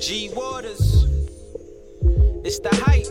G 0.00 0.30
Waters. 0.34 1.04
It's 2.42 2.58
the 2.58 2.70
hype. 2.72 3.06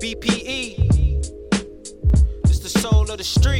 BPE. 0.00 0.88
It's 2.44 2.60
the 2.60 2.68
soul 2.68 3.10
of 3.10 3.18
the 3.18 3.24
streets. 3.24 3.59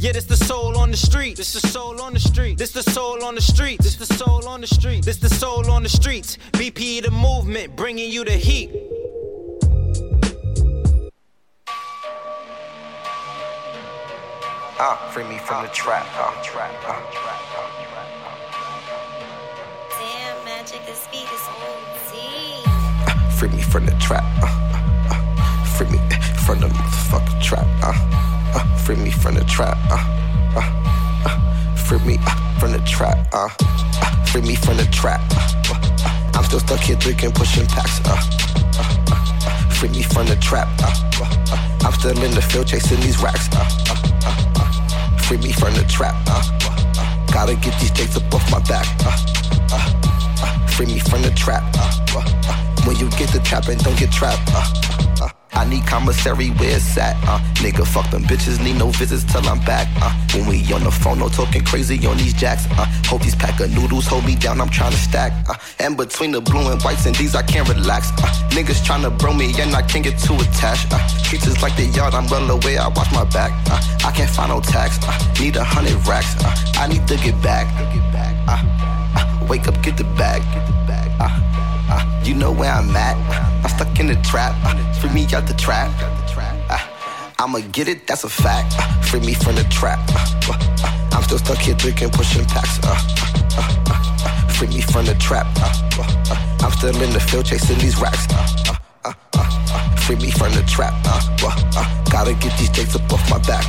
Yeah, 0.00 0.12
this 0.12 0.24
the 0.24 0.34
soul 0.34 0.78
on 0.78 0.90
the 0.90 0.96
street. 0.96 1.36
This 1.36 1.52
the 1.52 1.60
soul 1.60 2.00
on 2.00 2.14
the 2.14 2.20
street. 2.20 2.56
This 2.56 2.72
the 2.72 2.82
soul 2.82 3.22
on 3.22 3.34
the 3.34 3.42
street. 3.42 3.82
This 3.82 3.96
the 3.96 4.06
soul 4.06 4.48
on 4.48 4.62
the 4.62 4.66
street. 4.66 5.04
This 5.04 5.18
the 5.18 5.28
soul 5.28 5.70
on 5.70 5.82
the 5.82 5.90
streets. 5.90 6.38
BP 6.52 7.02
the 7.02 7.10
movement, 7.10 7.76
bringing 7.76 8.10
you 8.10 8.24
the 8.24 8.32
heat. 8.32 8.70
Uh, 14.80 14.96
free 15.10 15.24
me 15.24 15.36
from 15.36 15.66
the 15.66 15.72
trap. 15.74 16.06
Uh, 16.14 16.32
trap. 16.42 16.72
Uh. 16.88 16.98
Damn, 20.00 20.44
magic, 20.46 20.80
this 20.86 21.06
beat 21.12 21.28
is 21.28 21.46
OD. 21.60 22.16
Uh, 23.06 23.30
free 23.32 23.50
me 23.50 23.60
from 23.60 23.84
the 23.84 23.92
trap. 24.00 24.24
Uh, 24.40 24.46
uh, 24.46 25.12
uh. 25.12 25.64
free 25.76 25.88
me 25.88 25.98
from 26.46 26.58
the 26.60 26.68
motherfucking 26.68 27.42
trap. 27.42 27.66
Uh 27.82 28.39
uh, 28.54 28.76
free 28.78 28.96
me 28.96 29.10
from 29.10 29.34
the 29.34 29.44
trap, 29.44 29.78
uh, 29.90 29.98
uh, 30.56 30.62
uh, 31.26 31.76
free 31.76 31.98
me 32.00 32.18
uh, 32.26 32.58
from 32.58 32.72
the 32.72 32.80
trap, 32.80 33.18
uh, 33.32 33.48
uh, 33.60 34.24
free 34.26 34.42
me 34.42 34.54
from 34.54 34.76
the 34.76 34.86
trap. 34.92 35.20
Uh, 35.36 35.74
uh, 35.74 36.32
I'm 36.34 36.44
still 36.44 36.60
stuck 36.60 36.80
here 36.80 36.96
drinking, 36.96 37.32
pushing 37.32 37.66
packs, 37.66 38.00
uh, 38.04 38.16
uh, 38.78 39.12
uh, 39.12 39.70
free 39.70 39.88
me 39.90 40.02
from 40.02 40.26
the 40.26 40.36
trap. 40.36 40.68
Uh, 40.80 40.92
uh, 41.20 41.26
uh, 41.52 41.86
I'm 41.86 41.92
still 41.94 42.22
in 42.22 42.32
the 42.32 42.42
field 42.42 42.66
chasing 42.66 43.00
these 43.00 43.20
racks, 43.22 43.48
uh, 43.52 43.60
uh, 43.88 43.96
uh, 44.26 44.62
uh, 44.62 45.18
free 45.18 45.38
me 45.38 45.52
from 45.52 45.74
the 45.74 45.84
trap. 45.84 46.14
Uh, 46.26 46.42
uh, 46.64 47.00
uh, 47.00 47.26
gotta 47.32 47.54
get 47.56 47.78
these 47.80 47.90
jakes 47.90 48.16
up 48.16 48.34
off 48.34 48.50
my 48.50 48.60
back. 48.68 48.86
Uh, 49.04 49.16
uh, 49.72 50.42
uh, 50.42 50.66
free 50.68 50.86
me 50.86 50.98
from 50.98 51.22
the 51.22 51.30
trap. 51.30 51.62
Uh, 51.76 51.90
uh, 52.16 52.24
uh, 52.48 52.56
when 52.86 52.96
you 52.96 53.08
get 53.10 53.30
the 53.30 53.40
trap 53.40 53.68
and 53.68 53.82
don't 53.84 53.98
get 53.98 54.10
trapped. 54.10 54.42
Uh, 54.52 54.58
uh, 54.58 55.06
uh, 55.06 55.09
I 55.52 55.64
need 55.68 55.86
commissary 55.86 56.48
where 56.50 56.76
it's 56.76 56.96
at. 56.96 57.16
Uh, 57.28 57.38
nigga, 57.62 57.86
fuck 57.86 58.10
them 58.10 58.22
bitches, 58.24 58.62
need 58.62 58.76
no 58.78 58.88
visits 58.90 59.24
till 59.24 59.46
I'm 59.46 59.60
back. 59.60 59.88
Uh, 60.00 60.12
when 60.34 60.46
we 60.48 60.72
on 60.72 60.84
the 60.84 60.90
phone, 60.90 61.18
no 61.18 61.28
talking 61.28 61.64
crazy 61.64 62.04
on 62.06 62.16
these 62.16 62.34
jacks. 62.34 62.66
Uh, 62.72 62.86
hope 63.06 63.22
these 63.22 63.34
pack 63.34 63.60
of 63.60 63.70
noodles 63.74 64.06
hold 64.06 64.24
me 64.24 64.36
down, 64.36 64.60
I'm 64.60 64.68
trying 64.70 64.92
to 64.92 64.98
stack. 64.98 65.32
Uh, 65.48 65.54
and 65.78 65.96
between 65.96 66.32
the 66.32 66.40
blue 66.40 66.70
and 66.70 66.80
whites 66.82 67.06
and 67.06 67.14
these, 67.16 67.34
I 67.34 67.42
can't 67.42 67.68
relax. 67.68 68.10
Uh, 68.12 68.26
niggas 68.50 68.84
trying 68.84 69.02
to 69.02 69.10
bro 69.10 69.32
me 69.32 69.52
and 69.60 69.74
I 69.74 69.82
can't 69.82 70.04
get 70.04 70.18
too 70.18 70.34
attached. 70.34 70.92
Uh, 70.92 71.06
streets 71.06 71.46
is 71.46 71.60
like 71.62 71.76
the 71.76 71.86
yard, 71.86 72.14
I'm 72.14 72.26
well 72.28 72.50
away, 72.50 72.78
I 72.78 72.88
watch 72.88 73.10
my 73.12 73.24
back. 73.24 73.52
Uh, 73.70 73.80
I 74.06 74.12
can't 74.12 74.30
find 74.30 74.50
no 74.50 74.60
tax, 74.60 74.98
uh, 75.02 75.12
need 75.40 75.56
a 75.56 75.64
hundred 75.64 75.96
racks. 76.06 76.34
Uh, 76.42 76.54
I 76.76 76.86
need 76.86 77.06
to 77.08 77.16
get 77.16 77.40
back. 77.42 77.66
Uh, 77.78 78.64
uh, 79.16 79.46
wake 79.46 79.68
up, 79.68 79.80
get 79.82 79.96
the 79.96 80.04
bag, 80.18 80.42
get 80.52 80.66
the 80.66 80.72
bag. 80.86 81.10
Uh, 81.20 81.49
uh, 81.90 82.22
you 82.24 82.34
know 82.34 82.52
where 82.52 82.70
I'm 82.72 82.94
at. 82.96 83.16
I'm 83.64 83.70
stuck 83.70 83.98
in 83.98 84.06
the 84.06 84.16
trap. 84.22 84.54
Uh, 84.64 84.74
free 84.94 85.10
me 85.10 85.26
out 85.34 85.46
the 85.46 85.54
trap. 85.54 85.90
Uh, 86.70 86.78
I'ma 87.38 87.60
get 87.72 87.88
it, 87.88 88.06
that's 88.06 88.24
a 88.24 88.28
fact. 88.28 88.74
Uh, 88.78 89.02
free 89.02 89.20
me 89.20 89.34
from 89.34 89.56
the 89.56 89.64
trap. 89.64 89.98
Uh, 90.08 90.52
uh, 90.52 91.08
I'm 91.12 91.22
still 91.24 91.38
stuck 91.38 91.58
here 91.58 91.74
drinking, 91.74 92.10
pushing 92.10 92.44
packs. 92.46 92.78
free 94.56 94.68
me 94.68 94.80
from 94.80 95.06
the 95.06 95.16
trap. 95.18 95.46
I'm 96.62 96.72
still 96.72 96.94
in 97.02 97.10
the 97.10 97.20
field 97.20 97.46
chasing 97.46 97.78
these 97.78 97.98
racks. 98.00 98.26
free 100.06 100.16
me 100.16 100.30
from 100.30 100.52
the 100.52 100.62
trap. 100.68 100.94
gotta 102.10 102.34
get 102.34 102.56
these 102.58 102.70
jakes 102.70 102.94
up 102.94 103.12
off 103.12 103.28
my 103.30 103.38
back. 103.38 103.66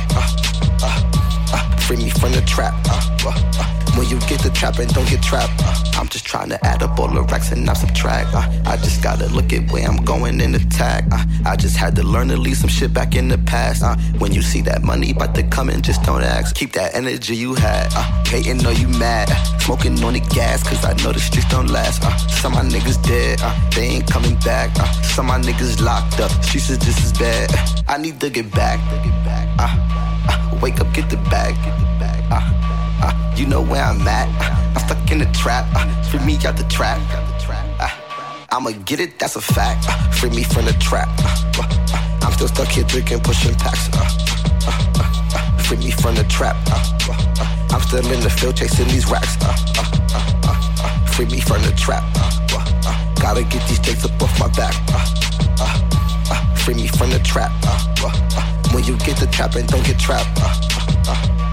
free 1.80 1.96
me 1.96 2.10
from 2.10 2.32
the 2.32 2.42
trap. 2.46 2.72
When 3.96 4.08
you 4.08 4.18
get 4.20 4.40
the 4.40 4.50
trap 4.50 4.78
and 4.78 4.92
don't 4.92 5.08
get 5.08 5.22
trapped, 5.22 5.52
uh, 5.64 6.00
I'm 6.00 6.08
just 6.08 6.24
trying 6.24 6.48
to 6.48 6.64
add 6.64 6.82
up 6.82 6.98
all 6.98 7.08
the 7.08 7.22
racks 7.22 7.52
and 7.52 7.64
not 7.64 7.76
subtract. 7.76 8.34
Uh, 8.34 8.48
I 8.64 8.76
just 8.76 9.02
gotta 9.02 9.26
look 9.28 9.52
at 9.52 9.70
where 9.70 9.86
I'm 9.86 9.98
going 10.04 10.40
and 10.40 10.56
attack. 10.56 11.04
Uh, 11.12 11.24
I 11.44 11.56
just 11.56 11.76
had 11.76 11.94
to 11.96 12.02
learn 12.02 12.28
to 12.28 12.36
leave 12.36 12.56
some 12.56 12.70
shit 12.70 12.92
back 12.94 13.14
in 13.14 13.28
the 13.28 13.38
past. 13.38 13.82
Uh, 13.82 13.96
when 14.18 14.32
you 14.32 14.40
see 14.42 14.62
that 14.62 14.82
money 14.82 15.10
about 15.10 15.34
to 15.34 15.42
come 15.42 15.68
in, 15.68 15.82
just 15.82 16.02
don't 16.04 16.22
ask. 16.22 16.54
Keep 16.54 16.72
that 16.72 16.94
energy 16.94 17.36
you 17.36 17.54
had. 17.54 17.88
Uh, 17.94 18.24
hating, 18.24 18.58
know 18.58 18.70
you 18.70 18.88
mad. 18.88 19.28
Smoking 19.60 20.02
on 20.02 20.14
the 20.14 20.20
gas, 20.20 20.62
cause 20.66 20.84
I 20.84 20.94
know 21.04 21.12
the 21.12 21.20
streets 21.20 21.48
don't 21.50 21.68
last. 21.68 22.02
Uh, 22.02 22.16
some 22.28 22.56
of 22.56 22.64
my 22.64 22.70
niggas 22.70 23.02
dead, 23.06 23.40
uh, 23.42 23.70
they 23.70 23.84
ain't 23.84 24.10
coming 24.10 24.36
back. 24.40 24.70
Uh, 24.80 24.90
some 25.02 25.30
of 25.30 25.38
my 25.38 25.52
niggas 25.52 25.82
locked 25.82 26.18
up, 26.18 26.30
streets 26.42 26.70
is 26.70 26.78
just 26.78 27.02
as 27.04 27.12
bad. 27.18 27.50
I 27.88 27.98
need 27.98 28.20
to 28.20 28.30
get 28.30 28.50
back. 28.52 28.80
Uh, 29.58 29.68
uh, 30.28 30.58
wake 30.62 30.80
up, 30.80 30.92
get 30.94 31.10
the 31.10 31.16
bag. 31.28 31.54
Uh, 31.58 32.34
uh, 32.34 32.61
you 33.36 33.46
know 33.46 33.62
where 33.62 33.82
I'm 33.82 34.06
at. 34.06 34.28
I'm 34.76 34.86
stuck 34.86 35.10
in 35.10 35.18
the 35.18 35.30
trap. 35.32 35.66
Uh, 35.74 35.86
free 36.04 36.20
me 36.24 36.34
out 36.46 36.56
the 36.56 36.66
trap. 36.68 37.00
Uh, 37.80 37.88
I'ma 38.50 38.70
get 38.84 39.00
it, 39.00 39.18
that's 39.18 39.36
a 39.36 39.40
fact. 39.40 39.86
Uh, 39.88 40.10
free 40.10 40.30
me 40.30 40.42
from 40.42 40.66
the 40.66 40.72
trap. 40.74 41.08
Uh, 41.18 41.62
uh, 41.62 42.20
I'm 42.22 42.32
still 42.32 42.48
stuck 42.48 42.68
here 42.68 42.84
drinking, 42.84 43.20
pushing 43.20 43.54
packs. 43.54 43.88
Uh, 43.92 44.04
free 45.64 45.78
me 45.78 45.90
from 45.90 46.14
the 46.14 46.24
trap. 46.24 46.56
I'm 47.72 47.80
still 47.80 48.04
in 48.12 48.20
the 48.20 48.30
field 48.30 48.56
chasing 48.56 48.88
these 48.88 49.08
racks. 49.10 49.36
free 51.14 51.26
me 51.26 51.40
from 51.40 51.62
the 51.62 51.72
trap. 51.76 52.04
gotta 53.20 53.44
get 53.44 53.66
these 53.68 53.80
jakes 53.80 54.04
up 54.04 54.22
off 54.22 54.38
my 54.38 54.48
back. 54.48 54.74
free 56.58 56.74
me 56.74 56.86
from 56.88 57.10
the 57.10 57.20
trap. 57.20 57.50
when 58.74 58.84
you 58.84 58.96
get 58.98 59.16
the 59.16 59.26
trap 59.26 59.54
and 59.54 59.68
don't 59.68 59.84
get 59.86 59.98
trapped. 59.98 61.51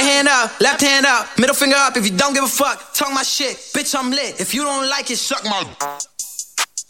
Right 0.00 0.08
hand 0.08 0.28
up, 0.28 0.58
left 0.62 0.80
hand 0.80 1.04
up, 1.04 1.26
middle 1.38 1.54
finger 1.54 1.76
up. 1.76 1.94
If 1.94 2.06
you 2.06 2.16
don't 2.16 2.32
give 2.32 2.42
a 2.42 2.48
fuck, 2.48 2.94
talk 2.94 3.12
my 3.12 3.22
shit. 3.22 3.54
Bitch, 3.74 3.94
I'm 3.94 4.10
lit. 4.10 4.40
If 4.40 4.54
you 4.54 4.62
don't 4.64 4.88
like 4.88 5.10
it, 5.10 5.18
suck 5.18 5.44
my. 5.44 5.60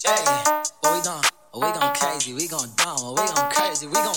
Yeah, 0.05 0.63
what 0.81 0.95
we 0.95 1.03
gon' 1.03 1.23
we 1.55 1.73
gon' 1.73 1.95
crazy, 1.97 2.35
we 2.35 2.47
gon' 2.47 2.69
dumb, 2.77 3.11
we 3.11 3.17
gon' 3.17 3.51
crazy, 3.51 3.89
we 3.89 3.95
gon' 3.95 4.15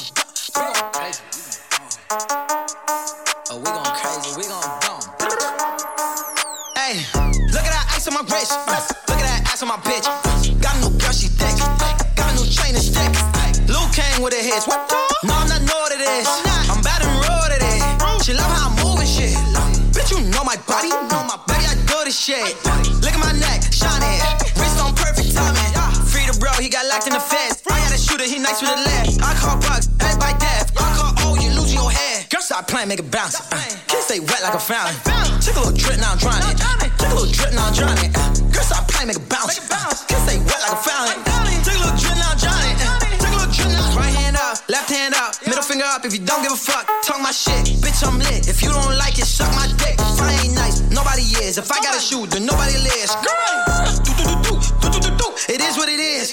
a 28.53 28.61
nice 28.61 28.61
with 28.61 28.69
the 28.69 28.83
left. 28.85 29.21
I 29.23 29.33
call 29.39 29.57
bugs, 29.57 29.89
everybody 29.99 30.37
deaf. 30.37 30.69
I 30.77 30.93
call 30.93 31.13
oh, 31.25 31.35
you 31.41 31.49
losing 31.57 31.79
your 31.79 31.89
head. 31.89 32.29
Girl, 32.29 32.41
stop 32.41 32.67
playing, 32.67 32.89
make 32.89 32.99
it 32.99 33.09
bounce. 33.09 33.39
Uh, 33.51 33.57
kiss 33.87 34.05
stay 34.05 34.19
wet 34.19 34.41
like 34.43 34.53
a 34.53 34.59
fountain. 34.59 34.95
Take 35.41 35.55
a 35.55 35.59
little 35.59 35.73
drip, 35.73 35.97
now 35.99 36.13
I'm 36.13 36.19
drowning. 36.19 36.53
Uh, 36.61 36.77
take 36.77 36.93
a 36.99 37.15
little 37.15 37.31
drip, 37.33 37.53
now 37.53 37.67
I'm 37.67 37.73
drowning. 37.73 38.11
Girl, 38.53 38.65
stop 38.65 38.87
playing, 38.87 39.07
make 39.09 39.17
it 39.17 39.29
bounce. 39.29 39.57
Kiss 39.57 40.21
stay 40.25 40.37
wet 40.37 40.59
like 40.61 40.75
a 40.75 40.81
fountain. 40.81 41.19
Take 41.65 41.77
a 41.77 41.81
little 41.81 41.97
drip, 41.97 42.17
now 42.17 42.33
I'm 42.33 42.37
drowning. 42.37 42.77
Take 43.17 43.33
a 43.33 43.37
little 43.37 43.53
drip, 43.53 43.69
now 43.73 43.97
Right 43.97 44.13
hand 44.13 44.37
up, 44.37 44.57
left 44.69 44.89
hand 44.89 45.13
up, 45.13 45.33
middle 45.45 45.63
finger 45.63 45.85
up. 45.85 46.05
If 46.05 46.13
you 46.13 46.21
don't 46.21 46.41
give 46.41 46.53
a 46.53 46.57
fuck, 46.57 46.85
talk 47.05 47.21
my 47.21 47.31
shit. 47.31 47.65
Bitch, 47.81 48.05
I'm 48.05 48.17
lit. 48.17 48.49
If 48.49 48.61
you 48.61 48.69
don't 48.69 48.97
like 48.97 49.17
it, 49.17 49.29
suck 49.29 49.49
my 49.53 49.65
dick. 49.81 49.97
If 49.97 50.21
I 50.21 50.33
ain't 50.45 50.53
nice, 50.53 50.81
nobody 50.89 51.25
is. 51.41 51.57
If 51.57 51.71
I 51.71 51.81
gotta 51.81 52.01
shoot, 52.01 52.29
then 52.29 52.45
nobody 52.45 52.77
lives. 52.81 53.13
Do, 53.21 53.29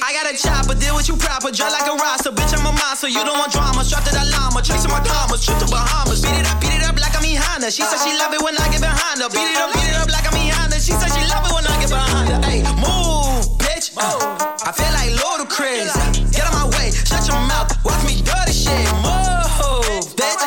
I 0.02 0.16
got 0.16 0.24
a 0.26 0.34
chopper, 0.36 0.74
deal 0.74 0.96
with 0.96 1.08
you 1.08 1.16
proper. 1.16 1.52
Dry 1.52 1.68
like 1.68 1.86
a 1.86 1.94
roster. 1.94 2.32
Bitch, 2.32 2.56
I'm 2.56 2.64
a 2.64 2.72
monster. 2.72 3.08
You 3.08 3.22
don't 3.24 3.36
want 3.36 3.52
drama. 3.52 3.84
Strapped 3.84 4.08
to 4.08 4.12
that 4.16 4.28
llama. 4.32 4.62
Chasing 4.64 4.90
my 4.90 5.00
commas. 5.04 5.44
Trip 5.44 5.58
to 5.60 5.68
Bahamas. 5.68 6.24
Beat 6.24 6.40
it 6.40 6.48
up, 6.48 6.60
beat 6.60 6.72
it 6.72 6.84
up 6.88 6.96
like 6.96 7.12
I'm 7.12 7.24
Honda. 7.24 7.70
She 7.70 7.82
said 7.84 8.00
she 8.00 8.16
love 8.16 8.32
it 8.32 8.40
when 8.40 8.56
I 8.56 8.66
get 8.72 8.80
behind 8.80 9.20
her. 9.20 9.28
Beat 9.28 9.44
it 9.44 9.60
up, 9.60 9.70
beat 9.76 9.86
it 9.86 9.96
up 10.00 10.08
like 10.08 10.24
I'm 10.24 10.36
Honda. 10.36 10.80
She 10.80 10.96
said 10.96 11.12
she 11.12 11.22
love 11.28 11.44
it 11.44 11.52
when 11.52 11.66
I 11.68 11.74
get 11.78 11.92
behind 11.92 12.32
her. 12.32 12.40
Hey, 12.48 12.64
move, 12.80 13.44
bitch. 13.60 13.92
I 14.00 14.72
feel 14.72 14.92
like 14.96 15.12
Ludacris. 15.20 15.92
Get 16.32 16.48
out 16.48 16.56
my 16.56 16.66
way. 16.80 16.90
Shut 16.90 17.28
your 17.28 17.40
mouth. 17.44 17.68
Watch 17.84 18.00
me 18.08 18.24
do 18.24 18.32
this 18.48 18.56
shit. 18.56 18.80
Move, 19.04 20.04
bitch. 20.16 20.40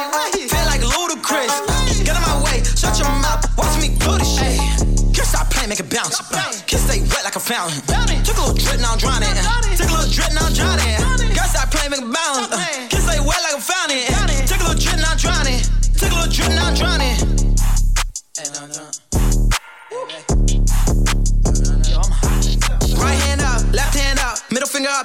Feel 0.50 0.66
like 0.66 0.82
Ludacris. 0.82 1.54
Get 2.02 2.18
out 2.18 2.26
my 2.26 2.42
way. 2.42 2.66
Shut 2.74 2.98
your 2.98 3.12
mouth. 3.22 3.46
Watch 3.54 3.78
me 3.78 3.94
do 4.02 4.18
this 4.18 4.34
shit. 4.34 4.58
Girl, 5.14 5.30
stop 5.30 5.46
playing, 5.54 5.70
make 5.70 5.80
it 5.80 5.90
bounce. 5.94 6.18
Kiss 6.66 6.82
stay 6.90 7.06
wet 7.14 7.24
like 7.24 7.38
a 7.38 7.44
fountain. 7.44 7.82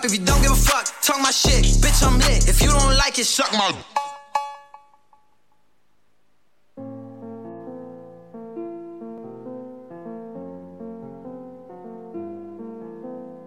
If 0.08 0.14
you 0.18 0.24
don't 0.24 0.40
give 0.40 0.52
a 0.52 0.54
fuck, 0.54 0.86
talk 1.02 1.20
my 1.20 1.30
shit. 1.30 1.64
Bitch, 1.82 2.02
I'm 2.02 2.18
lit. 2.18 2.48
If 2.48 2.62
you 2.62 2.68
don't 2.68 2.96
like 2.96 3.18
it, 3.18 3.26
suck 3.26 3.52
my. 3.52 3.74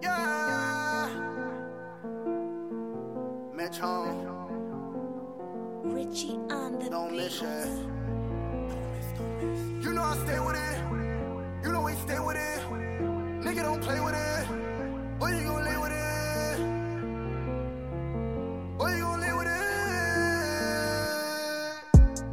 Yeah. 0.02 1.08
Mitch 3.56 3.78
home. 3.78 4.18
Richie 5.84 6.38
on 6.50 6.78
the 6.78 6.90
Don't 6.90 7.16
miss 7.16 7.40
beat. 7.40 7.48
it. 7.48 7.68
You 9.84 9.92
know 9.94 10.02
I 10.02 10.16
stay 10.24 10.38
with 10.38 10.56
it. 10.56 10.78
You 11.64 11.72
know 11.72 11.82
we 11.82 11.92
stay 11.94 12.20
with 12.20 12.36
it. 12.36 12.60
Nigga 13.44 13.62
don't 13.62 13.82
play 13.82 14.00
with 14.00 14.14
it. 14.14 14.46
What 15.18 15.32
you 15.32 15.42
gonna 15.42 15.64
live 15.68 15.80
with 15.82 15.92
it? 15.92 16.11
What 18.76 18.96
you 18.96 19.02
gonna 19.02 19.22
live 19.22 19.36
with 19.36 19.46
it? 19.48 19.52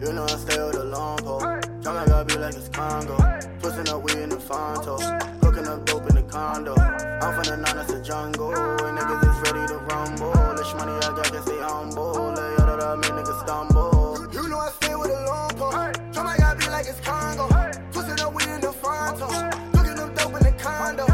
You 0.08 0.13
know 0.13 0.24
I 0.24 0.27
stay 0.38 0.63
with 0.63 0.75
a 0.75 0.84
long 0.86 1.17
pole. 1.19 1.39
Trying 1.39 1.84
like 1.84 2.10
I 2.10 2.24
be 2.24 2.36
like 2.38 2.55
it's 2.55 2.69
Congo. 2.69 3.17
Twisting 3.62 3.89
up 3.89 4.03
weed 4.03 4.17
in 4.17 4.29
the 4.29 4.39
Fronto. 4.39 4.98
Cooking 5.41 5.67
up 5.67 5.86
dope 5.86 6.10
in 6.10 6.15
the 6.15 6.24
condo. 6.24 6.75
I'm 6.75 7.34
from 7.34 7.43
the 7.43 7.58
nine, 7.58 7.75
that's 7.75 7.91
the 7.91 8.01
jungle. 8.01 8.53
And 8.55 8.98
niggas 8.98 9.24
is 9.24 9.51
ready 9.51 9.67
to 9.67 9.79
rumble. 9.79 10.34
This 10.55 10.74
money 10.75 10.93
I 10.93 11.12
got, 11.15 11.25
can 11.31 11.43
stay 11.43 11.60
humble. 11.60 12.13
Lay 12.13 12.55
out 12.60 12.67
that 12.67 12.81
I 12.84 12.96
make 12.96 13.12
niggas 13.12 13.41
stumble. 13.43 14.27
You 14.31 14.48
know 14.48 14.60
I 14.60 14.69
stay 14.72 14.96
with 14.96 15.12
a 15.12 15.25
long 15.25 15.50
pole. 15.60 15.72
Trying 16.13 16.25
like 16.25 16.41
I 16.41 16.55
be 16.55 16.65
like 16.69 16.88
it's 16.88 17.00
Congo. 17.01 17.48
Twisting 17.91 18.19
up 18.25 18.34
weed 18.34 18.48
in 18.48 18.62
the 18.62 18.72
Fronto. 18.72 19.27
Cooking 19.74 20.00
up 20.00 20.15
dope 20.15 20.36
in 20.36 20.43
the 20.43 20.53
condo. 20.58 21.09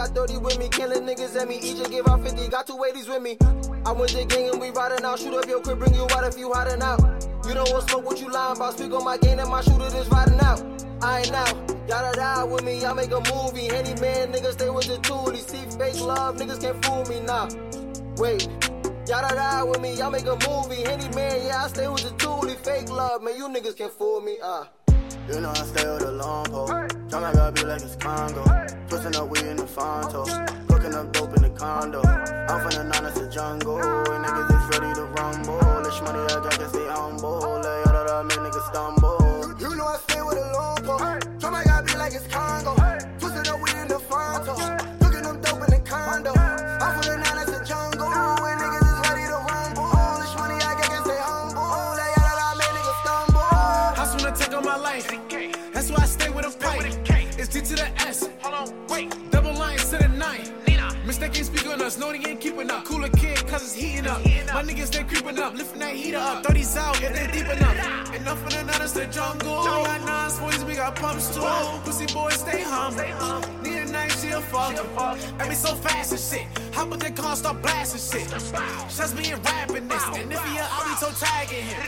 Got 0.00 0.14
30 0.14 0.38
with 0.38 0.58
me. 0.58 0.68
Killing 0.68 1.02
niggas 1.02 1.36
at 1.36 1.48
me. 1.48 1.56
Each 1.56 1.82
give 1.90 2.08
out 2.08 2.22
50. 2.22 2.48
Got 2.48 2.66
two 2.66 2.76
80s 2.76 3.08
with 3.08 3.22
me. 3.22 3.36
I'm 3.84 3.98
with 3.98 4.12
the 4.12 4.24
gang 4.24 4.50
and 4.50 4.60
we 4.60 4.70
riding 4.70 5.04
out. 5.04 5.18
Shoot 5.18 5.34
up 5.34 5.46
your 5.46 5.60
crib, 5.60 5.78
bring 5.78 5.94
you 5.94 6.06
out 6.10 6.24
if 6.24 6.38
you 6.38 6.52
hiding 6.52 6.82
out. 6.82 7.00
You 7.46 7.54
don't 7.54 7.70
want 7.70 7.88
smoke, 7.88 8.04
what 8.06 8.20
you 8.20 8.30
lying 8.30 8.56
about? 8.56 8.78
Speak 8.78 8.92
on 8.92 9.04
my 9.04 9.18
game 9.18 9.38
and 9.38 9.50
my 9.50 9.60
shooter 9.60 9.94
is 9.96 10.08
riding 10.08 10.40
out. 10.40 10.60
I 11.02 11.20
ain't 11.20 11.32
out. 11.32 11.54
Y'all 11.88 12.12
die 12.12 12.44
with 12.44 12.64
me, 12.64 12.84
I 12.84 12.92
make 12.94 13.10
a 13.10 13.20
movie. 13.34 13.68
Any 13.68 13.94
man, 14.00 14.32
niggas 14.32 14.52
stay 14.52 14.70
with 14.70 14.86
the 14.86 14.98
tool. 14.98 15.30
These 15.32 15.46
see 15.46 15.64
fake 15.76 16.00
love, 16.00 16.36
niggas 16.36 16.60
can't 16.60 16.82
fool 16.84 17.04
me 17.06 17.20
now. 17.20 17.46
Nah. 17.46 18.12
Wait. 18.16 18.48
Y'all 19.08 19.28
die 19.28 19.62
with 19.64 19.80
me, 19.80 19.94
y'all 19.96 20.10
make 20.10 20.26
a 20.26 20.36
movie. 20.48 20.84
Any 20.84 21.08
man, 21.14 21.44
yeah, 21.44 21.64
I 21.64 21.68
stay 21.68 21.88
with 21.88 22.04
the 22.04 22.14
tool. 22.16 22.42
These 22.42 22.54
fake 22.56 22.88
love, 22.90 23.22
man, 23.22 23.36
you 23.36 23.48
niggas 23.48 23.76
can't 23.76 23.92
fool 23.92 24.20
me. 24.20 24.36
Ah. 24.42 24.62
Uh. 24.62 24.79
You 25.28 25.40
know 25.40 25.50
I 25.50 25.54
stay 25.54 25.86
with 25.86 26.02
a 26.02 26.12
long 26.12 26.46
pole. 26.46 26.66
Tell 27.08 27.20
my 27.20 27.32
God 27.32 27.54
be 27.54 27.62
like 27.64 27.82
it's 27.82 27.96
Congo. 27.96 28.44
Twisting 28.88 29.16
up 29.16 29.28
weed 29.28 29.44
in 29.44 29.56
the 29.56 29.66
Fronto. 29.66 30.24
Cooking 30.68 30.94
up 30.94 31.12
dope 31.12 31.36
in 31.36 31.42
the 31.42 31.50
condo. 31.50 32.02
I'm 32.02 32.60
from 32.62 32.70
the 32.70 32.84
nine, 32.84 33.04
it's 33.06 33.18
a 33.18 33.30
jungle. 33.30 33.78
And 33.78 34.24
niggas 34.24 34.50
is 34.50 34.78
ready 34.78 34.94
to 34.94 35.04
rumble. 35.04 35.82
This 35.82 36.00
money 36.02 36.20
I 36.20 36.40
got, 36.42 36.58
can 36.58 36.68
stay 36.68 36.86
humble. 36.88 37.60
Lay 37.62 37.82
out 37.86 38.08
of 38.08 38.26
make 38.26 38.38
niggas 38.38 38.66
stumble. 38.70 39.18
You 39.60 39.76
know 39.76 39.86
I 39.86 39.98
stay 40.08 40.22
with 40.22 40.38
a 40.38 40.52
long 40.52 40.76
pole. 40.82 41.38
Tell 41.38 41.50
my 41.50 41.64
God 41.64 41.86
be 41.86 41.94
like 41.94 42.14
it's 42.14 42.26
Congo. 42.26 42.74
Twisting 43.18 43.52
up 43.52 43.60
weed 43.62 43.76
in 43.82 43.88
the 43.88 43.98
Fronto. 44.00 44.54
Cooking 45.02 45.26
up 45.26 45.42
dope 45.42 45.62
in 45.62 45.70
the 45.70 45.82
condo. 45.84 46.32
I'm 46.34 47.02
from 47.02 47.12
the 47.12 47.16
nine, 47.18 47.38
it's 47.42 47.50
a 47.52 47.64
jungle. 47.64 47.99
To 57.70 57.76
the 57.76 58.00
S. 58.00 58.29
Mistake 61.20 61.36
ain't 61.36 61.46
speak 61.58 61.66
on 61.70 61.82
us, 61.82 61.98
no, 61.98 62.12
they 62.12 62.30
ain't 62.30 62.40
keeping 62.40 62.70
up. 62.70 62.86
Cooler 62.86 63.10
kid, 63.10 63.36
cause 63.46 63.62
it's 63.62 63.74
heating 63.74 64.06
up. 64.06 64.24
My 64.54 64.62
niggas, 64.62 64.90
they 64.90 65.04
creeping 65.04 65.38
up, 65.38 65.52
lifting 65.54 65.80
that 65.80 65.94
heater 65.94 66.16
up. 66.16 66.42
30s 66.44 66.78
out, 66.78 66.96
if 67.02 67.12
they 67.12 67.26
deep 67.26 67.46
enough. 67.46 68.14
Enough 68.14 68.42
for 68.42 68.48
the 68.48 68.80
it's 68.82 68.92
the 68.92 69.04
jungle. 69.04 69.60
We 69.60 69.66
got 69.66 70.00
nines, 70.06 70.38
boys, 70.38 70.64
we 70.64 70.74
got 70.76 70.96
pumps 70.96 71.34
too. 71.34 71.42
Pussy 71.84 72.06
boys, 72.14 72.40
stay 72.40 72.62
humble. 72.62 73.62
Need 73.62 73.82
a 73.82 73.92
night, 73.92 74.12
she 74.12 74.30
a 74.30 74.40
fuck. 74.40 74.74
And 75.38 75.48
me 75.50 75.54
so 75.54 75.74
fast 75.74 76.12
and 76.12 76.20
shit. 76.20 76.74
How 76.74 76.86
about 76.86 77.00
they 77.00 77.10
car 77.10 77.36
start 77.36 77.60
blasting 77.60 78.00
shit? 78.00 78.30
Just 78.30 79.14
me 79.14 79.30
and 79.30 79.44
rapping 79.44 79.88
this. 79.88 80.02
And 80.14 80.32
if 80.32 80.42
he 80.42 80.56
a, 80.56 80.66
I'll 80.70 80.88
be 80.88 80.96
so 80.96 81.10
tagging 81.22 81.66
him. 81.66 81.82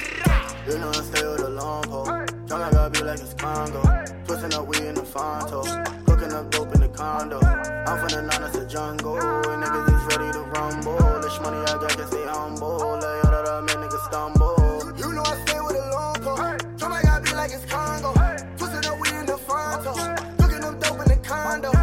You 0.68 0.78
know 0.78 0.90
I 0.90 0.92
stay 0.92 1.26
with 1.26 1.40
a 1.40 1.48
long 1.48 1.84
pole. 1.84 2.04
My 2.04 2.70
God 2.70 2.92
be 2.92 3.00
like 3.00 3.18
it's 3.18 3.32
Congo. 3.32 3.80
Twisting 4.26 4.52
up 4.52 4.66
weed 4.66 4.82
in 4.82 4.94
the 4.94 5.04
Fronto. 5.04 5.62
Cooking 6.04 6.34
up 6.34 6.50
dope 6.50 6.71
condo. 6.92 7.40
I'm 7.40 7.98
from 7.98 8.08
the 8.08 8.22
nine, 8.22 8.42
it's 8.42 8.56
a 8.56 8.66
jungle. 8.66 9.16
And 9.16 9.62
niggas 9.62 9.88
is 9.88 10.16
ready 10.16 10.32
to 10.32 10.42
rumble. 10.52 11.20
This 11.20 11.40
money 11.40 11.58
I 11.58 11.78
got, 11.80 11.96
can 11.96 12.06
stay 12.06 12.24
humble. 12.26 12.78
Lay 12.78 13.18
out 13.24 13.34
of 13.34 13.44
that, 13.44 13.62
make 13.66 13.76
niggas 13.76 14.06
stumble. 14.06 14.92
You 14.96 15.12
know 15.12 15.22
I 15.22 15.44
stay 15.46 15.60
with 15.60 15.76
a 15.76 15.90
long 15.90 16.14
pole. 16.20 16.78
Tell 16.78 16.88
my 16.88 17.20
be 17.20 17.34
like 17.34 17.52
it's 17.52 17.64
Congo. 17.66 18.12
Twisting 18.56 18.90
up 18.90 19.00
weed 19.00 19.14
in 19.14 19.26
the 19.26 19.38
Fronto. 19.38 19.92
Cooking 20.38 20.64
up 20.64 20.80
dope 20.80 21.00
in 21.00 21.08
the 21.08 21.16
condo. 21.22 21.81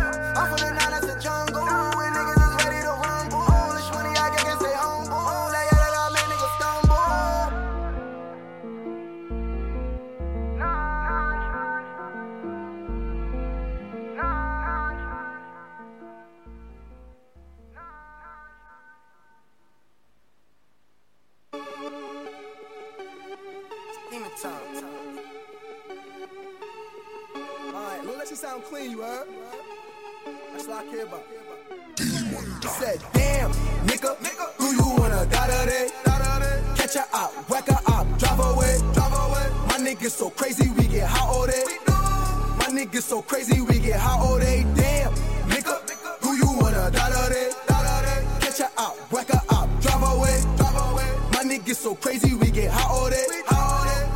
Said, 32.80 33.04
damn, 33.12 33.52
nigga, 33.86 34.16
do 34.58 34.66
you 34.66 34.96
wanna 34.98 35.26
die 35.26 35.48
today? 35.48 35.90
Catch 36.78 36.94
her 36.94 37.06
out, 37.14 37.32
whack 37.50 37.68
her 37.68 37.82
up, 37.88 38.08
drive 38.18 38.40
away, 38.40 38.78
drive 38.94 39.12
away. 39.12 39.50
My 39.68 39.78
niggas 39.78 40.12
so 40.12 40.30
crazy, 40.30 40.70
we 40.78 40.88
get 40.88 41.06
hot 41.06 41.36
all 41.36 41.46
day. 41.46 41.64
My 41.86 42.68
niggas 42.72 43.02
so 43.02 43.22
crazy, 43.22 43.60
we 43.60 43.80
get 43.80 44.00
hot 44.00 44.22
all 44.22 44.40
day. 44.40 44.64
Damn, 44.76 45.14
nigga, 45.50 45.82
do 46.22 46.30
you 46.38 46.48
wanna 46.58 46.90
die 46.92 47.10
today? 47.28 47.52
Catch 48.40 48.60
her 48.60 48.70
out, 48.78 48.96
whack 49.12 49.28
her 49.28 49.42
up, 49.50 49.68
drive 49.82 50.02
away, 50.02 50.42
drive 50.56 50.76
away. 50.94 51.12
My 51.34 51.44
niggas 51.44 51.76
so 51.76 51.94
crazy, 51.96 52.36
we 52.36 52.52
get 52.52 52.72
hot 52.72 52.90
all 52.90 53.10
day. 53.10 53.26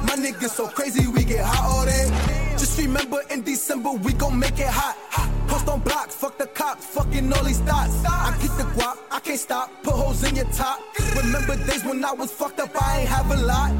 My 0.08 0.15
niggas 0.15 0.51
so 0.51 0.67
crazy, 0.70 1.08
we 1.08 1.25
get 1.25 1.43
hot 1.43 1.70
all 1.70 1.86
day. 1.86 2.32
Remember 2.83 3.21
in 3.31 3.43
December, 3.43 3.91
we 3.91 4.11
gon' 4.11 4.37
make 4.37 4.59
it 4.59 4.67
hot. 4.67 4.97
Post 5.47 5.69
on 5.69 5.79
block, 5.79 6.09
fuck 6.09 6.37
the 6.37 6.47
cops, 6.47 6.85
fucking 6.85 7.31
all 7.31 7.43
these 7.45 7.59
thoughts. 7.61 8.03
I 8.03 8.35
keep 8.41 8.51
the 8.57 8.67
guap, 8.75 8.97
I 9.09 9.21
can't 9.21 9.39
stop, 9.39 9.71
put 9.83 9.93
holes 9.93 10.21
in 10.27 10.35
your 10.35 10.49
top. 10.51 10.81
Remember 11.15 11.55
days 11.65 11.85
when 11.85 12.03
I 12.03 12.11
was 12.11 12.31
fucked 12.31 12.59
up, 12.59 12.71
I 12.75 12.99
ain't 12.99 13.09
have 13.09 13.31
a 13.31 13.37
lot. 13.37 13.71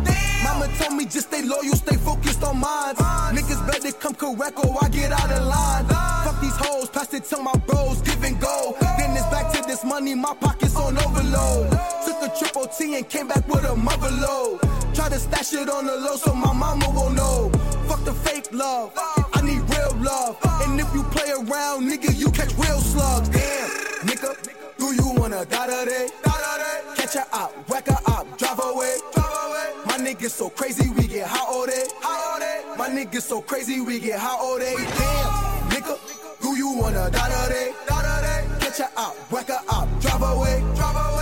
Mama 0.45 0.69
told 0.77 0.93
me 0.93 1.03
just 1.03 1.27
stay 1.27 1.41
loyal, 1.43 1.75
stay 1.75 1.98
focused 1.98 2.43
on 2.43 2.62
mine. 2.62 2.95
Niggas 3.36 3.67
better 3.67 3.91
come 3.91 4.15
correct 4.15 4.57
or 4.63 4.77
I 4.81 4.88
get 4.88 5.12
out 5.12 5.31
of 5.31 5.48
line. 5.48 5.86
Fuck 6.24 6.39
these 6.39 6.55
hoes, 6.55 6.89
pass 6.89 7.13
it 7.13 7.25
to 7.25 7.38
my 7.41 7.53
bros, 7.67 8.01
give 8.03 8.24
and 8.24 8.39
go. 8.39 8.77
Then 8.98 9.12
it's 9.17 9.27
back 9.27 9.51
to 9.51 9.62
this 9.67 9.83
money, 9.83 10.15
my 10.15 10.33
pockets 10.33 10.77
on 10.77 10.98
overload. 10.98 11.69
Took 12.05 12.22
a 12.24 12.33
triple 12.39 12.67
T 12.67 12.95
and 12.95 13.10
came 13.10 13.27
back 13.27 13.45
with 13.50 13.65
a 13.65 13.75
mother 13.75 14.12
load. 14.12 14.62
Try 14.94 15.10
to 15.10 15.20
stash 15.20 15.54
it 15.54 15.70
on 15.70 15.86
the 15.88 15.98
low 15.98 16.16
so 16.16 16.34
my 16.36 16.54
mama 16.54 16.88
won't 16.92 17.16
know. 17.16 17.50
Fuck 17.88 18.04
the 18.06 18.14
fake 18.14 18.48
love, 18.52 18.92
I 19.34 19.42
need 19.42 19.62
real 19.70 19.96
love. 20.00 20.38
And 20.66 20.80
if 20.80 20.94
you 20.94 21.04
play 21.04 21.32
around, 21.32 21.90
nigga, 21.90 22.16
you 22.16 22.30
catch 22.32 22.54
real 22.58 22.80
slugs. 22.80 23.28
Damn, 23.30 23.70
nigga, 24.08 24.38
do 24.78 24.94
you 24.94 25.20
wanna 25.20 25.46
die 25.46 25.68
today? 25.68 26.10
Catch 26.96 27.16
her 27.16 27.26
out, 27.34 27.52
whack 27.68 27.88
her 27.88 27.98
up, 28.06 28.38
drive 28.38 28.60
away. 28.60 28.98
My 29.88 29.98
niggas 29.98 30.30
so 30.30 30.50
crazy, 30.50 30.90
we 30.92 31.08
get 31.08 31.28
hot 31.28 31.48
all 31.50 31.66
day. 31.66 31.86
My 32.78 32.88
niggas 32.90 33.24
so 33.24 33.42
crazy, 33.42 33.82
we 33.82 34.00
get 34.00 34.20
hot 34.20 34.40
all 34.40 34.60
day. 34.60 34.76
Damn, 34.76 35.70
nigga, 35.72 35.98
do 36.42 36.56
you 36.56 36.70
wanna 36.78 37.10
die 37.10 37.46
today? 37.46 37.74
Catch 38.60 38.78
her 38.78 38.90
out, 38.96 39.16
whack 39.32 39.48
her 39.48 39.60
up, 39.70 39.88
drive 40.02 40.22
away. 40.22 41.12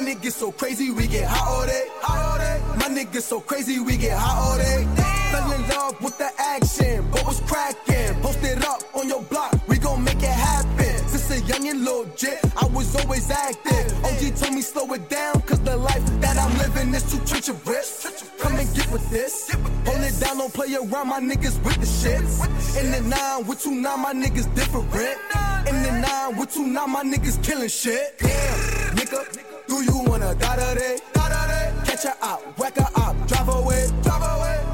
My 0.00 0.06
niggas 0.06 0.32
so 0.32 0.50
crazy, 0.50 0.90
we 0.90 1.06
get 1.06 1.28
hot 1.28 1.46
all 1.46 1.66
day. 1.66 1.84
My 2.78 2.88
niggas 2.88 3.20
so 3.20 3.38
crazy, 3.38 3.80
we 3.80 3.98
get 3.98 4.16
hot 4.16 4.38
all 4.40 4.56
day. 4.56 4.86
Fell 5.30 5.52
in 5.52 5.68
love 5.68 6.02
with 6.02 6.16
the 6.16 6.30
action, 6.38 7.04
what 7.10 7.26
was 7.26 7.40
cracking? 7.40 8.18
Post 8.22 8.42
it 8.42 8.64
up 8.64 8.82
on 8.96 9.10
your 9.10 9.22
block, 9.24 9.52
we 9.68 9.76
gon' 9.76 10.02
make 10.02 10.16
it 10.16 10.24
happen. 10.24 11.06
Since 11.06 11.30
a 11.30 11.40
young 11.42 11.68
and 11.68 12.16
jit, 12.16 12.40
I 12.56 12.64
was 12.68 12.96
always 12.96 13.30
active. 13.30 13.92
OG 14.02 14.36
told 14.36 14.54
me 14.54 14.62
slow 14.62 14.90
it 14.94 15.06
down, 15.10 15.42
cause 15.42 15.60
the 15.60 15.76
life 15.76 16.02
that 16.22 16.38
I'm 16.38 16.56
living 16.56 16.94
is 16.94 17.04
too 17.12 17.18
treacherous. 17.26 18.24
Come 18.38 18.56
and 18.56 18.74
get 18.74 18.90
with 18.90 19.06
this. 19.10 19.52
Hold 19.52 20.00
it 20.00 20.18
down, 20.18 20.38
don't 20.38 20.54
play 20.54 20.74
around, 20.76 21.08
my 21.08 21.20
niggas 21.20 21.62
with 21.62 21.76
the 21.76 21.84
shits. 21.84 22.40
In 22.80 22.90
the 22.90 23.02
nine, 23.06 23.46
with 23.46 23.62
two 23.62 23.74
nine, 23.74 24.00
my 24.00 24.14
niggas 24.14 24.48
different. 24.54 24.86
In 25.68 25.82
the 25.82 25.92
nine, 26.00 26.38
with 26.38 26.54
two 26.54 26.66
nine, 26.66 26.90
my 26.90 27.02
niggas 27.02 27.44
killing 27.44 27.68
shit. 27.68 28.16
Damn, 28.18 28.96
nigga, 28.96 29.49
do 29.70 29.84
you 29.84 30.02
wanna 30.04 30.34
die 30.34 30.56
today? 30.56 30.98
Catch 31.86 32.02
her 32.02 32.16
out, 32.22 32.40
whack 32.58 32.76
her 32.76 32.90
up, 32.96 33.14
drive 33.28 33.48
away. 33.48 33.86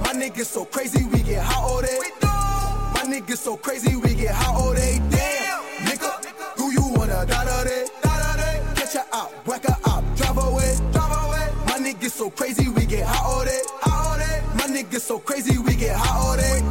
My 0.03 0.13
niggas 0.15 0.47
so 0.47 0.65
crazy, 0.65 1.05
we 1.05 1.21
get 1.23 1.43
hot 1.43 1.63
all 1.71 1.83
day. 1.83 1.99
My 2.23 3.03
niggas 3.05 3.37
so 3.37 3.57
crazy, 3.59 3.95
we 3.95 4.15
get 4.15 4.35
hot 4.35 4.55
all 4.57 4.73
day. 4.75 4.99
Damn, 5.11 5.63
nigga, 5.87 6.11
do 6.57 6.73
you 6.73 6.85
wanna 6.97 7.27
die 7.27 7.45
today? 7.45 7.85
Catch 8.75 8.95
her 8.95 9.05
out, 9.13 9.31
whack 9.47 9.65
her 9.67 9.77
up, 9.85 10.03
drive 10.17 10.39
away. 10.39 10.79
My 11.67 11.79
niggas 11.79 12.13
so 12.13 12.31
crazy, 12.31 12.69
we 12.71 12.87
get 12.87 13.07
hot 13.07 13.25
all 13.27 13.45
day. 13.45 13.61
My 14.55 14.67
niggas 14.75 15.03
so 15.03 15.19
crazy, 15.19 15.59
we 15.59 15.77
get 15.77 15.95
hot 15.95 16.17
all 16.25 16.37
day. 16.37 16.66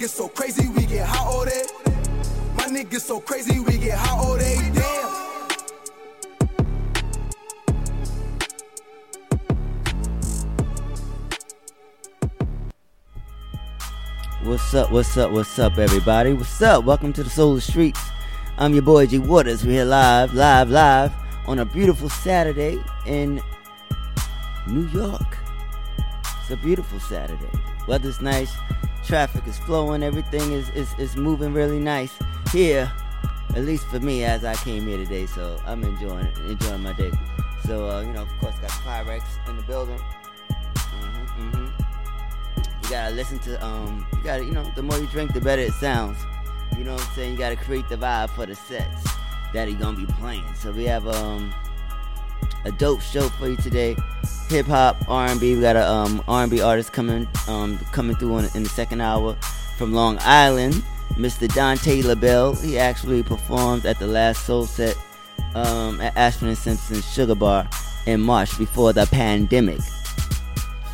Niggas 0.00 0.08
so 0.08 0.28
crazy, 0.28 0.66
we 0.70 0.86
get 0.86 1.06
hot 1.06 1.26
all 1.26 1.44
day. 1.44 1.62
My 2.56 2.64
niggas 2.64 3.00
so 3.00 3.20
crazy, 3.20 3.60
we 3.60 3.76
get 3.76 3.98
hot 3.98 4.24
all 4.24 4.38
day. 4.38 4.56
Damn. 4.72 5.10
What's 14.48 14.72
up? 14.72 14.90
What's 14.90 15.18
up? 15.18 15.32
What's 15.32 15.58
up, 15.58 15.76
everybody? 15.76 16.32
What's 16.32 16.62
up? 16.62 16.84
Welcome 16.84 17.12
to 17.12 17.22
the 17.22 17.28
Solar 17.28 17.60
Streets. 17.60 18.00
I'm 18.56 18.72
your 18.72 18.82
boy 18.82 19.04
G 19.04 19.18
Waters. 19.18 19.66
We're 19.66 19.72
here 19.72 19.84
live, 19.84 20.32
live, 20.32 20.70
live 20.70 21.12
on 21.46 21.58
a 21.58 21.66
beautiful 21.66 22.08
Saturday 22.08 22.82
in 23.04 23.42
New 24.66 24.86
York. 24.88 25.36
It's 26.40 26.50
a 26.50 26.56
beautiful 26.56 27.00
Saturday. 27.00 27.50
Weather's 27.86 28.22
nice, 28.22 28.54
traffic 29.10 29.44
is 29.48 29.58
flowing, 29.58 30.04
everything 30.04 30.52
is, 30.52 30.68
is, 30.70 30.94
is 30.96 31.16
moving 31.16 31.52
really 31.52 31.80
nice 31.80 32.14
here, 32.52 32.90
at 33.56 33.64
least 33.64 33.84
for 33.88 33.98
me 33.98 34.22
as 34.22 34.44
I 34.44 34.54
came 34.54 34.86
here 34.86 34.98
today. 34.98 35.26
So 35.26 35.60
I'm 35.66 35.82
enjoying 35.82 36.28
enjoying 36.46 36.84
my 36.84 36.92
day. 36.92 37.10
So, 37.66 37.90
uh, 37.90 38.02
you 38.02 38.12
know, 38.12 38.22
of 38.22 38.38
course, 38.38 38.56
got 38.60 38.70
Pyrex 38.70 39.22
in 39.48 39.56
the 39.56 39.64
building. 39.64 39.98
Mm-hmm, 39.98 41.42
mm-hmm. 41.42 41.82
You 42.84 42.88
gotta 42.88 43.12
listen 43.16 43.40
to, 43.40 43.66
um, 43.66 44.06
you 44.12 44.22
gotta, 44.22 44.44
you 44.44 44.52
know, 44.52 44.70
the 44.76 44.82
more 44.82 44.96
you 44.96 45.08
drink, 45.08 45.34
the 45.34 45.40
better 45.40 45.62
it 45.62 45.72
sounds. 45.72 46.18
You 46.78 46.84
know 46.84 46.92
what 46.92 47.04
I'm 47.04 47.14
saying? 47.16 47.32
You 47.32 47.38
gotta 47.38 47.56
create 47.56 47.88
the 47.88 47.96
vibe 47.96 48.30
for 48.30 48.46
the 48.46 48.54
sets 48.54 49.02
that 49.52 49.66
he 49.66 49.74
gonna 49.74 49.96
be 49.96 50.06
playing. 50.06 50.44
So 50.54 50.70
we 50.70 50.84
have, 50.84 51.08
um, 51.08 51.52
a 52.64 52.70
dope 52.70 53.00
show 53.00 53.28
for 53.28 53.48
you 53.48 53.56
today. 53.56 53.96
Hip 54.50 54.66
hop, 54.66 54.96
R&B. 55.08 55.54
We 55.54 55.60
got 55.60 55.76
a 55.76 55.88
um, 55.88 56.24
R&B 56.26 56.60
artist 56.60 56.92
coming 56.92 57.28
um, 57.46 57.78
coming 57.92 58.16
through 58.16 58.38
in, 58.38 58.44
in 58.56 58.64
the 58.64 58.68
second 58.68 59.00
hour 59.00 59.34
from 59.78 59.92
Long 59.92 60.18
Island. 60.22 60.82
Mr. 61.14 61.52
Dante 61.54 62.02
LaBelle. 62.02 62.54
He 62.56 62.76
actually 62.76 63.22
performed 63.22 63.86
at 63.86 64.00
the 64.00 64.08
last 64.08 64.44
Soul 64.46 64.66
Set 64.66 64.96
um, 65.54 66.00
at 66.00 66.16
Ashford 66.16 66.48
and 66.48 66.58
Simpson 66.58 67.00
Sugar 67.00 67.36
Bar 67.36 67.68
in 68.06 68.20
March 68.20 68.58
before 68.58 68.92
the 68.92 69.06
pandemic. 69.06 69.80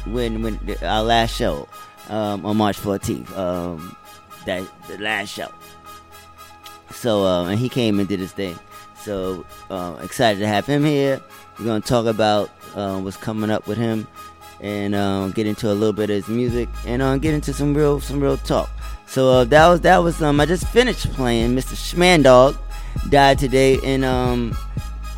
When 0.04 0.42
when 0.42 0.76
our 0.82 1.02
last 1.02 1.34
show 1.34 1.66
um, 2.08 2.44
on 2.44 2.58
March 2.58 2.78
14th, 2.78 3.34
um, 3.38 3.96
that 4.44 4.68
the 4.86 4.98
last 4.98 5.30
show. 5.30 5.48
So 6.90 7.25
uh, 7.25 7.46
and 7.46 7.58
he 7.58 7.68
came 7.68 8.00
and 8.00 8.08
did 8.08 8.20
his 8.20 8.32
thing. 8.32 8.58
So 9.02 9.46
uh, 9.70 9.96
excited 10.02 10.40
to 10.40 10.46
have 10.46 10.66
him 10.66 10.84
here. 10.84 11.22
We're 11.58 11.64
gonna 11.64 11.80
talk 11.80 12.06
about 12.06 12.50
uh, 12.76 13.00
what's 13.00 13.16
coming 13.16 13.50
up 13.50 13.66
with 13.66 13.78
him, 13.78 14.06
and 14.61 14.95
uh, 14.95 15.28
get 15.28 15.47
into 15.47 15.71
a 15.71 15.75
little 15.75 15.92
bit 15.92 16.11
of 16.11 16.16
his 16.16 16.28
music, 16.28 16.68
and 16.87 17.02
uh, 17.02 17.16
get 17.16 17.35
into 17.35 17.52
some 17.52 17.75
real 17.75 17.99
some 18.00 18.21
real 18.21 18.37
talk. 18.37 18.71
So 19.06 19.30
uh, 19.30 19.45
that 19.45 19.66
was 19.68 19.80
that 19.80 19.99
was 19.99 20.23
um 20.23 20.40
I 20.40 20.47
just 20.47 20.68
finished 20.68 21.11
playing 21.12 21.56
Mr. 21.56 21.75
Schmandog 21.75 22.56
died 23.11 23.38
today 23.38 23.78
and 23.85 24.04
um 24.04 24.56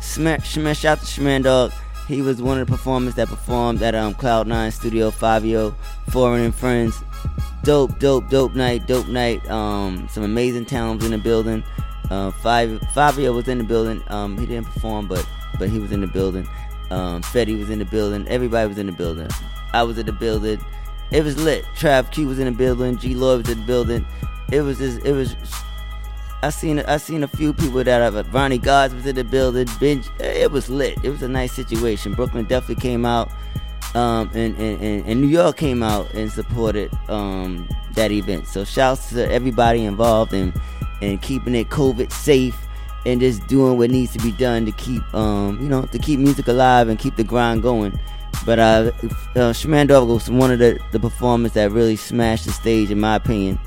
smash 0.01 0.53
smash 0.53 0.85
out 0.85 0.99
to 0.99 1.05
Schmandog. 1.05 1.73
He 2.07 2.21
was 2.21 2.41
one 2.41 2.59
of 2.59 2.67
the 2.67 2.71
performers 2.71 3.15
that 3.15 3.27
performed 3.27 3.81
at 3.81 3.95
um 3.95 4.13
Cloud 4.13 4.47
Nine 4.47 4.71
Studio 4.71 5.11
Fabio, 5.11 5.75
Foreign 6.09 6.43
and 6.43 6.55
Friends. 6.55 6.95
Dope, 7.63 7.99
dope, 7.99 8.29
dope 8.29 8.55
night, 8.55 8.87
dope 8.87 9.07
night. 9.07 9.47
Um, 9.49 10.07
some 10.09 10.23
amazing 10.23 10.65
talents 10.65 11.03
in 11.03 11.11
the 11.11 11.17
building. 11.17 11.63
Uh, 12.09 12.31
Fabio 12.31 13.33
was 13.33 13.47
in 13.47 13.57
the 13.57 13.63
building. 13.63 14.01
Um, 14.07 14.37
he 14.37 14.45
didn't 14.45 14.65
perform, 14.67 15.07
but 15.07 15.27
but 15.59 15.69
he 15.69 15.77
was 15.79 15.91
in 15.91 16.01
the 16.01 16.07
building. 16.07 16.47
Um, 16.91 17.21
Fetty 17.21 17.57
was 17.57 17.69
in 17.69 17.79
the 17.79 17.85
building. 17.85 18.27
Everybody 18.27 18.67
was 18.67 18.77
in 18.77 18.87
the 18.87 18.91
building. 18.91 19.29
I 19.73 19.83
was 19.83 19.97
in 19.97 20.05
the 20.05 20.11
building. 20.11 20.59
It 21.11 21.23
was 21.23 21.37
lit. 21.37 21.65
Trav 21.75 22.11
Q 22.11 22.27
was 22.27 22.39
in 22.39 22.45
the 22.45 22.51
building. 22.51 22.97
G 22.97 23.15
Lloyd 23.15 23.45
was 23.45 23.49
in 23.49 23.59
the 23.59 23.65
building. 23.65 24.05
It 24.51 24.61
was 24.61 24.79
just, 24.79 25.05
it 25.05 25.13
was. 25.13 25.35
I 26.41 26.49
seen 26.51 26.79
I 26.79 26.97
seen 26.97 27.23
a 27.23 27.27
few 27.27 27.53
people 27.53 27.83
that 27.83 28.13
have 28.13 28.33
Ronnie 28.33 28.57
Gods 28.57 28.93
was 28.93 29.05
in 29.05 29.15
the 29.15 29.23
building. 29.23 29.67
Benj, 29.79 30.07
it 30.19 30.51
was 30.51 30.69
lit. 30.69 30.97
It 31.03 31.09
was 31.09 31.21
a 31.21 31.27
nice 31.27 31.51
situation. 31.51 32.13
Brooklyn 32.13 32.45
definitely 32.45 32.81
came 32.81 33.05
out, 33.05 33.29
um, 33.93 34.29
and, 34.33 34.57
and, 34.57 35.05
and, 35.05 35.21
New 35.21 35.27
York 35.27 35.57
came 35.57 35.83
out 35.83 36.11
and 36.13 36.31
supported 36.31 36.91
um, 37.09 37.67
that 37.93 38.11
event. 38.11 38.47
So 38.47 38.63
shouts 38.63 39.09
to 39.09 39.29
everybody 39.29 39.83
involved 39.83 40.33
in 40.33 40.53
and 41.01 41.21
keeping 41.21 41.55
it 41.55 41.69
COVID 41.69 42.11
safe 42.11 42.55
and 43.05 43.21
just 43.21 43.45
doing 43.47 43.77
what 43.77 43.89
needs 43.89 44.11
to 44.13 44.19
be 44.19 44.31
done 44.31 44.65
to 44.65 44.71
keep 44.73 45.01
um, 45.13 45.59
you 45.61 45.69
know 45.69 45.83
to 45.83 45.99
keep 45.99 46.19
music 46.19 46.47
alive 46.47 46.89
and 46.89 46.99
keep 46.99 47.15
the 47.15 47.23
grind 47.23 47.61
going. 47.61 47.97
But 48.45 48.59
uh, 48.59 48.91
uh 49.35 49.53
Schmandog 49.53 50.07
was 50.07 50.29
one 50.29 50.51
of 50.51 50.59
the, 50.59 50.79
the 50.91 50.99
performers 50.99 51.53
that 51.53 51.71
really 51.71 51.95
smashed 51.95 52.45
the 52.45 52.51
stage, 52.51 52.91
in 52.91 52.99
my 52.99 53.15
opinion. 53.15 53.59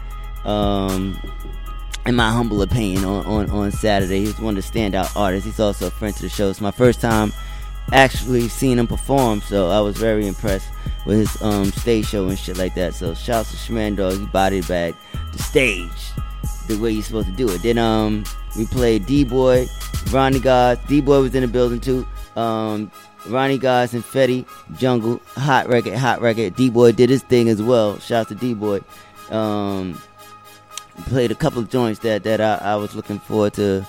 Um, 0.45 1.19
in 2.05 2.17
my 2.17 2.33
humble 2.33 2.63
opinion, 2.63 3.05
on, 3.05 3.25
on, 3.27 3.51
on 3.51 3.71
Saturday. 3.71 4.23
He 4.23 4.27
was 4.27 4.41
one 4.41 4.57
of 4.57 4.73
the 4.73 4.81
standout 4.81 5.15
artists. 5.15 5.47
He's 5.47 5.61
also 5.61 5.87
a 5.87 5.91
friend 5.91 6.13
to 6.17 6.23
the 6.23 6.29
show. 6.29 6.51
It's 6.51 6.61
my 6.61 6.73
first 6.73 7.01
time 7.01 7.33
actually 7.93 8.49
seeing 8.49 8.79
him 8.79 8.89
perform, 8.89 9.41
so 9.41 9.69
I 9.71 9.81
was 9.81 9.97
very 9.97 10.27
impressed 10.27 10.69
with 11.07 11.19
his 11.19 11.43
um, 11.43 11.67
stage 11.73 12.07
show 12.07 12.29
and 12.29 12.39
shit 12.39 12.57
like 12.57 12.75
that. 12.75 12.95
So 12.95 13.15
shouts 13.15 13.51
to 13.53 13.57
Schmandog, 13.57 14.19
he 14.19 14.27
bodied 14.27 14.67
back 14.67 14.95
the 15.33 15.39
stage 15.39 16.13
the 16.67 16.77
way 16.79 16.93
you're 16.93 17.03
supposed 17.03 17.29
to 17.29 17.35
do 17.35 17.49
it. 17.49 17.63
Then 17.63 17.79
um 17.79 18.25
we 18.57 18.67
played 18.67 19.07
D 19.07 19.25
Boy, 19.25 19.67
Ronnie 20.11 20.41
Gods. 20.41 20.81
D 20.87 21.01
Boy 21.01 21.21
was 21.21 21.35
in 21.35 21.43
the 21.43 21.49
building 21.49 21.81
too. 21.81 22.07
Um 22.37 22.91
Ronnie 23.27 23.59
Gods 23.59 23.95
and 23.95 24.03
Fetty, 24.03 24.47
Jungle, 24.77 25.21
hot 25.37 25.69
record, 25.69 25.95
hot 25.95 26.21
record. 26.21 26.57
D 26.57 26.71
Boy 26.71 26.93
did 26.93 27.11
his 27.11 27.23
thing 27.23 27.49
as 27.49 27.63
well. 27.63 27.99
Shout 27.99 28.23
out 28.23 28.29
to 28.29 28.35
D 28.35 28.55
Boy. 28.55 28.81
Um, 29.31 30.01
played 31.07 31.31
a 31.31 31.35
couple 31.35 31.61
of 31.61 31.71
joints 31.71 32.01
that 32.01 32.23
that 32.25 32.41
I, 32.41 32.55
I, 32.57 32.77
was 32.77 32.95
looking 32.95 33.19
forward 33.19 33.55
to. 33.55 33.87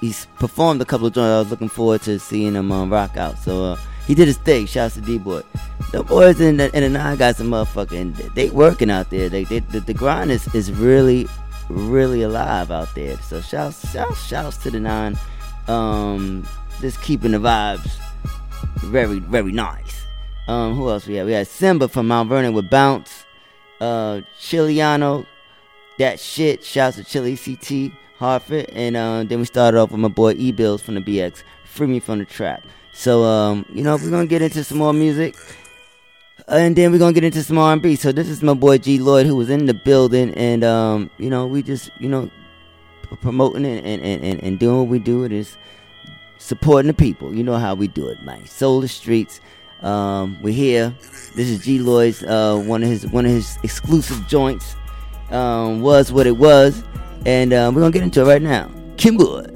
He's 0.00 0.26
performed 0.38 0.82
a 0.82 0.84
couple 0.84 1.06
of 1.06 1.14
joints 1.14 1.30
I 1.30 1.38
was 1.38 1.50
looking 1.50 1.68
forward 1.68 2.02
to 2.02 2.18
seeing 2.18 2.54
him 2.54 2.70
um, 2.72 2.92
rock 2.92 3.16
out. 3.16 3.38
So 3.38 3.64
uh, 3.64 3.76
he 4.06 4.14
did 4.14 4.26
his 4.26 4.36
thing. 4.36 4.66
Shouts 4.66 4.94
to 4.94 5.00
D 5.00 5.18
Boy. 5.18 5.42
The 5.92 6.02
boys 6.02 6.40
in 6.40 6.56
the, 6.56 6.74
in 6.76 6.82
the 6.82 6.98
nine 6.98 7.16
got 7.16 7.36
some 7.36 7.50
motherfucking. 7.50 8.34
They 8.34 8.50
working 8.50 8.90
out 8.90 9.10
there. 9.10 9.28
They, 9.28 9.44
they 9.44 9.60
the, 9.60 9.80
the 9.80 9.94
grind 9.94 10.30
is, 10.30 10.52
is 10.54 10.72
really 10.72 11.28
really 11.68 12.22
alive 12.22 12.70
out 12.70 12.94
there. 12.94 13.16
So 13.18 13.40
shouts 13.40 13.90
shouts 13.92 14.26
shouts 14.26 14.56
to 14.58 14.70
the 14.70 14.80
nine. 14.80 15.18
Um, 15.68 16.46
just 16.80 17.00
keeping 17.02 17.32
the 17.32 17.38
vibes 17.38 17.90
very 18.82 19.18
very 19.18 19.52
nice. 19.52 20.06
Um, 20.46 20.74
who 20.74 20.88
else 20.90 21.06
we 21.06 21.14
had? 21.14 21.26
We 21.26 21.32
had 21.32 21.46
Simba 21.46 21.88
from 21.88 22.08
Mount 22.08 22.28
Vernon 22.28 22.52
with 22.52 22.68
Bounce. 22.68 23.24
Uh, 23.80 24.20
Chiliano, 24.38 25.26
that 25.98 26.20
shit. 26.20 26.64
Shouts 26.64 26.96
to 26.96 27.04
Chili 27.04 27.36
CT 27.36 27.92
Hartford, 28.18 28.68
and 28.70 28.96
uh, 28.96 29.24
then 29.24 29.38
we 29.40 29.44
started 29.46 29.78
off 29.78 29.90
with 29.90 30.00
my 30.00 30.08
boy 30.08 30.32
E 30.32 30.52
Bills 30.52 30.82
from 30.82 30.94
the 30.94 31.00
BX. 31.00 31.42
Free 31.64 31.86
me 31.86 32.00
from 32.00 32.18
the 32.18 32.24
trap. 32.24 32.62
So 32.92 33.24
um, 33.24 33.66
you 33.72 33.82
know, 33.82 33.96
we're 33.96 34.10
gonna 34.10 34.26
get 34.26 34.42
into 34.42 34.62
some 34.64 34.78
more 34.78 34.92
music. 34.92 35.34
And 36.46 36.76
then 36.76 36.92
we're 36.92 36.98
gonna 36.98 37.12
get 37.12 37.24
into 37.24 37.42
some 37.42 37.56
R&B. 37.56 37.96
So 37.96 38.12
this 38.12 38.28
is 38.28 38.42
my 38.42 38.54
boy 38.54 38.78
G 38.78 38.98
Lloyd 38.98 39.26
who 39.26 39.36
was 39.36 39.48
in 39.48 39.66
the 39.66 39.74
building, 39.74 40.34
and 40.34 40.62
um, 40.62 41.10
you 41.18 41.30
know, 41.30 41.46
we 41.46 41.62
just 41.62 41.90
you 41.98 42.08
know 42.08 42.30
promoting 43.20 43.64
it 43.64 43.84
and, 43.84 44.02
and, 44.02 44.24
and, 44.24 44.42
and 44.42 44.58
doing 44.58 44.78
what 44.78 44.88
we 44.88 44.98
do. 44.98 45.24
It 45.24 45.32
is 45.32 45.56
supporting 46.38 46.88
the 46.88 46.94
people. 46.94 47.34
You 47.34 47.44
know 47.44 47.56
how 47.56 47.74
we 47.74 47.88
do 47.88 48.08
it, 48.08 48.22
man. 48.22 48.44
Solar 48.46 48.88
Streets. 48.88 49.40
Um, 49.80 50.38
we're 50.42 50.52
here. 50.52 50.94
This 51.34 51.48
is 51.48 51.64
G 51.64 51.78
Lloyd's 51.78 52.22
uh, 52.22 52.62
one 52.66 52.82
of 52.82 52.88
his 52.90 53.06
one 53.06 53.24
of 53.24 53.32
his 53.32 53.58
exclusive 53.62 54.26
joints. 54.28 54.76
Um, 55.30 55.80
was 55.80 56.12
what 56.12 56.26
it 56.26 56.36
was, 56.36 56.84
and 57.24 57.54
uh, 57.54 57.72
we're 57.74 57.80
gonna 57.80 57.92
get 57.92 58.02
into 58.02 58.20
it 58.20 58.24
right 58.24 58.42
now. 58.42 58.70
Switch 58.98 59.53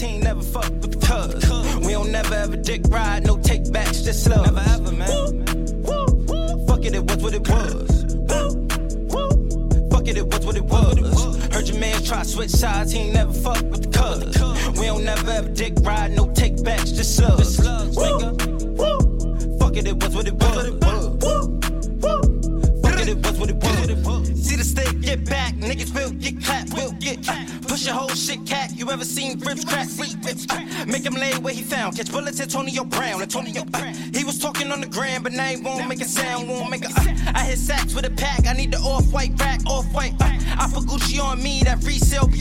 he 0.00 0.06
ain't 0.06 0.24
never 0.24 0.42
fuck 0.42 0.70
with 0.80 0.92
the 0.92 1.06
cuz. 1.06 1.86
We 1.86 1.92
don't 1.92 2.10
never 2.10 2.34
ever 2.34 2.56
dick 2.56 2.82
ride, 2.88 3.26
no 3.26 3.36
take 3.38 3.70
backs, 3.72 4.02
just 4.02 4.28
love. 4.28 4.46
Never 4.46 4.60
ever, 4.70 4.92
man. 4.92 5.08
Fuck 6.66 6.84
it, 6.84 6.94
it 6.94 7.04
was 7.04 7.16
what 7.22 7.34
it 7.34 7.48
was. 7.48 7.90
Fuck 9.90 10.08
it, 10.08 10.16
it 10.16 10.26
was 10.26 10.46
what 10.46 10.56
it 10.56 10.64
was. 10.64 11.36
Heard 11.52 11.68
your 11.68 11.78
man 11.78 12.02
try 12.02 12.22
switch 12.22 12.50
sides, 12.50 12.92
he 12.92 13.00
ain't 13.00 13.14
never 13.14 13.32
fuck 13.32 13.62
with 13.70 13.82
the 13.82 13.98
cuz. 13.98 14.78
We 14.78 14.86
don't 14.86 15.04
never 15.04 15.30
ever 15.30 15.48
dick 15.48 15.74
ride, 15.82 16.12
no 16.12 16.30
take 16.32 16.62
backs, 16.64 16.92
just 16.92 17.20
love. 17.20 17.38
Fuck 19.58 19.76
it, 19.76 19.86
it 19.86 19.96
was 20.02 20.14
what 20.14 20.26
it 20.26 20.34
was. 20.34 20.68
Fuck 22.82 23.00
it, 23.00 23.08
it 23.08 23.16
was 23.26 23.38
what 23.38 23.50
it 23.50 23.56
was. 23.56 23.71
Get 25.02 25.24
back, 25.28 25.54
niggas 25.54 25.92
will 25.94 26.10
get 26.12 26.42
clapped, 26.42 26.72
will 26.74 26.92
get 26.92 27.24
clapped. 27.24 27.68
Push 27.68 27.86
your 27.86 27.94
whole 27.94 28.08
shit, 28.10 28.46
cat. 28.46 28.70
You 28.76 28.90
ever 28.90 29.04
seen 29.04 29.38
ribs 29.40 29.64
crack? 29.64 29.88
Ribs, 29.98 30.46
uh, 30.48 30.84
make 30.86 31.04
him 31.04 31.14
lay 31.14 31.36
where 31.38 31.52
he 31.52 31.62
found. 31.62 31.96
Catch 31.96 32.12
bullets, 32.12 32.40
Antonio 32.40 32.84
Brown. 32.84 33.20
Antonio 33.20 33.64
Brown. 33.64 33.94
He 34.14 34.24
was 34.24 34.38
talking 34.38 34.70
on 34.70 34.80
the 34.80 34.86
gram, 34.86 35.22
but 35.22 35.32
now 35.32 35.48
he 35.48 35.56
won't 35.56 35.88
make 35.88 36.00
a 36.00 36.04
sound. 36.04 36.48
Won't 36.48 36.70
make 36.70 36.84
a. 36.84 36.88
Uh, 36.88 37.32
I 37.34 37.44
hit 37.44 37.58
sacks 37.58 37.94
with 37.94 38.06
a 38.06 38.10
pack. 38.10 38.46
I 38.46 38.52
need 38.52 38.72
the 38.72 38.78
off 38.78 39.12
white 39.12 39.32
rack, 39.40 39.60
off 39.66 39.92
white. 39.92 40.14
Uh, 40.20 40.38
I 40.58 40.70
put 40.72 40.84
Gucci 40.84 41.20
on 41.20 41.42
me, 41.42 41.62
that 41.64 41.82
resale 41.84 42.24
uh, 42.24 42.32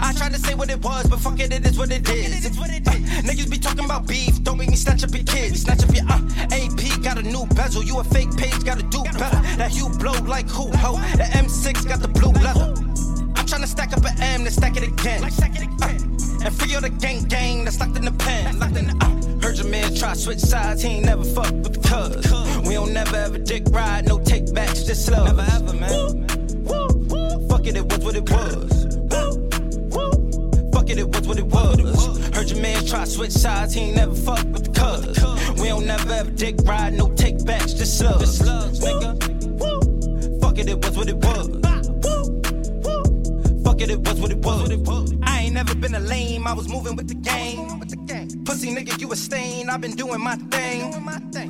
I 0.00 0.12
tried 0.12 0.32
to 0.32 0.38
say 0.38 0.54
what 0.54 0.70
it 0.70 0.82
was, 0.82 1.06
but 1.08 1.20
fuck 1.20 1.38
it, 1.40 1.52
it 1.52 1.66
is 1.66 1.78
what 1.78 1.90
it 1.90 2.08
is. 2.08 2.44
It's 2.44 2.58
what 2.58 2.70
it 2.70 2.86
is. 2.86 2.94
Uh, 2.94 3.22
niggas 3.22 3.50
be 3.50 3.58
talking 3.58 3.84
about 3.84 4.06
beef, 4.06 4.42
don't 4.42 4.58
make 4.58 4.70
me 4.70 4.76
snatch 4.76 5.04
up 5.04 5.14
your 5.14 5.24
kids. 5.24 5.62
Snatch 5.62 5.82
up 5.82 5.94
your. 5.94 6.04
Uh, 6.08 6.20
AP, 6.50 7.02
got 7.02 7.18
a 7.18 7.22
new 7.22 7.46
bezel. 7.54 7.82
You 7.82 7.98
a 7.98 8.04
fake 8.04 8.36
page, 8.36 8.64
gotta 8.64 8.82
do 8.84 9.02
better. 9.04 9.40
That 9.56 9.74
you 9.74 9.88
blow 9.98 10.12
like 10.22 10.48
who, 10.48 10.70
ho? 10.76 10.96
The 11.16 11.24
M6 11.34 11.88
got 11.88 12.00
the 12.00 12.08
blue 12.08 12.32
leather. 12.42 12.74
I'm 13.36 13.46
tryna 13.46 13.66
stack 13.66 13.92
up 13.92 14.04
an 14.04 14.20
M, 14.20 14.44
then 14.44 14.52
stack 14.52 14.76
it 14.76 14.84
again. 14.84 15.24
Uh, 15.24 15.28
and 16.44 16.54
free 16.54 16.74
all 16.74 16.80
the 16.80 16.90
gang 16.90 17.22
gang 17.24 17.64
that's 17.64 17.78
locked 17.78 17.96
in 17.96 18.04
the 18.04 18.12
pen. 18.12 18.58
Locked 18.58 18.76
in 18.76 18.86
the, 18.86 18.96
uh, 19.04 19.40
heard 19.40 19.56
your 19.58 19.68
man 19.68 19.94
try 19.94 20.14
switch 20.14 20.38
sides, 20.40 20.82
he 20.82 20.88
ain't 20.88 21.06
never 21.06 21.24
fuck 21.24 21.52
with 21.52 21.74
the 21.74 21.88
cuz. 21.88 22.66
We 22.66 22.74
don't 22.74 22.92
never 22.92 23.16
ever 23.16 23.38
dick 23.38 23.64
ride, 23.70 24.08
no 24.08 24.18
take 24.18 24.52
backs, 24.52 24.82
just 24.84 25.10
love. 25.10 25.26
Never 25.26 25.42
ever, 25.52 25.72
man. 25.72 26.28
Fuck 27.48 27.66
it, 27.66 27.76
it 27.76 27.84
was 27.84 27.98
what 27.98 28.16
it 28.16 28.28
was. 28.30 28.91
What 31.40 31.78
it 31.78 31.84
was. 31.84 32.28
Heard 32.34 32.50
your 32.50 32.60
man 32.60 32.84
try 32.84 33.04
switch 33.04 33.32
sides, 33.32 33.74
he 33.74 33.80
ain't 33.80 33.96
never 33.96 34.14
fuck 34.14 34.44
with 34.52 34.64
the 34.64 34.72
cuz. 34.72 35.60
We 35.60 35.68
don't 35.68 35.86
never 35.86 36.12
ever 36.12 36.30
dick 36.30 36.56
ride, 36.64 36.94
no 36.94 37.10
take 37.14 37.44
backs, 37.44 37.72
just 37.72 37.98
slugs. 37.98 38.40
Nigga. 38.40 39.20
Fuck 40.40 40.58
it, 40.58 40.68
it 40.68 40.84
was 40.84 40.96
what 40.96 41.08
it 41.08 41.16
was. 41.16 41.81
Fuck 43.72 43.80
it, 43.80 43.90
it 43.90 44.00
was 44.00 44.20
what 44.20 44.30
it 44.30 44.36
was. 44.80 45.14
I 45.22 45.44
ain't 45.44 45.54
never 45.54 45.74
been 45.74 45.94
a 45.94 45.98
lame, 45.98 46.46
I 46.46 46.52
was 46.52 46.68
moving 46.68 46.94
with 46.94 47.08
the 47.08 47.14
gang. 47.14 47.80
Pussy 48.44 48.68
nigga, 48.68 49.00
you 49.00 49.10
a 49.10 49.16
stain, 49.16 49.70
i 49.70 49.78
been 49.78 49.92
doing 49.92 50.20
my 50.20 50.36
thing. 50.50 50.92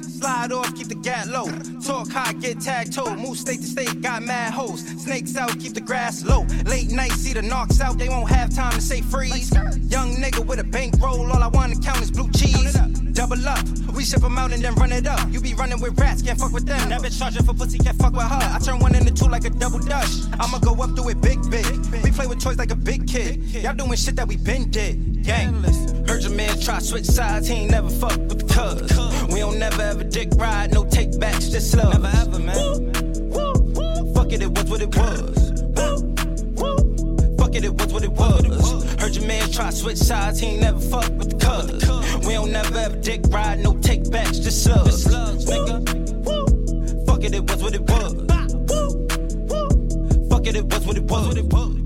Slide 0.05 0.53
off, 0.53 0.73
keep 0.77 0.87
the 0.87 0.95
gat 0.95 1.27
low. 1.27 1.47
Talk 1.85 2.09
high, 2.13 2.33
get 2.35 2.61
tag 2.61 2.93
toe. 2.93 3.13
Move 3.17 3.37
state 3.39 3.61
to 3.63 3.67
state, 3.67 4.01
got 4.03 4.23
mad 4.23 4.53
hoes. 4.53 4.83
Snakes 5.03 5.37
out, 5.37 5.59
keep 5.59 5.75
the 5.75 5.81
grass 5.81 6.25
low. 6.25 6.47
Late 6.65 6.93
night, 6.93 7.11
see 7.11 7.33
the 7.33 7.43
knocks 7.43 7.81
out, 7.81 7.99
they 7.99 8.09
won't 8.09 8.31
have 8.31 8.55
time 8.55 8.75
to 8.75 8.81
say 8.81 9.01
freeze. 9.01 9.53
Young 9.91 10.15
nigga 10.15 10.47
with 10.47 10.61
a 10.61 10.65
bankroll, 10.65 11.29
all 11.33 11.43
I 11.43 11.49
wanna 11.49 11.75
count 11.81 12.03
is 12.03 12.13
blue 12.13 12.31
cheese. 12.31 12.79
Double 13.13 13.47
up, 13.47 13.65
we 13.95 14.05
ship 14.05 14.25
'em 14.25 14.39
out 14.39 14.53
and 14.53 14.63
then 14.63 14.75
run 14.75 14.91
it 14.91 15.07
up. 15.07 15.21
You 15.31 15.41
be 15.41 15.55
running 15.55 15.81
with 15.81 15.99
rats, 16.01 16.23
can't 16.23 16.39
fuck 16.39 16.53
with 16.53 16.67
them. 16.67 16.89
That 16.89 17.03
bitch 17.03 17.19
charging 17.19 17.45
for 17.45 17.55
pussy, 17.55 17.79
can't 17.79 17.97
fuck 17.99 18.13
with 18.13 18.23
her. 18.23 18.51
I 18.55 18.59
turn 18.59 18.79
one 18.79 18.95
into 18.95 19.13
two 19.13 19.29
like 19.29 19.45
a 19.45 19.51
double 19.51 19.81
dutch. 19.81 20.09
I'ma 20.41 20.59
go 20.59 20.73
up 20.83 20.97
through 20.97 21.11
it 21.11 21.21
big, 21.21 21.39
big. 21.51 21.67
We 22.03 22.11
play 22.11 22.27
with 22.27 22.41
toys 22.41 22.57
like 22.57 22.71
a 22.71 22.77
big 22.77 23.07
kid. 23.07 23.43
Y'all 23.53 23.75
doing 23.75 23.97
shit 23.97 24.17
that 24.17 24.27
we 24.27 24.37
been 24.37 24.71
did. 24.71 25.23
Gang. 25.25 25.63
Heard 26.09 26.23
your 26.23 26.33
man 26.33 26.59
try 26.61 26.79
switch 26.79 27.05
sides, 27.05 27.49
he 27.49 27.55
ain't 27.55 27.71
never 27.71 27.91
fuck 27.91 28.19
with 28.29 28.47
the 28.47 28.55
cuz. 28.55 29.33
We 29.33 29.41
don't 29.41 29.59
never 29.59 29.83
ever 29.83 30.05
dick 30.05 30.31
ride, 30.37 30.73
no 30.73 30.85
take 30.85 31.19
backs, 31.21 31.49
just 31.49 31.77
love. 31.77 31.93
Never 31.93 32.17
ever, 32.17 32.39
man. 32.39 32.55
Fuck 34.15 34.33
it, 34.33 34.43
it 34.43 34.51
was 34.51 34.65
what 34.65 34.81
it 34.83 34.97
was. 34.97 35.42
It, 37.63 37.67
it 37.67 37.81
was 37.81 37.93
what 37.93 38.03
it 38.03 38.11
was. 38.11 38.95
Heard 39.01 39.15
your 39.15 39.27
man 39.27 39.49
try 39.51 39.71
switch 39.71 39.99
sides, 39.99 40.41
he 40.41 40.49
ain't 40.49 40.63
never 40.63 40.81
fuck 40.81 41.09
with 41.17 41.31
the 41.31 41.37
cuz. 41.39 42.27
We 42.27 42.35
don't 42.35 42.51
never 42.51 42.77
ever 42.77 42.97
dick 42.97 43.21
ride, 43.29 43.61
no 43.61 43.77
take 43.79 44.11
backs, 44.11 44.39
just 44.39 44.65
slugs. 44.65 45.05
Nigga. 45.05 45.87
Fuck 47.07 47.23
it, 47.25 47.35
it 47.35 47.49
was 47.49 47.63
what 47.63 47.75
it 47.75 47.83
was. 47.83 48.15
Fuck 50.29 50.47
it, 50.47 50.57
it 50.57 50.65
was 50.65 50.87
what 50.87 50.97
it 50.97 51.05
was. 51.05 51.82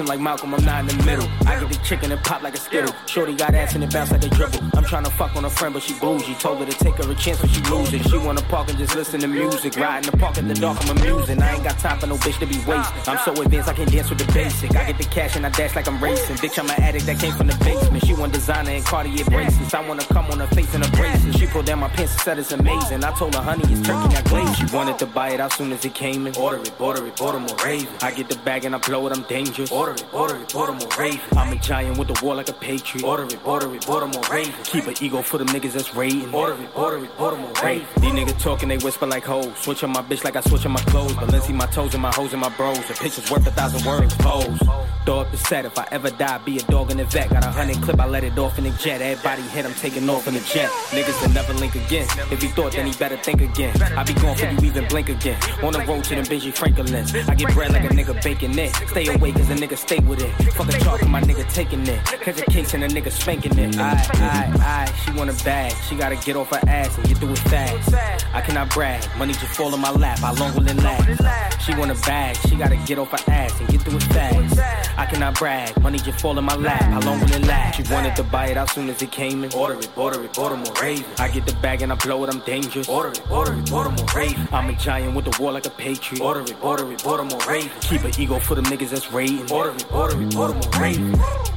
'Em 0.00 0.06
like 0.06 0.20
Malcolm, 0.20 0.54
I'm 0.54 0.64
not 0.64 0.80
in 0.80 0.86
the 0.98 1.04
middle. 1.04 1.28
I 1.46 1.58
get 1.58 1.68
the 1.70 1.75
chicken 1.86 2.10
and 2.10 2.22
pop 2.24 2.42
like 2.42 2.54
a 2.54 2.58
skittle. 2.58 2.92
Shorty 3.06 3.34
got 3.34 3.54
ass 3.54 3.74
and 3.74 3.84
it 3.84 3.92
bounce 3.92 4.10
like 4.10 4.24
a 4.24 4.28
dribble. 4.28 4.58
I'm 4.74 4.84
tryna 4.84 5.10
fuck 5.12 5.36
on 5.36 5.44
a 5.44 5.50
friend, 5.50 5.72
but 5.72 5.82
she 5.82 5.94
bougie. 6.00 6.34
Told 6.34 6.58
her 6.58 6.66
to 6.66 6.78
take 6.78 6.96
her 6.96 7.10
a 7.10 7.14
chance 7.14 7.40
when 7.40 7.50
she 7.50 7.60
lose 7.70 7.92
it. 7.92 8.02
She 8.08 8.18
wanna 8.18 8.42
park 8.42 8.68
and 8.68 8.78
just 8.78 8.96
listen 8.96 9.20
to 9.20 9.28
music. 9.28 9.76
Ride 9.76 10.04
in 10.04 10.10
the 10.10 10.16
park 10.16 10.36
in 10.38 10.48
the 10.48 10.54
dark, 10.54 10.78
I'm 10.82 10.96
amusing. 10.96 11.40
I 11.40 11.54
ain't 11.54 11.64
got 11.64 11.78
time 11.78 11.98
for 11.98 12.08
no 12.08 12.16
bitch 12.16 12.38
to 12.40 12.46
be 12.46 12.58
wasted. 12.66 13.08
I'm 13.08 13.18
so 13.18 13.32
advanced, 13.40 13.68
I 13.68 13.74
can 13.74 13.88
dance 13.88 14.10
with 14.10 14.18
the 14.18 14.32
basic. 14.32 14.74
I 14.74 14.84
get 14.84 14.98
the 14.98 15.04
cash 15.04 15.36
and 15.36 15.46
I 15.46 15.50
dash 15.50 15.76
like 15.76 15.86
I'm 15.86 16.02
racing. 16.02 16.36
Bitch, 16.36 16.58
I'm 16.58 16.68
an 16.68 16.82
addict 16.82 17.06
that 17.06 17.20
came 17.20 17.32
from 17.34 17.46
the 17.46 17.56
basement. 17.64 18.04
She 18.04 18.14
want 18.14 18.32
designer 18.32 18.70
and 18.70 18.84
Cartier 18.84 19.24
bracelets. 19.24 19.74
I 19.74 19.86
wanna 19.86 20.04
come 20.04 20.26
on 20.26 20.40
her 20.40 20.48
face 20.48 20.74
in 20.74 20.82
a 20.82 20.88
bracelet. 20.88 21.36
She 21.36 21.46
pulled 21.46 21.66
down 21.66 21.78
my 21.78 21.88
pants 21.88 22.12
and 22.12 22.20
said 22.20 22.38
it's 22.38 22.52
amazing. 22.52 23.04
I 23.04 23.12
told 23.12 23.34
her, 23.36 23.42
honey, 23.42 23.62
it's 23.72 23.86
turkey, 23.86 24.16
I 24.16 24.22
glaze. 24.22 24.56
She 24.56 24.66
wanted 24.74 24.98
to 24.98 25.06
buy 25.06 25.30
it 25.30 25.40
out 25.40 25.52
soon 25.52 25.72
as 25.72 25.84
it 25.84 25.94
came 25.94 26.26
in. 26.26 26.36
Order 26.36 26.58
it, 26.58 26.80
order 26.80 27.06
it, 27.06 27.16
Baltimore 27.16 27.56
Raven. 27.64 27.88
I 28.02 28.10
get 28.10 28.28
the 28.28 28.38
bag 28.38 28.64
and 28.64 28.74
I 28.74 28.78
blow 28.78 29.06
it, 29.06 29.16
I'm 29.16 29.22
dangerous. 29.24 29.70
Order 29.70 29.92
it, 29.92 30.04
order 30.12 30.36
it, 30.36 30.52
Baltimore 30.52 30.88
Raven. 30.98 31.20
I'm 31.36 31.52
a 31.52 31.58
giant 31.76 31.98
with 31.98 32.08
the 32.08 32.24
war 32.24 32.34
like 32.34 32.48
a 32.48 32.52
patriot. 32.54 33.04
Order 33.04 33.24
it, 33.24 33.38
order 33.44 33.74
it, 33.74 33.86
Baltimore 33.86 34.22
Raven. 34.30 34.54
Keep 34.64 34.86
an 34.86 34.94
ego 35.00 35.20
for 35.22 35.38
the 35.38 35.44
niggas 35.44 35.72
that's 35.72 35.94
raiding. 35.94 36.32
Order 36.34 36.62
it, 36.62 36.70
order 36.74 37.04
it, 37.04 37.16
Baltimore 37.18 37.52
Raven. 37.62 37.86
These 38.00 38.12
niggas 38.12 38.40
talking, 38.40 38.68
they 38.68 38.78
whisper 38.78 39.06
like 39.06 39.24
hoes. 39.24 39.52
Switch 39.58 39.82
on 39.84 39.90
my 39.90 40.02
bitch 40.02 40.24
like 40.24 40.36
I 40.36 40.40
switch 40.40 40.64
on 40.64 40.72
my 40.72 40.84
clothes. 40.92 41.12
Balenci 41.12 41.54
my 41.54 41.66
toes 41.66 41.92
and 41.94 42.02
my 42.02 42.12
hoes 42.14 42.32
and 42.32 42.40
my 42.40 42.48
bros. 42.56 42.78
The 42.88 42.94
picture's 42.94 43.30
worth 43.30 43.46
a 43.46 43.50
thousand 43.50 43.84
words. 43.84 44.14
Pose. 44.14 44.58
Throw 45.04 45.20
up 45.20 45.30
the 45.30 45.36
set. 45.36 45.64
If 45.64 45.78
I 45.78 45.86
ever 45.92 46.10
die, 46.10 46.38
be 46.38 46.58
a 46.58 46.62
dog 46.62 46.90
in 46.90 46.96
the 46.96 47.04
vet. 47.04 47.30
Got 47.30 47.44
a 47.44 47.50
hundred 47.50 47.76
clip, 47.82 48.00
I 48.00 48.06
let 48.06 48.24
it 48.24 48.38
off 48.38 48.58
in 48.58 48.64
the 48.64 48.70
jet. 48.70 49.00
Everybody 49.00 49.42
hit, 49.42 49.64
I'm 49.64 49.74
taking 49.74 50.08
off 50.08 50.26
in 50.26 50.34
the 50.34 50.40
jet. 50.40 50.70
Niggas 50.90 51.20
will 51.20 51.34
never 51.34 51.52
link 51.54 51.74
again. 51.74 52.08
If 52.32 52.42
he 52.42 52.48
thought, 52.48 52.72
then 52.72 52.86
he 52.86 52.92
better 52.94 53.16
think 53.18 53.40
again. 53.40 53.80
I 53.82 54.02
be 54.02 54.14
going 54.14 54.36
for 54.36 54.46
you 54.46 54.58
even 54.66 54.88
blink 54.88 55.08
again. 55.08 55.38
On 55.62 55.72
the 55.72 55.80
road 55.80 56.02
to 56.04 56.14
them 56.14 56.24
Benji 56.24 56.52
Franklin's. 56.52 57.14
I 57.28 57.34
get 57.34 57.52
bread 57.54 57.72
like 57.72 57.84
a 57.84 57.88
nigga 57.88 58.20
baking 58.22 58.58
it. 58.58 58.74
Stay 58.88 59.06
awake 59.14 59.36
as 59.36 59.50
a 59.50 59.54
nigga 59.54 59.76
stay 59.76 60.00
with 60.00 60.22
it. 60.22 60.32
Fuck 60.54 60.68
a 60.68 60.98
for 60.98 61.08
my 61.08 61.20
nigga 61.20 61.48
taking 61.66 61.86
it. 61.86 62.04
Catch 62.04 62.40
a 62.40 62.44
case 62.46 62.74
and 62.74 62.84
a 62.84 62.88
nigga 62.88 63.10
spanking 63.10 63.58
it. 63.58 63.78
Aye, 63.78 64.08
aye, 64.14 64.52
aye. 64.60 64.94
She 65.04 65.12
want 65.12 65.30
a 65.30 65.44
bag. 65.44 65.72
She 65.88 65.96
gotta 65.96 66.16
get 66.16 66.36
off 66.36 66.50
her 66.50 66.60
ass 66.68 66.96
and 66.96 67.06
get 67.06 67.18
through 67.18 67.32
it 67.32 67.38
fast. 67.38 67.94
I 68.34 68.40
cannot 68.40 68.70
brag. 68.70 69.04
Money 69.16 69.32
just 69.32 69.54
fall 69.56 69.72
in 69.74 69.80
my 69.80 69.90
lap. 69.90 70.18
How 70.18 70.34
long 70.34 70.54
will 70.54 70.68
it 70.68 70.76
last? 70.76 71.62
She 71.62 71.74
want 71.74 71.90
a 71.90 71.94
bag. 72.06 72.36
She 72.48 72.56
gotta 72.56 72.76
get 72.76 72.98
off 72.98 73.10
her 73.10 73.32
ass 73.32 73.58
and 73.60 73.68
get 73.68 73.82
through 73.82 73.96
it 73.96 74.02
fast. 74.04 74.58
I 74.98 75.06
cannot 75.06 75.38
brag. 75.38 75.80
Money 75.82 75.98
just 75.98 76.20
fall 76.20 76.38
in 76.38 76.44
my 76.44 76.56
lap. 76.56 76.82
How 76.82 77.00
long 77.00 77.20
will 77.20 77.32
it 77.32 77.46
last? 77.46 77.76
She 77.76 77.92
wanted 77.92 78.16
to 78.16 78.22
buy 78.24 78.48
it 78.48 78.56
out 78.56 78.70
soon 78.70 78.88
as 78.88 79.00
it 79.02 79.10
came 79.10 79.44
in. 79.44 79.52
Order 79.52 79.74
it, 79.74 79.96
order 79.96 80.22
it, 80.22 80.32
Baltimore 80.34 80.72
Raven. 80.80 81.04
I 81.18 81.28
get 81.28 81.46
the 81.46 81.54
bag 81.56 81.82
and 81.82 81.92
I 81.92 81.96
blow 81.96 82.24
it. 82.24 82.34
I'm 82.34 82.40
dangerous. 82.40 82.88
Order 82.88 83.10
it, 83.10 83.30
order 83.30 83.54
it, 83.54 83.70
Baltimore 83.70 84.06
Raven. 84.14 84.48
I'm 84.52 84.68
a 84.68 84.74
giant 84.74 85.14
with 85.14 85.24
the 85.24 85.42
war 85.42 85.52
like 85.52 85.66
a 85.66 85.70
patriot. 85.70 86.22
Order 86.22 86.40
it, 86.40 86.56
order 86.62 86.90
it, 86.92 87.02
Baltimore 87.04 87.40
Raven. 87.48 87.70
Keep 87.80 88.04
an 88.04 88.12
ego 88.18 88.38
for 88.38 88.54
the 88.54 88.62
niggas 88.62 88.90
that's 88.90 89.12
raiding. 89.12 89.50
Order 89.50 89.70
it, 89.70 89.92
order 89.92 90.20
it, 90.20 90.34
Baltimore 90.34 90.80
Raven. 90.80 91.55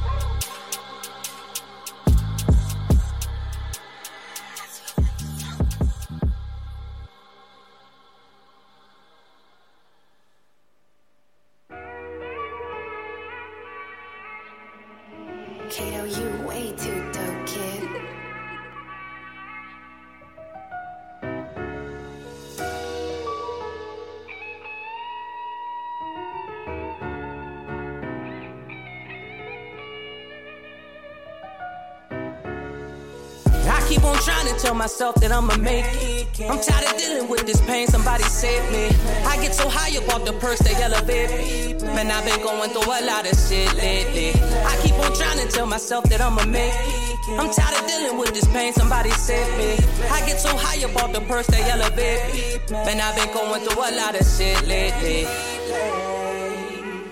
Make 35.70 36.40
it. 36.40 36.50
I'm 36.50 36.60
tired 36.60 36.86
of 36.90 36.96
dealing 36.98 37.28
with 37.28 37.46
this 37.46 37.60
pain, 37.62 37.86
somebody 37.86 38.24
save 38.24 38.64
me. 38.72 38.86
I 39.26 39.36
get 39.42 39.54
so 39.54 39.68
high 39.68 39.96
up 39.98 40.08
off 40.14 40.24
the 40.24 40.32
purse, 40.34 40.58
they 40.60 40.74
elevate 40.82 41.30
me. 41.30 41.74
Man, 41.94 42.10
I've 42.10 42.24
been 42.24 42.42
going 42.42 42.70
through 42.70 42.90
a 42.90 43.00
lot 43.04 43.30
of 43.30 43.36
shit 43.38 43.72
lately. 43.74 44.30
I 44.70 44.78
keep 44.82 44.94
on 44.94 45.12
trying 45.14 45.40
to 45.44 45.48
tell 45.52 45.66
myself 45.66 46.04
that 46.10 46.20
I'ma 46.20 46.44
make 46.46 46.72
it. 46.72 47.38
I'm 47.38 47.50
tired 47.52 47.76
of 47.78 47.86
dealing 47.86 48.18
with 48.18 48.32
this 48.34 48.46
pain, 48.48 48.72
somebody 48.72 49.10
save 49.10 49.50
me. 49.58 49.72
I 50.10 50.20
get 50.26 50.40
so 50.40 50.56
high 50.56 50.82
up 50.84 50.92
about 50.92 51.12
the 51.12 51.20
purse 51.20 51.46
they 51.46 51.62
elevate 51.70 52.22
me. 52.32 52.58
Man, 52.86 53.00
I've 53.00 53.16
been 53.16 53.32
going 53.32 53.60
through 53.64 53.82
a 53.82 53.92
lot 53.96 54.18
of 54.18 54.26
shit 54.26 54.66
lately. 54.66 55.24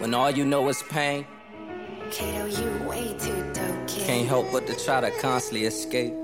When 0.00 0.14
all 0.14 0.30
you 0.30 0.44
know 0.44 0.68
is 0.68 0.82
pain. 0.88 1.26
Kato, 2.10 2.46
you 2.46 2.88
way 2.88 3.14
too 3.18 3.52
dope, 3.52 3.86
kid. 3.86 4.06
Can't 4.06 4.26
help 4.26 4.50
but 4.50 4.66
to 4.66 4.74
try 4.84 5.00
to 5.00 5.10
constantly 5.20 5.66
escape. 5.66 6.14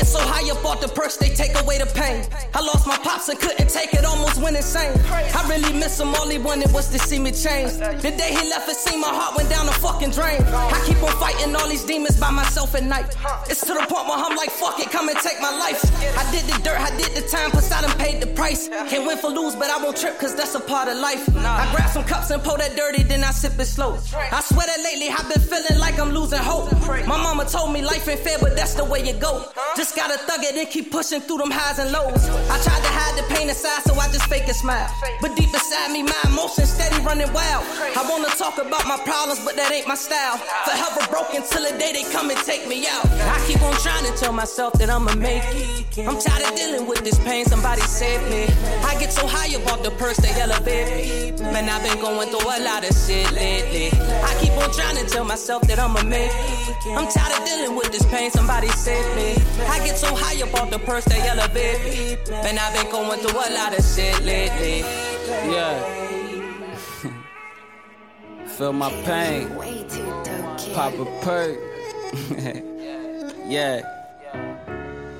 Get 0.00 0.08
so 0.08 0.18
high 0.18 0.48
up 0.50 0.64
off 0.64 0.80
the 0.80 0.88
purse, 0.88 1.18
they 1.18 1.28
take 1.28 1.52
away 1.60 1.76
the 1.76 1.84
pain. 1.92 2.24
I 2.54 2.60
lost 2.64 2.86
my 2.86 2.96
pops 3.04 3.28
and 3.28 3.38
couldn't 3.38 3.68
take 3.68 3.92
it, 3.92 4.04
almost 4.04 4.40
went 4.40 4.56
insane. 4.56 4.96
I 5.12 5.44
really 5.46 5.72
miss 5.78 6.00
him, 6.00 6.14
all 6.14 6.28
he 6.28 6.38
wanted 6.38 6.72
was 6.72 6.88
to 6.88 6.98
see 6.98 7.18
me 7.18 7.32
change. 7.32 7.72
The 7.76 8.12
day 8.16 8.32
he 8.32 8.48
left, 8.48 8.68
it 8.68 8.76
seemed 8.76 9.02
my 9.02 9.12
heart 9.12 9.36
went 9.36 9.50
down 9.50 9.66
the 9.66 9.72
fucking 9.72 10.12
drain. 10.12 10.40
I 10.40 10.78
keep 10.86 11.02
on 11.02 11.12
fighting 11.20 11.54
all 11.54 11.68
these 11.68 11.84
demons 11.84 12.18
by 12.18 12.30
myself 12.30 12.74
at 12.74 12.84
night. 12.84 13.14
It's 13.50 13.60
to 13.68 13.74
the 13.74 13.84
point 13.92 14.08
where 14.08 14.16
I'm 14.16 14.36
like, 14.36 14.50
fuck 14.50 14.80
it, 14.80 14.90
come 14.90 15.08
and 15.10 15.18
take 15.18 15.38
my 15.40 15.52
life. 15.52 15.84
I 16.16 16.24
did 16.32 16.44
the 16.48 16.56
dirt, 16.64 16.80
I 16.80 16.90
did 16.96 17.12
the 17.12 17.28
time, 17.28 17.50
plus 17.50 17.70
I 17.70 17.82
done 17.82 17.96
paid 17.98 18.22
the 18.22 18.28
price. 18.28 18.68
Can't 18.88 19.06
win 19.06 19.18
for 19.18 19.28
lose, 19.28 19.54
but 19.54 19.68
I 19.68 19.76
won't 19.84 19.98
trip, 19.98 20.18
cause 20.18 20.34
that's 20.34 20.54
a 20.54 20.60
part 20.60 20.88
of 20.88 20.96
life. 20.96 21.28
I 21.36 21.68
grab 21.76 21.90
some 21.90 22.04
cups 22.04 22.30
and 22.30 22.42
pour 22.42 22.56
that 22.56 22.74
dirty, 22.74 23.02
then 23.02 23.22
I 23.22 23.32
sip 23.32 23.58
it 23.58 23.66
slow. 23.66 23.98
I 24.16 24.40
swear 24.40 24.64
that 24.64 24.80
lately 24.82 25.10
I've 25.10 25.28
been 25.28 25.44
feeling 25.44 25.78
like 25.78 26.00
I'm 26.00 26.10
losing 26.10 26.38
hope. 26.38 26.72
My 27.06 27.20
mama 27.20 27.44
told 27.44 27.72
me 27.72 27.82
life 27.82 28.08
ain't 28.08 28.20
fair, 28.20 28.38
but 28.40 28.56
that's 28.56 28.74
the 28.74 28.84
way 28.84 29.00
it 29.00 29.20
go. 29.20 29.44
Just 29.76 29.90
gotta 30.00 30.16
thug 30.24 30.42
it 30.42 30.56
and 30.56 30.68
keep 30.70 30.90
pushing 30.90 31.20
through 31.20 31.36
them 31.44 31.50
highs 31.52 31.78
and 31.78 31.92
lows. 31.92 32.24
I 32.48 32.56
tried 32.64 32.80
to 32.80 32.92
hide 32.96 33.14
the 33.20 33.24
pain 33.34 33.48
inside, 33.52 33.84
so 33.84 33.92
I 34.00 34.08
just 34.08 34.24
fake 34.32 34.48
a 34.48 34.54
smile. 34.54 34.88
But 35.20 35.36
deep 35.36 35.52
inside 35.52 35.92
me, 35.92 36.02
my 36.02 36.22
emotions 36.24 36.72
steady 36.72 36.96
running 37.04 37.30
wild. 37.36 37.64
I 37.92 38.02
wanna 38.08 38.32
talk 38.40 38.56
about 38.56 38.88
my 38.88 38.96
problems, 39.04 39.44
but 39.44 39.56
that 39.56 39.68
ain't 39.70 39.86
my 39.86 39.94
style. 39.94 40.40
Forever 40.64 41.04
broken 41.12 41.44
till 41.44 41.68
the 41.68 41.76
day 41.76 41.92
they 41.92 42.04
come 42.08 42.30
and 42.30 42.40
take 42.48 42.64
me 42.66 42.88
out. 42.88 43.04
I 43.04 43.36
keep 43.46 43.60
on 43.60 43.76
trying 43.84 44.08
to 44.08 44.12
tell 44.16 44.32
myself 44.32 44.72
that 44.80 44.88
I'ma 44.88 45.14
make 45.16 45.44
it. 45.44 46.08
I'm 46.08 46.16
tired 46.16 46.48
of 46.48 46.56
dealing 46.56 46.86
with 46.88 47.04
this 47.04 47.18
pain, 47.20 47.44
somebody 47.44 47.82
save 47.82 48.24
me. 48.32 48.48
I 48.88 48.96
get 48.96 49.12
so 49.12 49.26
high 49.26 49.52
about 49.52 49.84
the 49.84 49.90
purse, 50.00 50.16
they 50.16 50.32
elevate 50.40 50.88
me. 50.96 51.52
Man, 51.52 51.68
I've 51.68 51.82
been 51.82 52.00
going 52.00 52.30
through 52.30 52.48
a 52.48 52.60
lot 52.64 52.88
of 52.88 52.96
shit 52.96 53.28
lately. 53.32 53.92
I 54.24 54.32
keep 54.40 54.52
on 54.56 54.72
trying 54.72 54.96
to 54.96 55.04
tell 55.12 55.24
myself 55.24 55.62
that 55.68 55.78
I'ma 55.78 56.02
make 56.04 56.32
it. 56.32 56.96
I'm 56.96 57.08
tired 57.12 57.36
of 57.36 57.44
dealing 57.44 57.76
with 57.76 57.92
this 57.92 58.06
pain, 58.06 58.30
somebody 58.30 58.68
save 58.68 59.04
me. 59.16 59.36
I 59.68 59.79
get 59.84 59.98
so 59.98 60.14
high 60.14 60.40
up 60.42 60.50
about 60.50 60.70
the 60.70 60.78
purse, 60.78 61.04
they 61.04 61.20
elevate 61.28 61.82
me. 61.84 62.16
Man, 62.30 62.58
I've 62.58 62.74
been 62.74 62.90
going 62.90 63.20
through 63.20 63.38
a 63.38 63.50
lot 63.54 63.76
of 63.78 63.84
shit 63.84 64.20
lately. 64.22 64.80
Yeah. 65.50 65.78
Feel 68.56 68.72
my 68.72 68.90
pain. 69.04 69.48
Pop 70.74 70.94
a 70.94 71.04
perk. 71.22 71.58
yeah. 73.46 73.99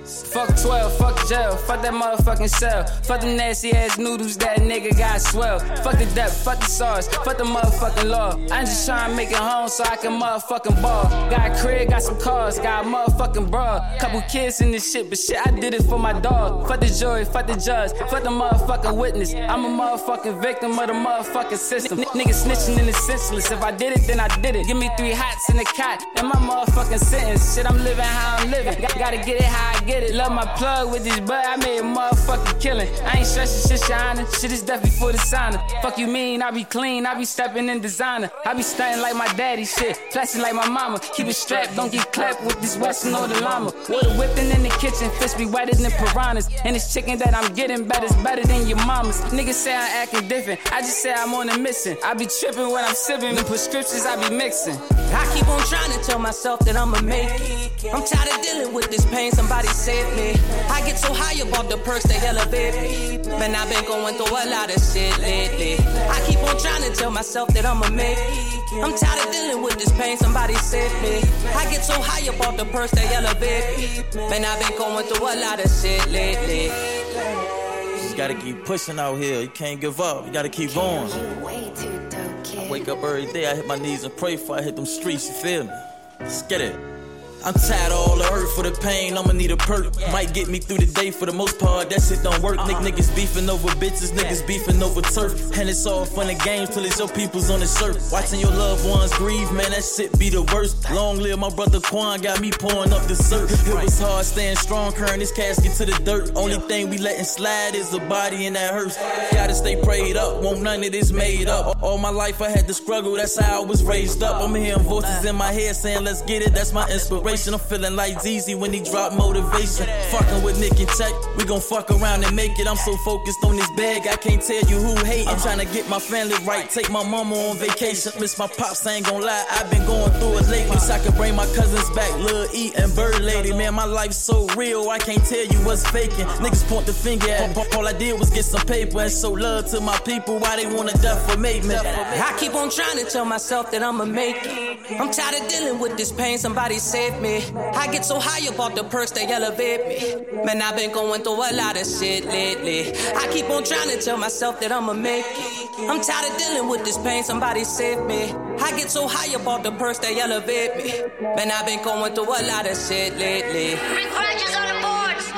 Fuck 0.05 0.49
12, 0.61 0.97
fuck 0.97 1.29
jail, 1.29 1.57
fuck 1.57 1.83
that 1.83 1.93
motherfucking 1.93 2.49
cell. 2.49 2.85
Fuck 3.03 3.21
the 3.21 3.27
nasty 3.27 3.73
ass 3.73 3.99
noodles 3.99 4.37
that 4.39 4.59
nigga 4.59 4.97
got 4.97 5.21
swell. 5.21 5.59
Fuck 5.59 5.99
the 5.99 6.07
depth, 6.15 6.43
fuck 6.45 6.59
the 6.59 6.67
sauce, 6.67 7.07
fuck 7.09 7.37
the 7.37 7.45
motherfucking 7.45 8.09
law. 8.09 8.33
I'm 8.51 8.65
just 8.65 8.87
trying 8.87 9.11
to 9.11 9.17
make 9.17 9.31
it 9.31 9.37
home 9.37 9.69
so 9.69 9.85
I 9.85 9.97
can 9.97 10.19
motherfucking 10.21 10.81
ball. 10.83 11.05
Got 11.31 11.51
a 11.51 11.63
crib, 11.63 11.91
got 11.91 12.03
some 12.03 12.19
cars, 12.19 12.59
got 12.59 12.85
a 12.85 12.89
motherfucking 12.89 13.51
bra. 13.51 13.81
Couple 14.01 14.23
kids 14.23 14.61
in 14.61 14.73
this 14.73 14.91
shit, 14.91 15.09
but 15.11 15.19
shit, 15.19 15.37
I 15.47 15.51
did 15.51 15.75
it 15.75 15.83
for 15.85 15.99
my 15.99 16.19
dog. 16.19 16.67
Fuck 16.67 16.81
the 16.81 16.87
jury, 16.87 17.25
fuck 17.25 17.47
the 17.47 17.57
judge, 17.57 17.93
fuck 18.11 18.23
the 18.23 18.31
motherfucking 18.31 18.97
witness. 18.97 19.35
I'm 19.35 19.65
a 19.65 19.69
motherfucking 19.69 20.41
victim 20.43 20.79
of 20.79 20.87
the 20.89 20.95
motherfucking 20.95 21.59
system. 21.59 22.01
N- 22.01 22.07
nigga 22.07 22.35
snitching 22.35 22.79
in 22.79 22.87
the 22.87 22.93
senseless. 22.95 23.51
If 23.51 23.63
I 23.63 23.71
did 23.71 23.93
it, 23.97 24.07
then 24.07 24.19
I 24.19 24.29
did 24.41 24.57
it. 24.57 24.67
Give 24.67 24.77
me 24.77 24.91
three 24.97 25.13
hots 25.13 25.49
in 25.51 25.57
the 25.57 25.65
cot, 25.65 26.03
and 26.17 26.27
my 26.29 26.35
motherfucking 26.37 26.99
sentence. 26.99 27.55
Shit, 27.55 27.67
I'm 27.71 27.79
living 27.79 28.05
how 28.05 28.37
I'm 28.39 28.51
living. 28.51 28.81
Got- 28.81 28.99
gotta 28.99 29.19
get 29.19 29.37
it 29.37 29.43
how 29.45 29.79
I 29.79 29.81
get 29.85 29.99
it. 29.99 30.00
Love 30.09 30.33
my 30.33 30.47
plug 30.57 30.91
with 30.91 31.05
this 31.05 31.21
butt, 31.21 31.45
I 31.47 31.57
made 31.57 31.79
a 31.79 31.83
motherfucking 31.83 32.61
killing. 32.61 32.89
I 33.05 33.19
ain't 33.19 33.27
stressing, 33.27 33.71
shit 33.71 33.87
shining. 33.87 34.27
Shit 34.41 34.53
is 34.53 34.63
definitely 34.63 34.99
for 34.99 35.13
the 35.13 35.19
signer. 35.19 35.63
Fuck 35.83 35.99
you 35.99 36.07
mean, 36.07 36.43
I 36.43 36.51
be 36.51 36.65
clean, 36.65 37.07
I 37.07 37.15
be 37.15 37.25
stepping 37.25 37.69
in 37.69 37.81
designer. 37.81 38.31
I 38.45 38.55
be 38.55 38.63
stunting 38.63 39.03
like 39.03 39.15
my 39.15 39.29
daddy 39.35 39.65
shit, 39.65 39.97
flashing 40.13 40.43
like 40.43 40.55
my 40.55 40.69
mama. 40.69 40.99
Keep 41.15 41.29
it 41.29 41.35
strapped, 41.35 41.77
don't 41.77 41.93
get 41.93 42.13
clapped 42.13 42.43
with 42.45 42.61
this 42.61 42.77
Western 42.77 43.15
or 43.15 43.29
the 43.29 43.41
llama. 43.41 43.73
Water 43.89 44.11
whipping 44.19 44.51
in 44.51 44.63
the 44.63 44.71
kitchen, 44.81 45.11
fish 45.19 45.35
be 45.35 45.47
wetter 45.47 45.75
than 45.75 45.91
piranhas. 45.93 46.49
And 46.65 46.75
this 46.75 46.93
chicken 46.93 47.19
that 47.19 47.35
I'm 47.35 47.55
getting 47.55 47.87
better's 47.87 48.15
better 48.17 48.45
than 48.45 48.67
your 48.67 48.79
mama's. 48.87 49.21
Niggas 49.33 49.55
say 49.55 49.75
I'm 49.75 50.03
acting 50.03 50.29
different, 50.29 50.61
I 50.73 50.81
just 50.81 51.03
say 51.03 51.13
I'm 51.13 51.33
on 51.35 51.49
a 51.49 51.59
mission. 51.59 51.97
I 52.05 52.15
be 52.15 52.27
tripping 52.27 52.71
when 52.71 52.85
I'm 52.85 52.95
sipping, 52.95 53.35
the 53.35 53.45
prescriptions 53.45 54.07
I 54.07 54.17
be 54.29 54.35
mixing. 54.35 54.77
I 55.13 55.31
keep 55.35 55.47
on 55.49 55.61
trying 55.67 55.93
to 55.93 56.05
tell 56.05 56.19
myself 56.19 56.61
that 56.61 56.77
I'ma 56.77 57.01
make 57.03 57.29
it. 57.29 57.95
I'm 57.95 58.05
tired 58.05 58.29
of 58.29 58.43
dealing 58.43 58.75
with 58.75 58.91
this 58.91 59.05
pain, 59.07 59.33
somebody 59.33 59.69
save 59.81 60.15
me. 60.15 60.37
I 60.69 60.85
get 60.85 60.99
so 60.99 61.13
high 61.13 61.41
about 61.41 61.71
the 61.71 61.79
perks, 61.79 62.05
they 62.05 62.21
elevate 62.27 62.75
me. 62.83 63.17
Man, 63.41 63.55
I've 63.55 63.71
been 63.71 63.85
going 63.87 64.15
through 64.17 64.37
a 64.37 64.45
lot 64.53 64.69
of 64.69 64.77
shit 64.83 65.17
lately. 65.19 65.77
I 66.15 66.19
keep 66.27 66.39
on 66.45 66.59
trying 66.61 66.85
to 66.85 66.93
tell 66.95 67.11
myself 67.11 67.49
that 67.55 67.65
I'ma 67.65 67.89
make 67.89 68.19
it. 68.19 68.85
I'm 68.85 68.95
tired 68.95 69.27
of 69.27 69.33
dealing 69.33 69.63
with 69.63 69.79
this 69.79 69.91
pain, 69.93 70.19
somebody 70.19 70.55
save 70.57 70.93
me. 71.03 71.17
I 71.57 71.65
get 71.73 71.83
so 71.83 71.95
high 71.97 72.27
about 72.29 72.59
the 72.59 72.67
perks, 72.67 72.93
they 72.93 73.09
elevate 73.15 73.79
me. 73.79 74.29
Man, 74.29 74.45
I've 74.45 74.61
been 74.61 74.77
going 74.77 75.07
through 75.07 75.25
a 75.25 75.37
lot 75.41 75.65
of 75.65 75.71
shit 75.73 76.07
lately. 76.11 76.65
You 76.65 78.03
just 78.05 78.17
gotta 78.19 78.35
keep 78.35 78.67
pushing 78.67 78.99
out 78.99 79.17
here. 79.17 79.41
You 79.41 79.49
can't 79.49 79.81
give 79.81 79.99
up. 79.99 80.27
You 80.27 80.33
gotta 80.33 80.51
keep 80.51 80.75
going. 80.75 81.11
I 81.11 82.69
wake 82.71 82.89
up 82.89 83.03
every 83.03 83.33
day, 83.33 83.51
I 83.51 83.55
hit 83.55 83.67
my 83.67 83.77
knees 83.77 84.05
and 84.05 84.15
pray 84.15 84.37
for 84.37 84.59
I 84.59 84.63
hit 84.63 84.77
them 84.77 84.85
streets, 84.85 85.27
you 85.29 85.35
feel 85.35 85.65
me? 85.65 85.73
Let's 86.21 86.43
get 86.43 86.61
it. 86.61 87.00
I'm 87.43 87.55
tired 87.55 87.93
of 87.93 87.99
all 87.99 88.17
the 88.17 88.25
hurt 88.25 88.49
for 88.51 88.63
the 88.63 88.71
pain, 88.83 89.17
I'ma 89.17 89.33
need 89.33 89.51
a 89.51 89.57
perk. 89.57 89.97
Might 90.13 90.35
get 90.35 90.49
me 90.49 90.59
through 90.59 90.79
the 90.79 90.93
day 90.93 91.11
for 91.11 91.25
the 91.25 91.33
most 91.33 91.59
part, 91.59 91.89
that 91.89 92.03
shit 92.03 92.23
don't 92.23 92.39
work. 92.43 92.57
Nick 92.67 92.77
niggas 92.77 93.15
beefing 93.17 93.49
over 93.49 93.69
bitches, 93.81 94.13
niggas 94.13 94.47
beefing 94.47 94.83
over 94.83 95.01
turf. 95.01 95.57
And 95.59 95.69
it's 95.69 95.87
all 95.87 96.05
fun 96.05 96.29
and 96.29 96.39
games 96.43 96.71
till 96.71 96.85
it's 96.85 96.99
your 96.99 97.09
people's 97.09 97.49
on 97.49 97.61
the 97.61 97.67
surf. 97.67 97.97
Watching 98.13 98.41
your 98.41 98.51
loved 98.51 98.87
ones 98.87 99.15
grieve, 99.15 99.51
man, 99.53 99.71
that 99.71 99.85
shit 99.85 100.19
be 100.19 100.29
the 100.29 100.43
worst. 100.53 100.91
Long 100.91 101.19
live 101.19 101.39
my 101.39 101.49
brother 101.49 101.81
Quan, 101.81 102.21
got 102.21 102.41
me 102.41 102.51
pouring 102.51 102.93
up 102.93 103.07
the 103.07 103.17
surf. 103.17 103.51
It 103.67 103.75
was 103.75 103.99
hard 103.99 104.27
staying 104.27 104.57
strong, 104.57 104.93
carrying 104.93 105.21
this 105.21 105.33
casket 105.33 105.73
to 105.79 105.87
the 105.87 105.99
dirt. 106.05 106.33
Only 106.37 106.59
thing 106.69 106.91
we 106.91 106.99
letting 106.99 107.25
slide 107.25 107.75
is 107.75 107.89
the 107.91 108.01
body 108.01 108.47
in 108.47 108.53
that 108.53 108.75
hearse. 108.75 108.97
Gotta 109.33 109.55
stay 109.55 109.81
prayed 109.83 110.17
up, 110.17 110.43
won't 110.43 110.61
none 110.61 110.85
of 110.85 110.93
this 110.93 111.11
made 111.11 111.49
up. 111.49 111.83
All 111.83 111.97
my 111.97 112.11
life 112.11 112.43
I 112.43 112.51
had 112.51 112.67
to 112.69 112.75
struggle, 112.75 113.15
that's 113.15 113.39
how 113.39 113.63
I 113.63 113.65
was 113.65 113.83
raised 113.83 114.23
up. 114.23 114.43
I'm 114.43 114.55
hearing 114.55 114.83
voices 114.83 115.25
in 115.25 115.37
my 115.37 115.53
head 115.53 115.75
saying, 115.75 116.05
let's 116.05 116.21
get 116.23 116.43
it, 116.43 116.53
that's 116.53 116.75
my 116.75 116.87
inspiration. 116.91 117.30
I'm 117.31 117.61
feeling 117.61 117.95
like 117.95 118.21
ZZ 118.21 118.57
when 118.57 118.73
he 118.73 118.81
drop 118.81 119.13
motivation. 119.13 119.87
Fucking 120.11 120.43
with 120.43 120.59
Nick 120.59 120.81
and 120.81 120.89
Tech, 120.89 121.13
we 121.37 121.45
gon' 121.45 121.61
fuck 121.61 121.89
around 121.93 122.25
and 122.25 122.35
make 122.35 122.59
it. 122.59 122.67
I'm 122.67 122.77
so 122.77 122.97
focused 123.05 123.39
on 123.45 123.55
this 123.55 123.71
bag, 123.77 124.09
I 124.09 124.17
can't 124.17 124.43
tell 124.43 124.61
you 124.69 124.79
who 124.79 124.97
hate. 125.05 125.29
I'm 125.29 125.39
trying 125.39 125.61
to 125.61 125.65
get 125.73 125.89
my 125.89 126.01
family 126.01 126.35
right, 126.45 126.69
take 126.69 126.91
my 126.91 127.09
mama 127.09 127.37
on 127.37 127.57
vacation. 127.57 128.13
Miss 128.19 128.37
my 128.37 128.49
pops, 128.49 128.85
I 128.85 128.95
ain't 128.95 129.07
gon' 129.07 129.23
lie, 129.23 129.47
I've 129.49 129.71
been 129.71 129.87
going 129.87 130.11
through 130.15 130.39
it 130.39 130.49
lately. 130.49 130.71
Wish 130.71 130.91
I 130.91 130.99
could 130.99 131.15
bring 131.15 131.37
my 131.37 131.47
cousins 131.55 131.89
back, 131.91 132.13
Lil 132.19 132.49
E 132.53 132.73
and 132.77 132.93
Bird 132.97 133.21
Lady. 133.21 133.53
Man, 133.53 133.75
my 133.75 133.85
life's 133.85 134.17
so 134.17 134.47
real, 134.57 134.91
I 134.91 134.99
can't 134.99 135.25
tell 135.25 135.47
you 135.47 135.59
what's 135.65 135.89
faking. 135.89 136.27
Niggas 136.43 136.69
point 136.69 136.87
the 136.87 136.93
finger 136.93 137.31
at 137.31 137.57
me. 137.57 137.65
All 137.77 137.87
I 137.87 137.93
did 137.93 138.19
was 138.19 138.31
get 138.31 138.45
some 138.45 138.67
paper 138.67 139.03
and 139.03 139.13
show 139.13 139.31
love 139.31 139.67
to 139.71 139.81
my 139.81 139.97
people. 139.99 140.41
Why 140.41 140.57
they 140.57 140.67
wanna 140.67 140.93
defamate 140.93 141.65
me? 141.65 141.77
I 141.77 142.37
keep 142.41 142.55
on 142.55 142.71
trying 142.71 142.99
to 142.99 143.05
tell 143.05 143.25
myself 143.25 143.71
that 143.71 143.85
I'ma 143.85 144.05
make 144.05 144.37
it. 144.41 145.01
I'm 145.01 145.13
tired 145.13 145.41
of 145.41 145.49
dealing 145.49 145.79
with 145.79 145.97
this 145.97 146.11
pain, 146.11 146.37
somebody 146.37 146.79
save 146.79 147.20
me. 147.21 147.45
I 147.75 147.87
get 147.93 148.05
so 148.05 148.19
high 148.19 148.47
about 148.53 148.75
the 148.75 148.85
perks, 148.85 149.11
they 149.13 149.27
elevate 149.27 149.87
me. 149.87 150.45
Man, 150.45 150.63
I've 150.63 150.77
been 150.77 150.93
going 150.93 151.23
through 151.23 151.35
a 151.35 151.53
lot 151.53 151.81
of 151.81 151.87
shit 151.87 152.25
lately. 152.25 152.93
I 153.15 153.29
keep 153.33 153.49
on 153.51 153.65
trying 153.65 153.91
to 153.91 154.01
tell 154.01 154.17
myself 154.17 154.61
that 154.61 154.73
I'ma 154.73 154.93
make 154.93 155.25
it. 155.27 155.91
I'm 155.91 156.01
tired 156.01 156.31
of 156.31 156.39
dealing 156.39 156.69
with 156.69 156.85
this 156.85 156.99
pain, 156.99 157.23
somebody 157.23 157.65
save 157.65 158.05
me. 158.07 158.33
I 158.61 158.71
get 158.77 158.91
so 158.91 159.07
high 159.09 159.35
about 159.35 159.63
the 159.63 159.73
perks, 159.73 159.99
they 159.99 160.21
elevate 160.21 160.77
me. 160.77 160.93
Man, 161.37 161.51
I've 161.51 161.67
been 161.67 161.83
going 161.83 162.15
through 162.15 162.25
a 162.25 162.43
lot 162.47 162.67
of 162.67 162.77
shit 162.77 163.17
lately. 163.17 163.75
Reflections 163.75 164.57
on 164.57 164.69
the 164.69 164.75
boards. 164.83 165.33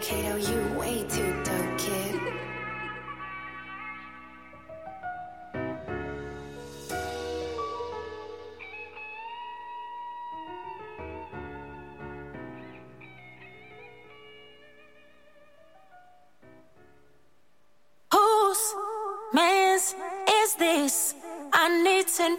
Kato, 0.00 0.67
man's 19.32 19.94
is 20.28 20.54
this? 20.54 21.14
I 21.52 21.68
need 21.82 22.08
to 22.08 22.28
know. 22.28 22.36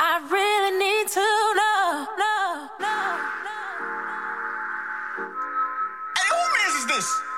I 0.00 0.20
really 0.30 0.78
need 0.78 1.08
to 1.08 1.20
know. 1.20 2.06
know, 2.18 2.68
know. 2.80 3.70
Hey, 6.16 6.28
who? 6.30 6.40
Man's 6.54 6.74
is 6.80 6.86
this? 6.86 7.29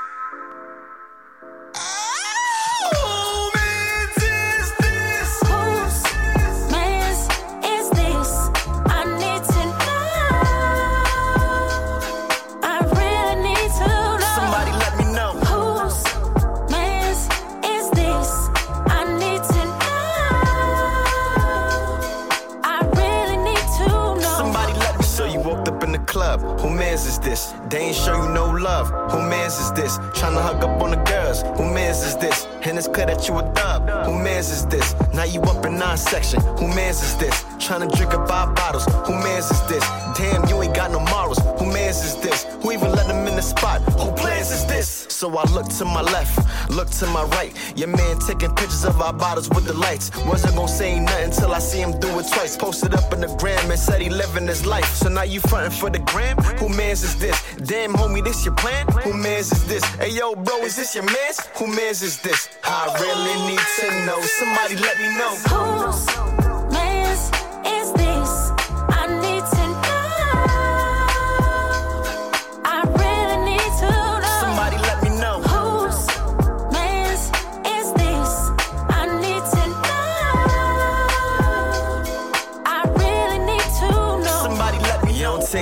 They 27.72 27.78
ain't 27.78 27.96
show 27.96 28.14
you 28.22 28.28
no 28.28 28.50
love. 28.50 28.90
Who 29.12 29.18
mans 29.30 29.58
is 29.58 29.72
this? 29.72 29.96
Tryna 30.12 30.42
hug 30.42 30.62
up 30.62 30.82
on 30.82 30.90
the 30.90 30.98
girls. 31.08 31.40
Who 31.56 31.64
mans 31.72 32.02
is 32.04 32.14
this? 32.18 32.46
And 32.64 32.76
it's 32.76 32.86
clear 32.86 33.06
that 33.06 33.26
you 33.26 33.38
a 33.38 33.50
thug. 33.54 33.88
Who 34.04 34.12
mans 34.12 34.50
is 34.50 34.66
this? 34.66 34.94
Now 35.14 35.24
you 35.24 35.40
up 35.40 35.64
in 35.64 35.78
nine 35.78 35.96
section. 35.96 36.42
Who 36.58 36.68
mans 36.68 37.02
is 37.02 37.16
this? 37.16 37.32
Tryna 37.56 37.90
drink 37.96 38.12
up 38.12 38.28
five 38.28 38.54
bottles. 38.54 38.84
Who 39.06 39.14
mans 39.14 39.50
is 39.50 39.62
this? 39.68 39.82
Damn, 40.18 40.46
you 40.50 40.62
ain't 40.62 40.74
got 40.74 40.90
no 40.90 41.00
morals. 41.00 41.38
Who 41.58 41.64
mans 41.64 42.04
is 42.04 42.14
this? 42.16 42.44
Who 42.60 42.72
even 42.72 42.91
the 43.42 43.48
spot? 43.58 43.80
Who 44.00 44.12
plans 44.12 44.50
is 44.50 44.64
this? 44.66 45.06
So 45.08 45.36
I 45.36 45.44
look 45.52 45.68
to 45.78 45.84
my 45.84 46.02
left, 46.02 46.34
look 46.70 46.90
to 47.00 47.06
my 47.06 47.24
right. 47.36 47.52
Your 47.76 47.88
man 47.88 48.18
taking 48.18 48.54
pictures 48.54 48.84
of 48.84 49.00
our 49.00 49.12
bottles 49.12 49.48
with 49.50 49.66
the 49.66 49.74
lights. 49.74 50.10
Wasn't 50.26 50.54
gonna 50.54 50.68
say 50.68 50.98
nothing 51.00 51.30
till 51.30 51.52
I 51.52 51.58
see 51.58 51.80
him 51.80 51.92
do 51.98 52.08
it 52.18 52.26
twice. 52.32 52.56
Posted 52.56 52.94
up 52.94 53.12
in 53.12 53.20
the 53.20 53.34
gram 53.36 53.70
and 53.70 53.78
said 53.78 54.00
he 54.00 54.10
living 54.10 54.46
his 54.46 54.64
life. 54.66 54.90
So 54.94 55.08
now 55.08 55.22
you 55.22 55.40
frontin' 55.40 55.72
for 55.72 55.90
the 55.90 56.00
gram? 56.00 56.36
Who 56.60 56.68
mans 56.68 57.02
is 57.02 57.16
this? 57.18 57.36
Damn, 57.56 57.92
homie, 57.94 58.22
this 58.24 58.44
your 58.44 58.54
plan? 58.54 58.86
Who 59.04 59.12
mans 59.12 59.52
is 59.52 59.64
this? 59.66 59.84
Hey, 59.96 60.10
yo, 60.10 60.34
bro, 60.34 60.58
is 60.62 60.76
this 60.76 60.94
your 60.94 61.04
mans? 61.04 61.40
Who 61.56 61.66
mans 61.66 62.02
is 62.02 62.20
this? 62.20 62.48
I 62.64 62.86
really 63.04 63.36
need 63.50 63.66
to 63.80 64.06
know. 64.06 64.20
Somebody 64.20 64.76
let 64.76 64.98
me 64.98 65.08
know. 65.18 66.41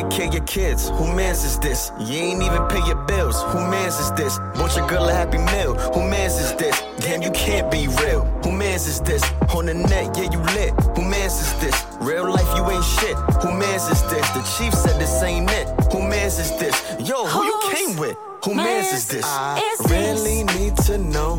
Me 0.03 0.11
You 0.11 0.11
don't 0.11 0.11
take 0.11 0.19
care 0.19 0.29
of 0.29 0.35
your 0.35 0.45
kids. 0.45 0.89
Who 0.91 1.07
mans 1.15 1.45
is 1.45 1.59
this? 1.59 1.93
You 2.01 2.19
ain't 2.19 2.43
even 2.43 2.67
pay 2.69 2.87
your 2.87 2.97
bills. 3.07 3.43
Who 3.53 3.59
mans 3.59 3.99
is 3.99 4.11
this? 4.13 4.39
Bought 4.55 4.77
your 4.77 4.89
girl 4.89 5.09
a 5.09 5.13
happy 5.13 5.39
meal. 5.39 5.75
Who 5.93 6.09
mans 6.09 6.39
is 6.39 6.53
this? 6.55 6.83
Damn, 6.99 7.23
you 7.23 7.31
can't 7.31 7.71
be 7.71 7.89
real. 8.03 8.25
Who 8.45 8.53
mans 8.53 8.87
is 8.87 9.01
this? 9.01 9.23
On 9.55 9.67
the 9.67 9.75
net, 9.75 10.17
yeah, 10.17 10.31
you 10.31 10.39
lit. 10.55 10.73
Who 10.97 11.03
mans 11.03 11.41
is 11.41 11.53
this? 11.61 11.85
Real 12.01 12.31
life, 12.31 12.57
you 12.57 12.71
ain't 12.71 12.85
shit. 12.85 13.17
Who 13.43 13.53
mans 13.53 13.89
is 13.89 14.03
this? 14.11 14.29
The 14.31 14.43
chief 14.57 14.75
said 14.75 15.01
this 15.01 15.23
ain't 15.23 15.51
it. 15.51 15.69
Who 15.93 16.03
mans 16.03 16.39
is 16.39 16.51
this? 16.59 16.77
Yo, 17.01 17.27
who 17.27 17.45
you 17.45 17.61
came 17.75 17.97
with? 17.97 18.17
Who 18.45 18.55
mans 18.55 18.93
is 18.93 19.09
this? 19.09 19.23
mans 19.23 19.27
I 19.27 19.71
is 19.73 19.79
this? 19.79 19.91
really 19.91 20.45
need 20.59 20.77
to 20.89 20.99
know. 20.99 21.37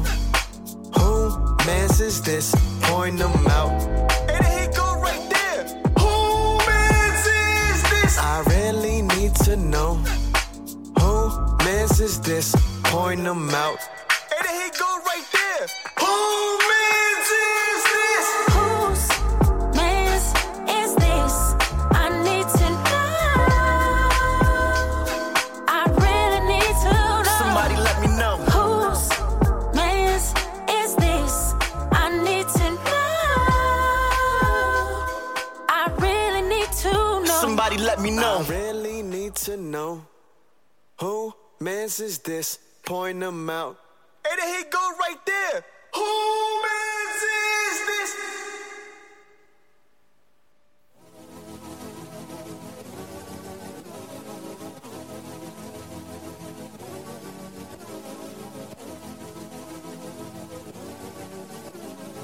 Who 0.97 1.56
mans 1.65 2.00
is 2.00 2.21
this? 2.21 2.54
Point 2.82 3.19
them 3.19 3.47
out. 3.47 4.02
Need 9.21 9.36
to 9.36 9.55
know. 9.55 9.95
Who 10.99 11.15
mans 11.63 11.99
is 11.99 12.19
this? 12.21 12.55
Point 12.84 13.23
them 13.23 13.49
out. 13.51 13.77
And 14.36 14.45
then 14.45 14.55
he 14.62 14.69
go 14.79 14.89
right 15.10 15.27
there. 15.38 15.67
Who 16.01 16.15
mans 16.69 17.29
is 17.49 17.81
this? 17.97 18.25
Whose 18.55 19.05
mans 19.77 20.25
is 20.79 20.91
this? 21.03 21.36
I 22.03 22.05
need 22.27 22.47
to 22.60 22.67
know. 22.89 23.38
I 25.79 25.81
really 26.05 26.41
need 26.53 26.75
to 26.86 26.93
know. 27.25 27.38
Somebody 27.43 27.75
let 27.88 27.97
me 28.03 28.07
know. 28.21 28.36
Whose 28.55 29.03
mans 29.75 30.25
is 30.79 30.91
this? 30.95 31.36
I 31.91 32.05
need 32.27 32.47
to 32.60 32.67
know. 32.89 33.12
I 35.69 35.81
really 36.05 36.43
need 36.53 36.71
to 36.84 36.91
know. 37.25 37.39
Somebody 37.45 37.77
let 37.77 37.99
me 38.01 38.10
know. 38.10 38.43
Need 39.32 39.38
to 39.46 39.56
know. 39.56 40.06
Who 41.00 41.34
mans 41.62 42.02
is 42.02 42.20
this? 42.20 42.60
Point 42.84 43.22
them 43.22 43.50
out. 43.50 43.80
And 44.30 44.41
then 44.41 44.58
he 44.58 44.63
go 44.70 44.91
right 45.00 45.26
there. 45.26 45.63
Who 45.96 46.62
mans 46.63 47.24
is 47.63 47.80
this? 47.88 48.12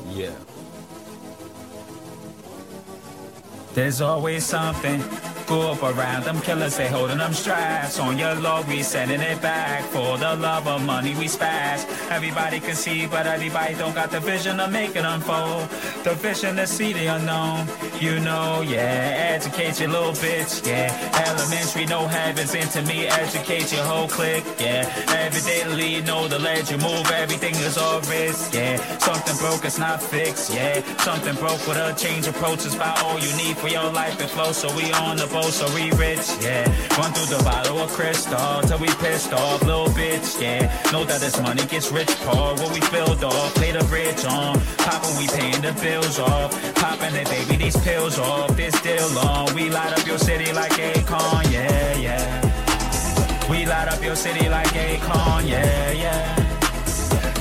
Yeah. 0.09 0.35
There's 3.73 4.01
always 4.01 4.45
something 4.45 5.01
good 5.47 5.81
around 5.81 6.25
them 6.25 6.39
killers. 6.41 6.77
They 6.77 6.87
holding 6.89 7.17
them 7.17 7.33
straps 7.33 7.99
on 7.99 8.17
your 8.17 8.35
love. 8.35 8.67
We 8.67 8.83
sending 8.83 9.21
it 9.21 9.41
back 9.41 9.83
for 9.85 10.17
the 10.17 10.35
love 10.35 10.67
of 10.67 10.85
money. 10.85 11.15
We 11.15 11.25
spaz. 11.25 11.87
Everybody 12.11 12.59
can 12.59 12.75
see, 12.75 13.07
but 13.07 13.25
everybody 13.25 13.73
don't 13.75 13.95
got 13.95 14.11
the 14.11 14.19
vision 14.19 14.59
of 14.59 14.71
making 14.71 15.05
unfold. 15.05 15.69
The 16.03 16.13
vision 16.15 16.57
to 16.57 16.67
see 16.67 16.93
the 16.93 17.07
unknown. 17.07 17.67
You 17.99 18.19
know, 18.19 18.61
yeah. 18.61 19.35
Educate 19.35 19.79
your 19.79 19.89
little 19.89 20.13
bitch, 20.13 20.65
yeah. 20.67 20.89
Elementary, 21.27 21.85
no 21.85 22.07
heavens 22.07 22.53
into 22.53 22.81
me. 22.83 23.07
Educate 23.07 23.71
your 23.73 23.83
whole 23.83 24.07
clique, 24.07 24.45
yeah. 24.59 24.87
To 25.67 25.75
lead, 25.75 26.05
know 26.05 26.27
the 26.27 26.39
ledge 26.39 26.71
you 26.71 26.77
move. 26.77 27.09
Everything 27.11 27.53
is 27.55 27.77
all 27.77 27.99
risk, 28.01 28.53
yeah. 28.53 28.77
Something 28.99 29.37
broke, 29.37 29.65
it's 29.65 29.77
not 29.77 30.01
fixed, 30.01 30.53
yeah. 30.53 30.81
Something 30.97 31.35
broke 31.35 31.65
with 31.67 31.77
a 31.77 31.93
change 31.93 32.27
approach 32.27 32.65
is 32.65 32.75
about 32.75 33.03
all 33.03 33.19
you 33.19 33.31
need 33.37 33.57
for 33.57 33.67
your 33.67 33.91
life 33.91 34.17
to 34.17 34.27
flow. 34.27 34.51
So 34.51 34.73
we 34.75 34.91
on 34.93 35.17
the 35.17 35.27
boat, 35.27 35.51
so 35.51 35.65
we 35.75 35.91
rich, 35.91 36.25
yeah. 36.41 36.65
Run 36.97 37.11
through 37.13 37.37
the 37.37 37.43
bottle 37.43 37.79
of 37.79 37.89
Cristal 37.91 38.61
till 38.63 38.79
we 38.79 38.87
pissed 39.03 39.33
off, 39.33 39.61
little 39.63 39.87
bitch, 39.87 40.41
yeah. 40.41 40.71
Know 40.91 41.03
that 41.05 41.19
this 41.21 41.39
money 41.41 41.65
gets 41.65 41.91
rich, 41.91 42.13
Paul. 42.25 42.55
What 42.55 42.73
we 42.73 42.81
filled 42.81 43.23
off, 43.23 43.53
play 43.55 43.71
the 43.71 43.83
bridge 43.85 44.23
on. 44.25 44.59
Poppin', 44.77 45.17
we 45.19 45.27
paying 45.27 45.61
the 45.61 45.73
bills 45.81 46.19
off. 46.19 46.49
Poppin' 46.75 47.15
it, 47.15 47.27
baby, 47.29 47.57
these 47.63 47.77
pills 47.87 48.19
off. 48.19 48.55
This 48.57 48.79
deal 48.81 49.09
long. 49.11 49.53
We 49.55 49.69
light 49.69 49.93
up 49.97 50.05
your 50.05 50.17
city 50.17 50.51
like 50.51 50.73
Akon, 50.73 51.49
yeah, 51.51 51.95
yeah. 51.95 53.49
We 53.49 53.65
light 53.65 53.87
up 53.87 54.03
your 54.03 54.15
city 54.15 54.49
like 54.49 54.67
Akon, 54.67 55.47
yeah, 55.47 55.91
yeah. 55.91 56.36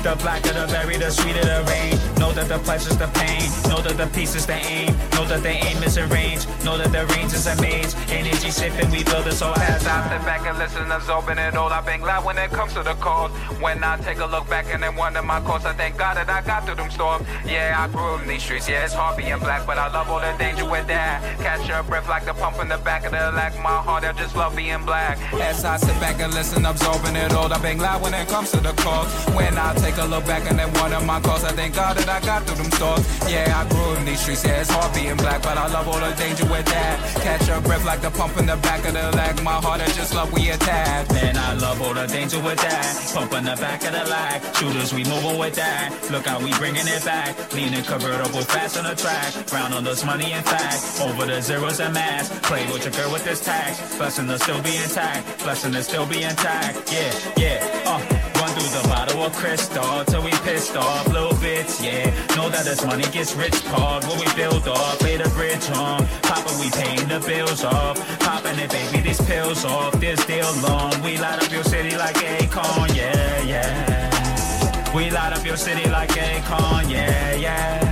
The 0.07 0.15
black 0.23 0.47
of 0.47 0.55
the 0.55 0.69
berry, 0.73 0.97
the 0.99 1.11
sweet 1.11 1.35
of 1.35 1.47
the 1.47 1.67
rain. 1.67 1.99
Know 2.21 2.31
that 2.31 2.47
the 2.47 2.61
pleasure's 2.61 2.97
the 2.97 3.09
pain. 3.09 3.51
Know 3.69 3.83
that 3.83 3.97
the 3.97 4.07
peace 4.15 4.37
is 4.37 4.47
the 4.47 4.55
aim. 4.55 4.95
Know 5.11 5.25
that 5.27 5.43
the 5.43 5.51
aim 5.51 5.83
is 5.83 5.97
in 5.97 6.09
range. 6.11 6.47
Know 6.65 6.79
that 6.79 6.93
the 6.93 7.05
range 7.15 7.33
is 7.35 7.45
a 7.49 7.61
mage. 7.61 7.93
Energy 8.09 8.51
sipping, 8.53 8.89
we 8.93 9.03
build 9.03 9.27
it 9.27 9.33
so 9.33 9.53
As 9.57 9.85
I 9.85 10.09
sit 10.09 10.25
back 10.25 10.47
and 10.47 10.59
listen, 10.59 10.93
absorbing 10.93 11.39
it 11.39 11.57
all, 11.57 11.73
I've 11.73 11.85
been 11.85 12.01
glad 12.01 12.25
when 12.25 12.39
it 12.39 12.51
comes 12.51 12.73
to 12.75 12.85
the 12.85 12.95
cause. 12.95 13.33
When 13.61 13.83
I 13.83 13.97
take 13.99 14.19
a 14.19 14.27
look 14.27 14.49
back 14.49 14.67
and 14.73 14.81
then 14.81 14.95
wonder 14.95 15.23
my 15.23 15.41
course, 15.41 15.65
I 15.65 15.73
thank 15.73 15.97
God 15.97 16.17
that 16.17 16.31
I 16.31 16.41
got 16.41 16.67
through 16.67 16.77
them 16.77 16.91
storms. 16.91 17.27
Yeah, 17.45 17.75
I 17.77 17.89
grew 17.89 18.15
up 18.15 18.23
in 18.23 18.29
these 18.29 18.45
streets, 18.45 18.69
yeah, 18.69 18.85
it's 18.85 18.95
hard 18.95 19.17
being 19.17 19.41
black, 19.41 19.67
but 19.67 19.77
I 19.77 19.93
love 19.93 20.09
all 20.09 20.21
the 20.21 20.33
danger 20.39 20.71
with 20.71 20.87
that. 20.87 21.21
Catch 21.39 21.69
your 21.69 21.83
breath 21.83 22.09
like 22.09 22.25
the 22.25 22.35
pump 22.35 22.61
in 22.61 22.69
the 22.69 22.79
back 22.79 23.05
of 23.07 23.11
the 23.11 23.19
lag. 23.19 23.55
My 23.61 23.83
heart, 23.83 24.05
I 24.05 24.13
just 24.13 24.37
love 24.37 24.55
being 24.55 24.85
black. 24.85 25.19
As 25.35 25.65
I 25.65 25.77
sit 25.79 25.99
back 25.99 26.21
and 26.21 26.33
listen, 26.33 26.65
absorbing 26.65 27.17
it 27.17 27.33
all, 27.33 27.53
I've 27.53 27.61
been 27.61 27.79
glad 27.79 28.01
when 28.03 28.15
it 28.15 28.29
comes 28.29 28.53
to 28.53 28.61
the 28.61 28.73
cause. 28.85 29.11
When 29.35 29.59
I 29.59 29.75
take 29.75 29.96
a 29.99 30.07
look 30.07 30.27
back 30.27 30.49
and 30.51 30.59
then 30.59 30.73
wonder 30.75 31.01
my 31.01 31.21
calls. 31.21 31.45
I 31.45 31.53
thank 31.53 31.75
God 31.75 31.97
that 31.97 32.09
I 32.09 32.21
got 32.25 32.45
through 32.45 32.57
them 32.57 32.71
storms. 32.73 33.07
Yeah, 33.31 33.47
I 33.61 33.69
grew 33.69 33.95
in 33.97 34.05
these 34.05 34.21
streets, 34.21 34.45
yeah, 34.45 34.61
it's 34.61 34.71
hard 34.71 34.93
being 34.95 35.17
black, 35.17 35.43
but 35.43 35.57
I 35.57 35.67
love 35.69 35.89
all 35.89 36.01
the 36.01 36.15
danger 36.17 36.45
with 36.45 36.67
that. 36.67 36.95
Catch 37.23 37.49
your 37.49 37.61
breath 37.61 37.85
like 37.85 38.01
the 38.01 38.11
pump 38.11 38.37
in 38.39 38.47
the 38.47 38.57
back 38.57 38.85
of 38.85 38.95
the 38.95 39.11
lag. 39.17 39.43
My 39.43 39.59
heart, 39.61 39.81
I 39.81 39.87
just 39.89 40.15
love 40.15 40.33
we 40.33 40.51
attack. 40.51 41.11
Man, 41.13 41.37
I 41.37 41.55
love 41.55 41.81
all 41.83 41.95
the 41.95 42.07
danger 42.07 42.41
with 42.41 42.59
that. 42.59 43.13
Pump 43.15 43.33
in 43.33 43.45
the 43.45 43.57
back 43.57 43.85
of 43.85 43.93
the 43.93 44.05
lag. 44.11 44.43
Shooters, 44.57 44.93
we 44.93 45.05
moving 45.05 45.39
with 45.39 45.55
that. 45.55 45.93
Look 46.11 46.27
how 46.27 46.39
we 46.41 46.53
bringing 46.55 46.87
it 46.87 47.05
back. 47.05 47.37
Leaning 47.55 47.85
convertible 47.85 48.43
fast 48.43 48.77
on 48.77 48.85
the 48.85 48.95
track. 48.95 49.33
Round 49.53 49.75
on 49.75 49.85
this 49.85 50.05
money 50.05 50.33
and 50.33 50.45
fact. 50.45 51.01
Over 51.01 51.27
the 51.27 51.41
zeros 51.41 51.81
and 51.81 51.95
mass. 51.95 52.29
Play 52.41 52.67
with 52.73 52.85
your 52.85 52.93
girl 52.93 53.13
with 53.13 53.25
this 53.25 53.45
tax. 53.45 53.97
Blessing 53.97 54.27
to 54.29 54.39
still 54.39 54.63
be 54.63 54.77
intact. 54.77 55.43
Blessing 55.43 55.73
to 55.73 55.83
still 55.83 56.07
be 56.07 56.23
intact. 56.23 56.93
Yeah, 56.93 57.13
yeah, 57.37 57.83
uh. 57.87 58.16
Through 58.57 58.81
the 58.81 58.89
bottle 58.89 59.23
of 59.23 59.35
Cristal 59.35 60.03
till 60.07 60.23
we 60.23 60.31
pissed 60.31 60.79
off 60.79 61.07
little 61.13 61.37
bits, 61.41 61.79
yeah. 61.85 62.07
Know 62.37 62.49
that 62.49 62.65
this 62.65 62.83
money 62.87 63.05
gets 63.13 63.37
rich, 63.37 63.53
Paul. 63.67 64.01
What 64.01 64.19
we 64.19 64.35
build 64.35 64.67
off, 64.67 65.03
lay 65.03 65.19
the 65.19 65.29
bridge 65.29 65.69
on. 65.77 66.07
Papa, 66.23 66.57
we 66.59 66.71
paying 66.71 67.07
the 67.07 67.21
bills 67.21 67.65
off. 67.65 67.99
Popping 68.21 68.59
it, 68.59 68.71
baby, 68.71 69.03
these 69.03 69.21
pills 69.21 69.63
off. 69.67 70.01
This 70.01 70.25
deal 70.25 70.51
long. 70.63 70.91
We 71.03 71.19
light 71.19 71.45
up 71.45 71.53
your 71.53 71.65
city 71.65 71.99
like 71.99 72.17
Akon, 72.17 72.97
yeah, 72.97 73.43
yeah. 73.43 74.95
We 74.95 75.11
light 75.11 75.35
up 75.35 75.45
your 75.45 75.59
city 75.59 75.91
like 75.91 76.09
Akon, 76.09 76.91
yeah, 76.91 77.35
yeah. 77.35 77.86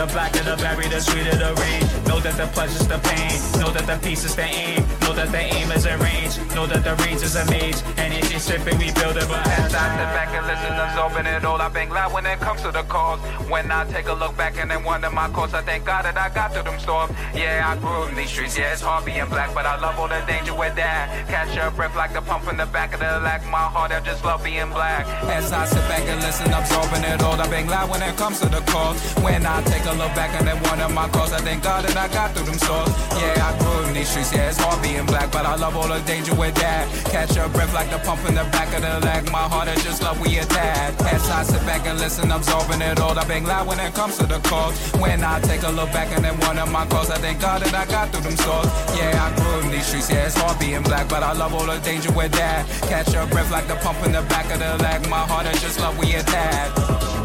The 0.00 0.06
blacker 0.06 0.42
the 0.42 0.56
berry, 0.56 0.88
the 0.88 0.98
sweet 0.98 1.26
of 1.26 1.38
the 1.38 1.52
rain. 1.60 1.90
Know 2.08 2.20
that 2.20 2.32
the 2.40 2.46
pleasure's 2.56 2.88
the 2.88 2.96
pain. 3.04 3.36
Know 3.60 3.70
that 3.70 3.84
the 3.84 4.00
peace 4.00 4.24
is 4.24 4.34
the 4.34 4.48
aim. 4.48 4.80
Know 5.02 5.12
that 5.12 5.30
the 5.30 5.38
aim 5.38 5.70
is 5.72 5.84
a 5.84 5.98
range. 5.98 6.40
Know 6.54 6.66
that 6.66 6.82
the 6.82 6.96
range 7.04 7.20
is 7.20 7.36
a 7.36 7.44
mage. 7.52 7.76
Energy 7.98 8.38
stripping, 8.38 8.78
we 8.78 8.90
build 8.92 9.18
it, 9.20 9.28
but 9.28 9.46
As 9.46 9.74
I 9.74 9.86
sit 9.92 10.08
back 10.16 10.32
and 10.32 10.46
listen, 10.46 10.72
absorbing 10.72 11.26
it 11.26 11.44
all, 11.44 11.60
I've 11.60 11.74
been 11.74 11.90
glad 11.90 12.14
when 12.14 12.24
it 12.24 12.40
comes 12.40 12.62
to 12.62 12.72
the 12.72 12.82
cause. 12.84 13.20
When 13.50 13.70
I 13.70 13.84
take 13.92 14.08
a 14.08 14.14
look 14.14 14.34
back 14.38 14.56
and 14.56 14.70
then 14.70 14.84
wonder 14.84 15.10
my 15.10 15.28
course, 15.28 15.52
I 15.52 15.60
thank 15.60 15.84
God 15.84 16.06
that 16.06 16.16
I 16.16 16.30
got 16.30 16.54
through 16.54 16.62
them 16.62 16.80
storms. 16.80 17.12
Yeah, 17.34 17.68
I 17.68 17.76
grew 17.76 18.08
in 18.08 18.14
these 18.14 18.30
streets, 18.30 18.56
yeah, 18.56 18.72
it's 18.72 18.80
hard 18.80 19.04
being 19.04 19.28
black, 19.28 19.52
but 19.54 19.66
I 19.66 19.78
love 19.78 19.98
all 19.98 20.08
the 20.08 20.24
danger 20.26 20.54
with 20.54 20.76
that. 20.76 21.28
Catch 21.28 21.54
your 21.54 21.70
breath 21.72 21.94
like 21.94 22.14
the 22.14 22.22
pump 22.22 22.48
in 22.48 22.56
the 22.56 22.66
back 22.66 22.94
of 22.94 23.00
the 23.00 23.20
lag. 23.20 23.44
My 23.44 23.68
heart, 23.68 23.92
I 23.92 24.00
just 24.00 24.24
love 24.24 24.42
being 24.42 24.70
black. 24.70 25.06
As 25.28 25.52
I 25.52 25.66
sit 25.66 25.86
back 25.92 26.08
and 26.08 26.20
listen, 26.22 26.50
absorbing 26.52 27.04
it 27.04 27.22
all, 27.22 27.38
I've 27.38 27.50
been 27.50 27.66
glad 27.66 27.90
when 27.90 28.02
it 28.02 28.16
comes 28.16 28.40
to 28.40 28.48
the 28.48 28.62
cause. 28.72 28.98
When 29.20 29.44
I 29.44 29.62
take 29.64 29.84
a 29.84 29.89
look 29.94 30.14
back 30.14 30.34
and 30.38 30.46
then 30.46 30.60
wonder 30.64 30.88
my 30.88 31.08
cause, 31.08 31.32
I 31.32 31.38
thank 31.38 31.62
God 31.62 31.84
that 31.84 31.96
I 31.96 32.08
got 32.12 32.34
through 32.34 32.46
them 32.46 32.58
storms. 32.58 32.92
Yeah, 33.16 33.48
I 33.48 33.56
grew 33.58 33.88
in 33.88 33.94
these 33.94 34.08
streets, 34.08 34.32
yeah, 34.32 34.48
it's 34.48 34.58
hard 34.58 34.82
being 34.82 35.06
black, 35.06 35.30
but 35.32 35.46
I 35.46 35.56
love 35.56 35.76
all 35.76 35.88
the 35.88 36.00
danger 36.00 36.34
with 36.34 36.54
that. 36.56 36.88
Catch 37.06 37.36
your 37.36 37.48
breath 37.48 37.72
like 37.74 37.90
the 37.90 37.98
pump 37.98 38.20
in 38.28 38.34
the 38.34 38.44
back 38.50 38.74
of 38.74 38.82
the 38.82 39.06
leg. 39.06 39.30
My 39.30 39.46
heart 39.46 39.68
is 39.68 39.82
just 39.82 40.02
love 40.02 40.20
we 40.20 40.38
attack. 40.38 40.94
As 41.12 41.28
I 41.30 41.42
sit 41.42 41.64
back 41.66 41.86
and 41.86 41.98
listen, 41.98 42.30
absorbing 42.30 42.80
it 42.80 43.00
all, 43.00 43.18
I 43.18 43.24
bang 43.26 43.44
glad 43.44 43.66
when 43.66 43.80
it 43.80 43.94
comes 43.94 44.18
to 44.18 44.26
the 44.26 44.40
cause. 44.40 44.74
When 45.00 45.22
I 45.24 45.40
take 45.40 45.62
a 45.62 45.70
look 45.70 45.92
back 45.92 46.08
and 46.14 46.24
then 46.24 46.38
wonder 46.40 46.66
my 46.66 46.86
cause, 46.86 47.10
I 47.10 47.18
thank 47.18 47.40
God 47.40 47.62
that 47.62 47.74
I 47.74 47.84
got 47.90 48.10
through 48.10 48.22
them 48.22 48.36
storms. 48.36 48.70
Yeah, 48.96 49.12
I 49.16 49.34
grew 49.36 49.60
in 49.66 49.70
these 49.70 49.86
streets, 49.86 50.10
yeah, 50.10 50.26
it's 50.26 50.36
hard 50.36 50.58
being 50.58 50.82
black, 50.82 51.08
but 51.08 51.22
I 51.22 51.32
love 51.32 51.54
all 51.54 51.66
the 51.66 51.78
danger 51.80 52.12
with 52.12 52.32
that. 52.32 52.66
Catch 52.88 53.12
your 53.12 53.26
breath 53.26 53.50
like 53.50 53.66
the 53.68 53.76
pump 53.76 54.04
in 54.06 54.12
the 54.12 54.22
back 54.22 54.50
of 54.52 54.58
the 54.58 54.76
leg. 54.82 55.08
My 55.08 55.24
heart 55.26 55.46
is 55.46 55.60
just 55.60 55.80
love 55.80 55.98
we 55.98 56.14
attack. 56.14 57.19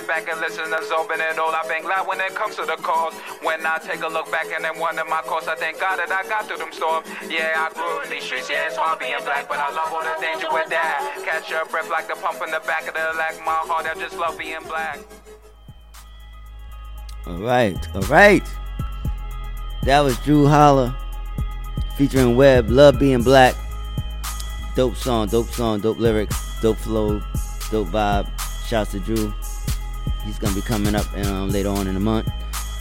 Sit 0.00 0.08
back 0.08 0.28
and 0.28 0.40
listen, 0.40 0.72
absorbing 0.72 1.20
it 1.20 1.38
all, 1.38 1.54
I've 1.54 1.68
been 1.68 1.82
glad 1.82 2.06
when 2.06 2.20
it 2.20 2.34
comes 2.34 2.56
to 2.56 2.62
the 2.62 2.76
cause. 2.80 3.14
When 3.42 3.64
I 3.66 3.78
take 3.78 4.02
a 4.02 4.08
look 4.08 4.30
back 4.30 4.46
and 4.54 4.64
then 4.64 4.78
wonder 4.78 5.04
my 5.04 5.20
course, 5.22 5.46
I 5.46 5.56
thank 5.56 5.80
God 5.80 5.98
that 5.98 6.10
I 6.10 6.26
got 6.28 6.46
through 6.46 6.58
them 6.58 6.72
storms. 6.72 7.06
Yeah, 7.28 7.52
I 7.56 7.72
grew 7.74 8.02
in 8.02 8.10
these 8.10 8.24
streets, 8.24 8.48
yeah, 8.48 8.66
it's 8.66 8.76
hard 8.76 8.98
being 8.98 9.20
black, 9.24 9.48
but 9.48 9.58
I 9.58 9.68
love 9.74 9.92
all 9.92 10.02
the 10.02 10.16
danger 10.20 10.48
with 10.52 10.68
that. 10.70 11.22
Catch 11.24 11.50
your 11.50 11.66
breath 11.66 11.90
like 11.90 12.08
the 12.08 12.14
pump 12.14 12.40
in 12.42 12.50
the 12.50 12.60
back 12.66 12.88
of 12.88 12.94
the 12.94 13.00
leg. 13.18 13.44
My 13.44 13.60
heart, 13.68 13.86
I 13.86 13.94
just 13.98 14.16
love 14.16 14.38
being 14.38 14.62
black. 14.66 15.00
All 17.26 17.36
right, 17.36 17.76
all 17.94 18.02
right. 18.02 18.46
That 19.84 20.00
was 20.00 20.18
Drew 20.20 20.46
Holler 20.46 20.94
featuring 21.96 22.36
Webb. 22.36 22.70
Love 22.70 22.98
being 22.98 23.22
black. 23.22 23.54
Dope 24.76 24.96
song, 24.96 25.28
dope 25.28 25.48
song, 25.48 25.80
dope 25.80 25.98
lyrics, 25.98 26.60
dope 26.62 26.78
flow, 26.78 27.20
dope 27.70 27.88
vibe. 27.88 28.28
Shouts 28.66 28.92
to 28.92 29.00
Drew. 29.00 29.34
He's 30.24 30.38
gonna 30.38 30.54
be 30.54 30.62
coming 30.62 30.94
up 30.94 31.06
um, 31.26 31.50
later 31.50 31.70
on 31.70 31.86
in 31.86 31.94
the 31.94 32.00
month, 32.00 32.30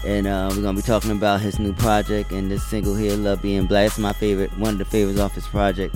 and 0.06 0.28
uh, 0.28 0.52
we're 0.54 0.62
gonna 0.62 0.76
be 0.78 0.82
talking 0.82 1.12
about 1.12 1.42
his 1.42 1.60
new 1.60 1.74
project 1.74 2.32
and 2.32 2.52
this 2.52 2.64
single 2.64 2.96
here, 2.96 3.16
"Love 3.16 3.42
Being 3.42 3.66
Black." 3.66 3.88
It's 3.88 3.98
my 3.98 4.14
favorite, 4.14 4.56
one 4.58 4.74
of 4.74 4.80
the 4.80 4.86
favorites 4.86 5.20
off 5.20 5.34
his 5.34 5.48
project, 5.48 5.96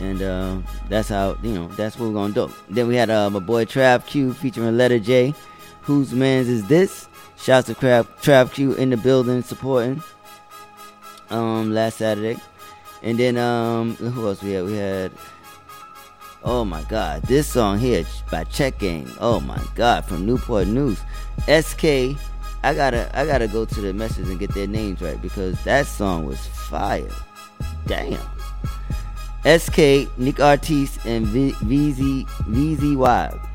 and 0.00 0.22
uh, 0.22 0.58
that's 0.88 1.08
how 1.08 1.36
you 1.42 1.52
know 1.52 1.68
that's 1.68 1.98
what 1.98 2.08
we're 2.08 2.14
gonna 2.14 2.34
do. 2.34 2.50
Then 2.68 2.88
we 2.88 2.96
had 2.96 3.10
uh, 3.10 3.30
my 3.30 3.40
boy 3.40 3.64
Trav 3.64 4.06
Q 4.06 4.34
featuring 4.34 4.76
Letter 4.76 4.98
J. 4.98 5.34
Whose 5.82 6.12
man's 6.12 6.48
is 6.48 6.66
this? 6.68 7.08
Shouts 7.38 7.68
to 7.68 7.74
Trav, 7.74 8.06
Trav 8.20 8.52
Q 8.52 8.74
in 8.74 8.90
the 8.90 8.96
building 8.96 9.42
supporting. 9.42 10.02
Um, 11.30 11.72
last 11.74 11.98
Saturday, 11.98 12.38
and 13.02 13.18
then 13.18 13.36
um, 13.36 13.96
who 13.96 14.26
else 14.26 14.42
we 14.42 14.52
had? 14.52 14.64
We 14.64 14.76
had. 14.76 15.12
Oh 16.44 16.64
my 16.64 16.82
God, 16.84 17.22
this 17.22 17.48
song 17.48 17.78
here 17.78 18.04
by 18.30 18.44
Check 18.44 18.78
Gang. 18.78 19.10
Oh 19.20 19.40
my 19.40 19.60
God, 19.74 20.04
from 20.04 20.24
Newport 20.24 20.68
News. 20.68 21.00
SK, 21.48 22.16
I 22.62 22.74
gotta 22.74 23.10
I 23.12 23.26
gotta 23.26 23.48
go 23.48 23.64
to 23.64 23.80
the 23.80 23.92
message 23.92 24.28
and 24.28 24.38
get 24.38 24.54
their 24.54 24.68
names 24.68 25.00
right 25.02 25.20
because 25.20 25.62
that 25.64 25.86
song 25.86 26.26
was 26.26 26.46
fire. 26.46 27.10
Damn. 27.86 28.20
SK, 29.44 30.08
Nick 30.18 30.38
Artis, 30.38 31.04
and 31.04 31.26
VZ 31.26 32.26
VZY. 32.26 33.48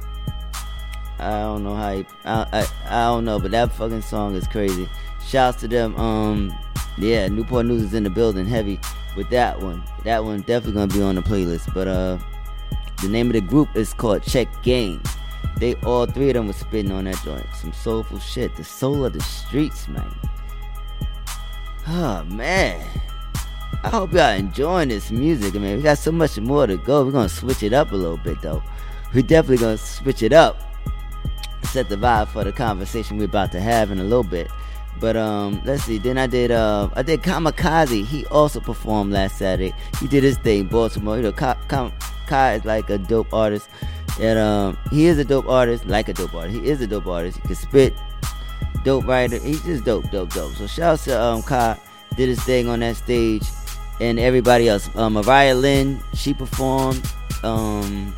I 1.20 1.30
don't 1.30 1.64
know 1.64 1.76
how 1.76 1.88
I, 1.88 2.06
I 2.26 2.68
I 2.86 3.06
don't 3.06 3.24
know, 3.24 3.40
but 3.40 3.52
that 3.52 3.72
fucking 3.72 4.02
song 4.02 4.36
is 4.36 4.48
crazy. 4.48 4.90
Shouts 5.26 5.62
to 5.62 5.70
them. 5.70 5.96
Um, 5.96 6.54
yeah, 6.98 7.30
Newport 7.30 7.66
News 7.66 7.84
is 7.84 7.94
in 7.94 8.04
the 8.04 8.10
building 8.10 8.46
heavy 8.46 8.78
with 9.16 9.30
that 9.30 9.62
one. 9.62 9.84
That 10.04 10.26
one 10.26 10.42
definitely 10.42 10.74
gonna 10.74 10.94
be 10.94 11.02
on 11.02 11.16
the 11.16 11.22
playlist. 11.22 11.74
But 11.74 11.88
uh, 11.88 12.18
the 13.04 13.10
name 13.10 13.28
of 13.28 13.34
the 13.34 13.42
group 13.42 13.76
is 13.76 13.94
called 13.94 14.24
Check 14.24 14.48
Gang. 14.64 15.02
They 15.58 15.76
all 15.86 16.06
three 16.06 16.30
of 16.30 16.36
them 16.36 16.48
was 16.48 16.56
spitting 16.56 16.92
on 16.92 17.04
that 17.06 17.22
joint. 17.24 17.46
Some 17.56 17.74
soulful 17.74 18.20
shit. 18.20 18.56
The 18.56 18.64
soul 18.64 19.06
of 19.06 19.14
the 19.14 19.22
streets, 19.22 19.88
man. 19.88 20.16
Oh 21.88 22.24
man. 22.26 22.86
I 23.84 23.90
hope 23.90 24.14
y'all 24.14 24.32
enjoying 24.32 24.90
this 24.90 25.12
music. 25.12 25.56
I 25.56 25.60
mean, 25.60 25.78
we 25.78 25.84
got 25.84 25.98
so 25.98 26.12
much 26.12 26.40
more 26.40 26.66
to 26.66 26.78
go. 26.78 27.04
We're 27.04 27.12
gonna 27.12 27.28
switch 27.28 27.64
it 27.64 27.74
up 27.74 27.92
a 27.92 27.96
little 27.96 28.18
bit 28.18 28.42
though. 28.42 28.64
We're 29.14 29.24
definitely 29.24 29.58
gonna 29.58 29.78
switch 29.78 30.24
it 30.24 30.32
up. 30.32 30.62
Set 31.64 31.90
the 31.90 31.98
vibe 31.98 32.30
for 32.30 32.44
the 32.44 32.52
conversation 32.52 33.18
we're 33.18 33.26
about 33.26 33.52
to 33.52 33.60
have 33.60 33.92
in 33.92 34.00
a 34.00 34.04
little 34.04 34.24
bit. 34.24 34.50
But 35.00 35.18
um, 35.18 35.62
let's 35.66 35.84
see. 35.84 35.98
Then 35.98 36.18
I 36.18 36.28
did 36.28 36.52
uh, 36.52 36.90
I 36.94 37.02
did 37.02 37.22
Kamikaze. 37.22 38.06
He 38.06 38.26
also 38.28 38.60
performed 38.60 39.12
last 39.12 39.38
Saturday. 39.38 39.74
He 40.00 40.08
did 40.08 40.24
his 40.24 40.38
thing, 40.38 40.68
Baltimore. 40.68 41.18
You 41.18 41.24
know, 41.24 41.32
Ka, 41.32 41.56
Ka, 41.68 41.92
Kai 42.28 42.54
is 42.54 42.66
like 42.66 42.90
a 42.90 42.98
dope 42.98 43.34
artist, 43.34 43.70
and 44.22 44.40
um, 44.40 44.78
he 44.92 45.06
is 45.08 45.18
a 45.18 45.26
dope 45.26 45.48
artist, 45.48 45.86
like 45.86 46.08
a 46.10 46.14
dope 46.14 46.34
artist. 46.34 46.58
He 46.58 46.70
is 46.70 46.80
a 46.82 46.88
dope 46.88 47.08
artist. 47.08 47.38
He 47.40 47.48
can 47.48 47.56
spit, 47.56 47.94
dope 48.84 49.06
writer. 49.06 49.40
He's 49.40 49.64
just 49.64 49.84
dope, 49.84 50.10
dope, 50.10 50.34
dope. 50.34 50.54
So 50.56 50.68
shout 50.68 50.94
out 50.94 51.00
to 51.00 51.22
um, 51.22 51.44
Kai. 51.44 51.78
Did 52.16 52.30
his 52.30 52.42
thing 52.44 52.70
on 52.70 52.80
that 52.80 52.96
stage, 52.96 53.44
and 54.00 54.20
everybody 54.20 54.70
else. 54.70 54.90
Um, 54.96 55.14
Mariah 55.14 55.56
Lynn, 55.56 56.02
she 56.14 56.34
performed. 56.34 57.04
Um, 57.44 58.16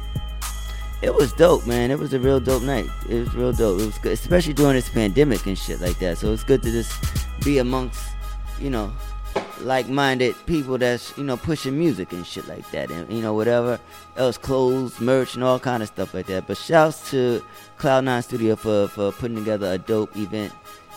it 1.06 1.14
was 1.14 1.34
dope, 1.34 1.68
man. 1.68 1.92
It 1.92 2.00
was 2.00 2.14
a 2.14 2.20
real 2.20 2.40
dope 2.40 2.64
night. 2.64 2.90
It 3.08 3.20
was 3.20 3.36
real 3.36 3.54
dope. 3.54 3.80
It 3.80 3.86
was 3.86 3.98
good, 4.00 4.14
especially 4.14 4.54
during 4.54 4.74
this 4.74 4.90
pandemic 4.90 5.46
and 5.46 5.58
shit 5.58 5.80
like 5.80 6.00
that. 6.00 6.18
So 6.18 6.34
it's 6.34 6.44
good 6.44 6.64
to 6.64 6.72
just 6.72 6.92
be 7.44 7.60
amongst, 7.60 8.04
you 8.60 8.72
know, 8.72 8.92
like-minded 9.62 10.36
people 10.46 10.78
that's 10.78 11.16
you 11.18 11.24
know 11.24 11.38
pushing 11.38 11.78
music 11.78 12.12
and 12.12 12.26
shit 12.26 12.48
like 12.48 12.70
that, 12.72 12.90
and 12.90 13.12
you 13.12 13.22
know 13.22 13.34
whatever 13.34 13.80
else, 14.18 14.38
clothes, 14.38 15.00
merch, 15.00 15.36
and 15.36 15.44
all 15.44 15.60
kind 15.60 15.84
of 15.84 15.90
stuff 15.90 16.14
like 16.14 16.26
that. 16.26 16.48
But 16.48 16.58
shouts 16.58 17.12
to 17.12 17.44
Cloud9 17.78 18.24
Studio 18.24 18.56
for 18.56 18.88
for 18.88 19.12
putting 19.12 19.38
together 19.38 19.74
a 19.74 19.78
dope 19.78 20.16
event, 20.18 20.54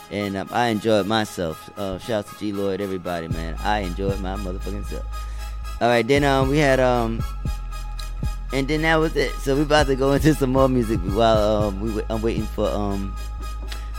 and 0.09 0.35
um, 0.35 0.49
I 0.51 0.67
enjoyed 0.67 1.05
myself. 1.05 1.69
Uh, 1.77 1.99
shouts 1.99 2.33
to 2.33 2.39
G 2.39 2.51
Lloyd, 2.51 2.81
everybody, 2.81 3.27
man. 3.27 3.55
I 3.63 3.79
enjoyed 3.79 4.19
my 4.21 4.35
motherfucking 4.35 4.85
self. 4.85 5.05
All 5.81 5.87
right, 5.87 6.05
then 6.05 6.23
um 6.23 6.49
we 6.49 6.57
had 6.57 6.79
um 6.79 7.23
and 8.51 8.67
then 8.67 8.81
that 8.81 8.95
was 8.95 9.15
it. 9.15 9.33
So 9.35 9.55
we 9.55 9.61
about 9.61 9.87
to 9.87 9.95
go 9.95 10.13
into 10.13 10.33
some 10.33 10.51
more 10.51 10.69
music 10.69 10.99
while 11.01 11.37
um 11.37 11.81
we 11.81 12.01
I'm 12.09 12.21
waiting 12.21 12.45
for 12.45 12.69
um 12.69 13.15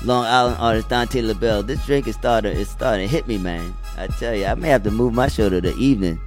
Long 0.03 0.25
Island 0.25 0.57
artist 0.59 0.89
Dante 0.89 1.21
LaBelle. 1.21 1.63
This 1.63 1.85
drink 1.87 2.07
is 2.07 2.17
starting 2.17 2.57
it's 2.57 2.71
starting 2.71 3.09
to 3.09 3.13
hit 3.13 3.27
me, 3.27 3.39
man. 3.39 3.75
I 3.97 4.07
tell 4.09 4.35
you, 4.35 4.47
I 4.47 4.55
may 4.55 4.69
have 4.69 4.83
to 4.85 4.91
move 4.91 5.13
my 5.15 5.29
show 5.29 5.49
to 5.49 5.61
the 5.61 5.75
evening. 5.77 6.21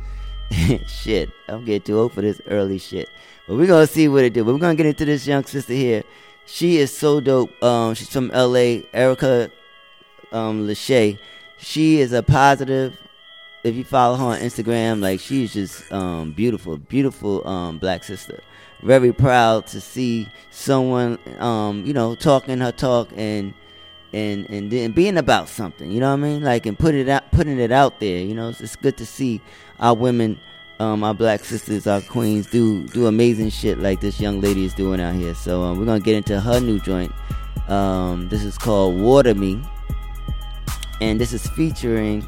shit, 0.88 1.32
I'm 1.48 1.66
getting 1.66 1.82
too 1.82 2.00
old 2.00 2.14
for 2.14 2.22
this 2.22 2.40
early 2.48 2.78
shit. 2.78 3.10
But 3.48 3.56
we're 3.58 3.68
gonna 3.68 3.88
see 3.88 4.08
what 4.08 4.24
it 4.24 4.34
do. 4.34 4.44
But 4.44 4.54
we're 4.54 4.60
gonna 4.60 4.76
get 4.76 4.86
into 4.86 5.06
this 5.06 5.28
young 5.28 5.44
sister 5.44 5.74
here. 5.74 6.04
She 6.46 6.78
is 6.78 6.96
so 6.96 7.20
dope. 7.20 7.62
Um, 7.64 7.94
she's 7.94 8.10
from 8.10 8.30
LA, 8.30 8.84
Erica 8.94 9.50
um 10.32 10.68
Lachey. 10.68 11.18
She 11.58 12.00
is 12.00 12.14
a 12.14 12.22
positive 12.24 12.98
if 13.64 13.76
you 13.76 13.84
follow 13.84 14.18
her 14.18 14.26
on 14.26 14.40
Instagram, 14.40 15.02
like 15.02 15.20
she's 15.20 15.54
just 15.54 15.92
um, 15.92 16.32
beautiful, 16.34 16.78
beautiful 16.78 17.48
um, 17.48 17.78
black 17.78 18.04
sister. 18.04 18.42
Very 18.82 19.14
proud 19.14 19.68
to 19.68 19.80
see 19.80 20.28
someone, 20.52 21.18
um, 21.40 21.86
you 21.86 21.94
know, 21.94 22.16
talking 22.16 22.60
her 22.60 22.74
talk 22.74 23.10
and 23.16 23.54
and 24.12 24.50
and 24.50 24.70
then 24.70 24.92
being 24.92 25.18
about 25.18 25.48
something. 25.48 25.90
You 25.90 26.02
know 26.02 26.10
what 26.10 26.20
I 26.20 26.30
mean? 26.30 26.44
Like 26.44 26.66
and 26.66 26.78
putting 26.78 27.02
it 27.02 27.10
out, 27.10 27.32
putting 27.32 27.58
it 27.58 27.72
out 27.72 28.02
there. 28.02 28.20
You 28.20 28.34
know, 28.34 28.50
it's, 28.50 28.60
it's 28.60 28.76
good 28.76 28.98
to 28.98 29.06
see 29.06 29.40
our 29.80 29.96
women, 29.96 30.38
um, 30.80 31.04
our 31.06 31.14
black 31.14 31.46
sisters, 31.46 31.88
our 31.88 32.02
queens 32.02 32.48
do 32.48 32.86
do 32.88 33.08
amazing 33.08 33.50
shit 33.50 33.80
like 33.80 34.02
this 34.02 34.20
young 34.20 34.42
lady 34.42 34.66
is 34.66 34.74
doing 34.74 35.00
out 35.00 35.16
here. 35.16 35.34
So 35.34 35.64
um, 35.64 35.80
we're 35.80 35.86
gonna 35.86 36.02
get 36.02 36.16
into 36.18 36.42
her 36.42 36.60
new 36.60 36.80
joint. 36.80 37.14
Um, 37.70 38.28
this 38.28 38.44
is 38.44 38.58
called 38.58 39.00
Water 39.00 39.34
Me, 39.34 39.62
and 41.00 41.22
this 41.22 41.32
is 41.32 41.48
featuring 41.48 42.28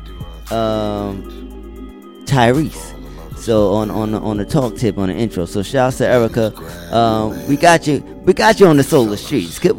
um, 0.52 2.24
Tyrese. 2.26 2.94
So 3.38 3.74
on 3.74 3.92
on 3.92 4.14
on 4.16 4.38
the 4.38 4.46
talk 4.46 4.76
tip 4.76 4.98
on 4.98 5.10
the 5.10 5.16
intro. 5.16 5.46
So 5.46 5.62
shout 5.62 5.94
out 5.94 5.98
to 5.98 6.08
Erica. 6.08 6.96
Um, 6.96 7.48
we 7.48 7.58
got 7.58 7.86
you. 7.86 8.00
We 8.26 8.34
got 8.34 8.60
you 8.60 8.68
on 8.68 8.78
the 8.78 8.84
solar 8.84 9.18
streets. 9.18 9.60
Good. 9.60 9.76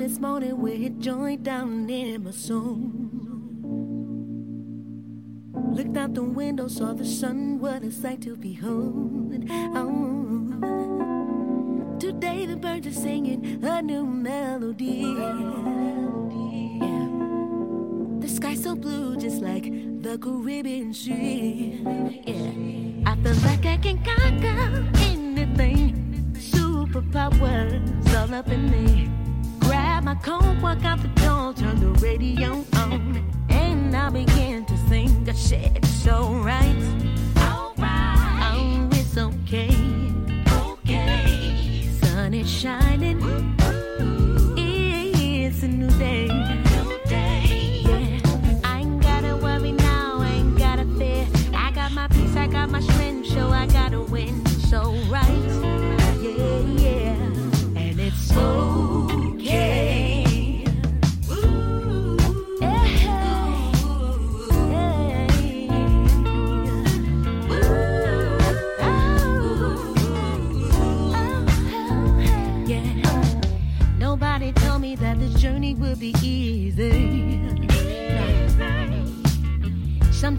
this 0.00 0.18
morning 0.18 0.58
where 0.58 0.72
it 0.72 0.98
joined 0.98 1.44
down 1.44 1.84
near 1.84 2.18
my 2.18 2.30
soul. 2.30 2.90
Looked 5.52 5.94
out 5.94 6.14
the 6.14 6.22
window, 6.22 6.68
saw 6.68 6.94
the 6.94 7.04
sun, 7.04 7.58
what 7.58 7.82
a 7.82 7.92
sight 7.92 8.22
to 8.22 8.34
behold. 8.34 9.44
Oh. 9.76 10.56
Today 12.00 12.46
the 12.46 12.56
birds 12.56 12.86
are 12.86 12.94
singing 12.94 13.62
a 13.62 13.82
new 13.82 14.06
melody. 14.06 15.04
The 18.20 18.28
sky 18.28 18.54
so 18.54 18.74
blue, 18.74 19.18
just 19.18 19.42
like 19.42 19.64
the 20.00 20.16
Caribbean 20.16 20.94
sea. 20.94 21.82
Yeah. 22.24 23.10
I 23.10 23.16
feel 23.22 23.34
like 23.44 23.66
I 23.66 23.76
can 23.76 24.02
conquer 24.02 24.88
anything. 25.12 26.32
Superpowers 26.38 27.84
all 28.16 28.34
up 28.34 28.48
in 28.48 28.70
me 28.70 29.19
grab 30.00 30.04
my 30.04 30.22
coat, 30.22 30.62
walk 30.62 30.84
out 30.84 31.00
the 31.02 31.08
door, 31.20 31.52
turn 31.54 31.78
the 31.80 31.88
radio 32.00 32.64
on, 32.76 33.24
and 33.48 33.94
I 33.94 34.10
begin 34.10 34.64
to 34.66 34.76
sing 34.88 35.28
a 35.28 35.34
shit. 35.34 35.76
It's 35.76 36.06
alright, 36.06 36.76
alright, 37.36 38.52
oh, 38.54 38.88
it's 38.92 39.16
okay, 39.16 39.76
okay. 40.48 41.88
Sun 42.00 42.34
is 42.34 42.50
shining. 42.50 43.59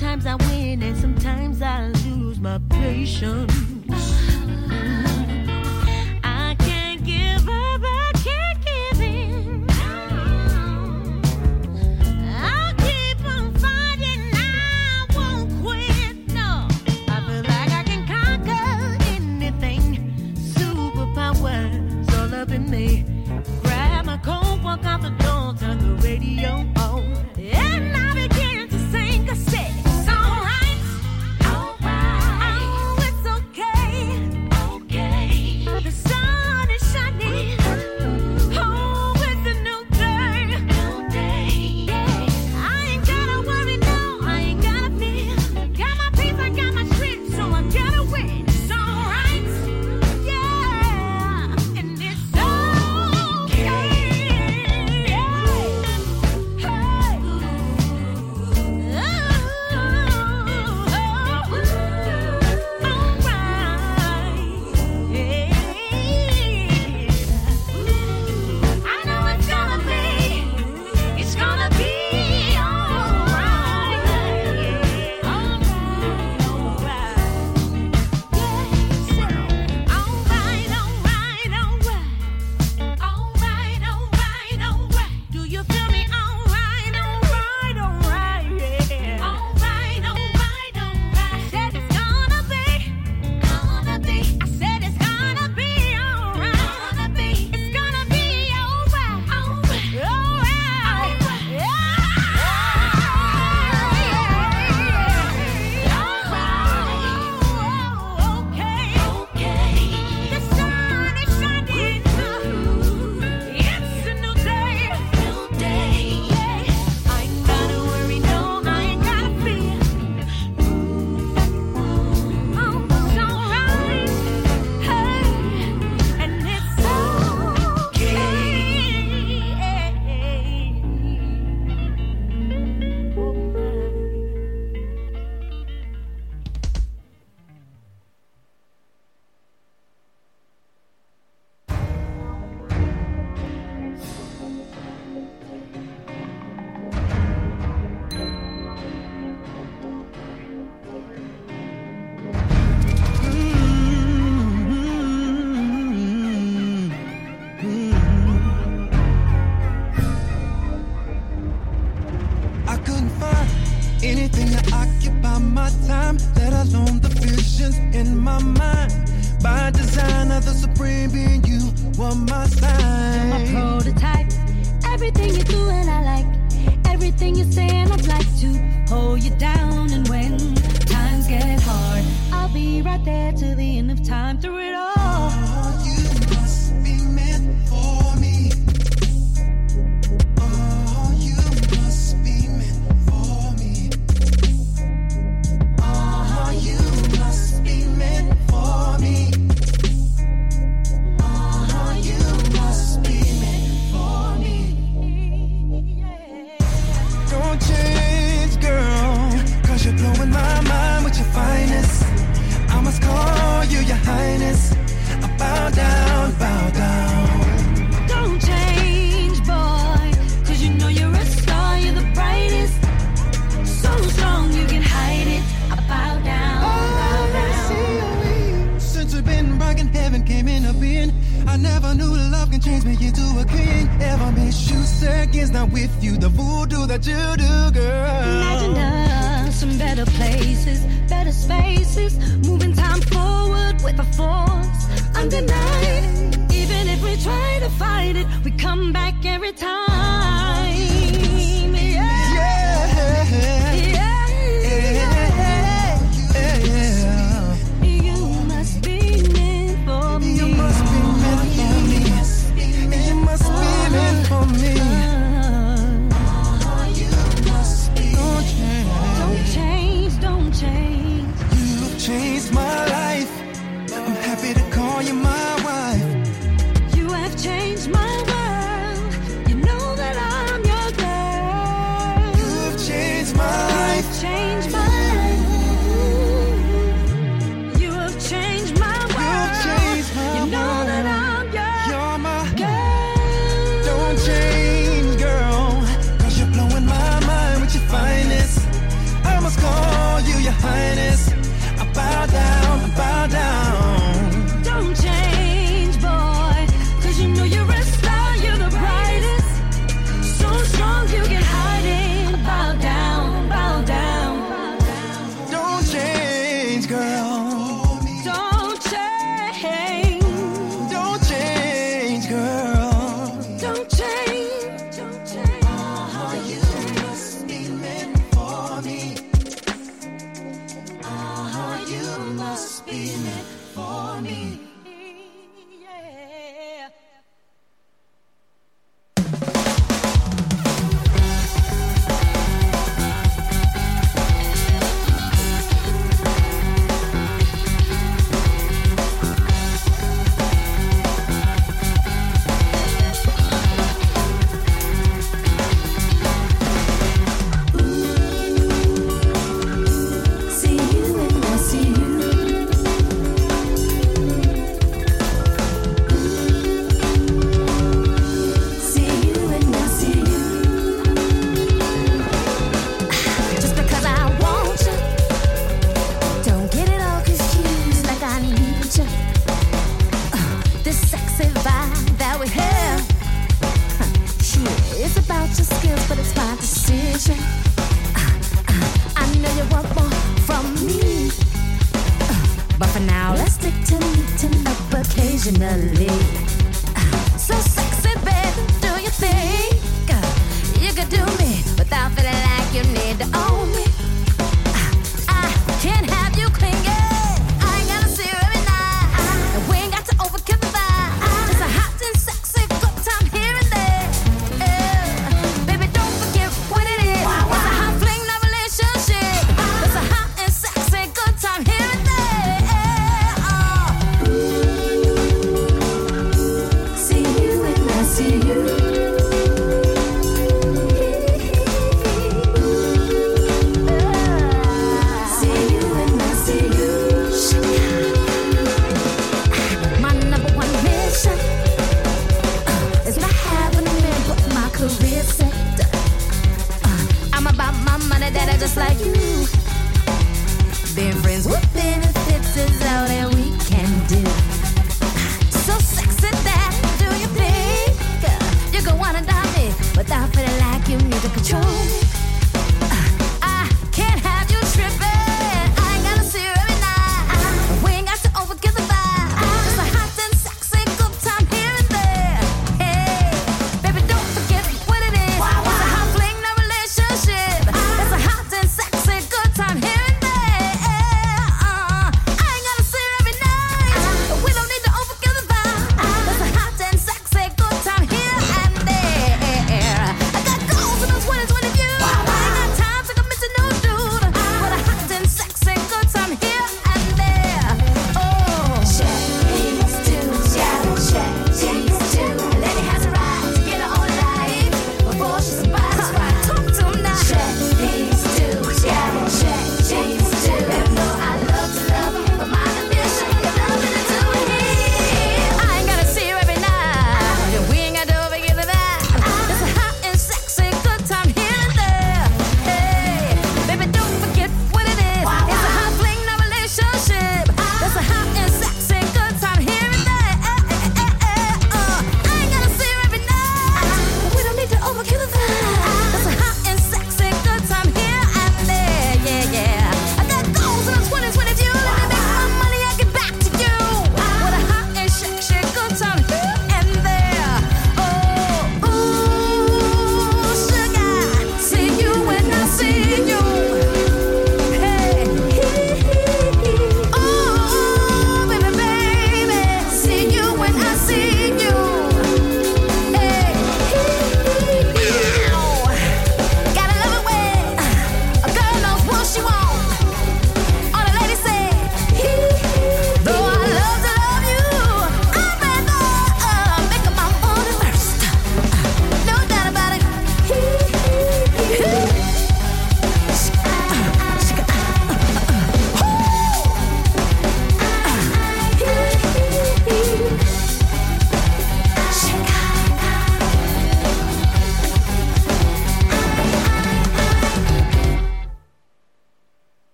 Sometimes 0.00 0.24
I 0.24 0.34
win 0.46 0.82
and 0.82 0.96
sometimes 0.96 1.60
I 1.60 1.88
lose 1.88 2.40
my 2.40 2.58
patience. 2.70 3.69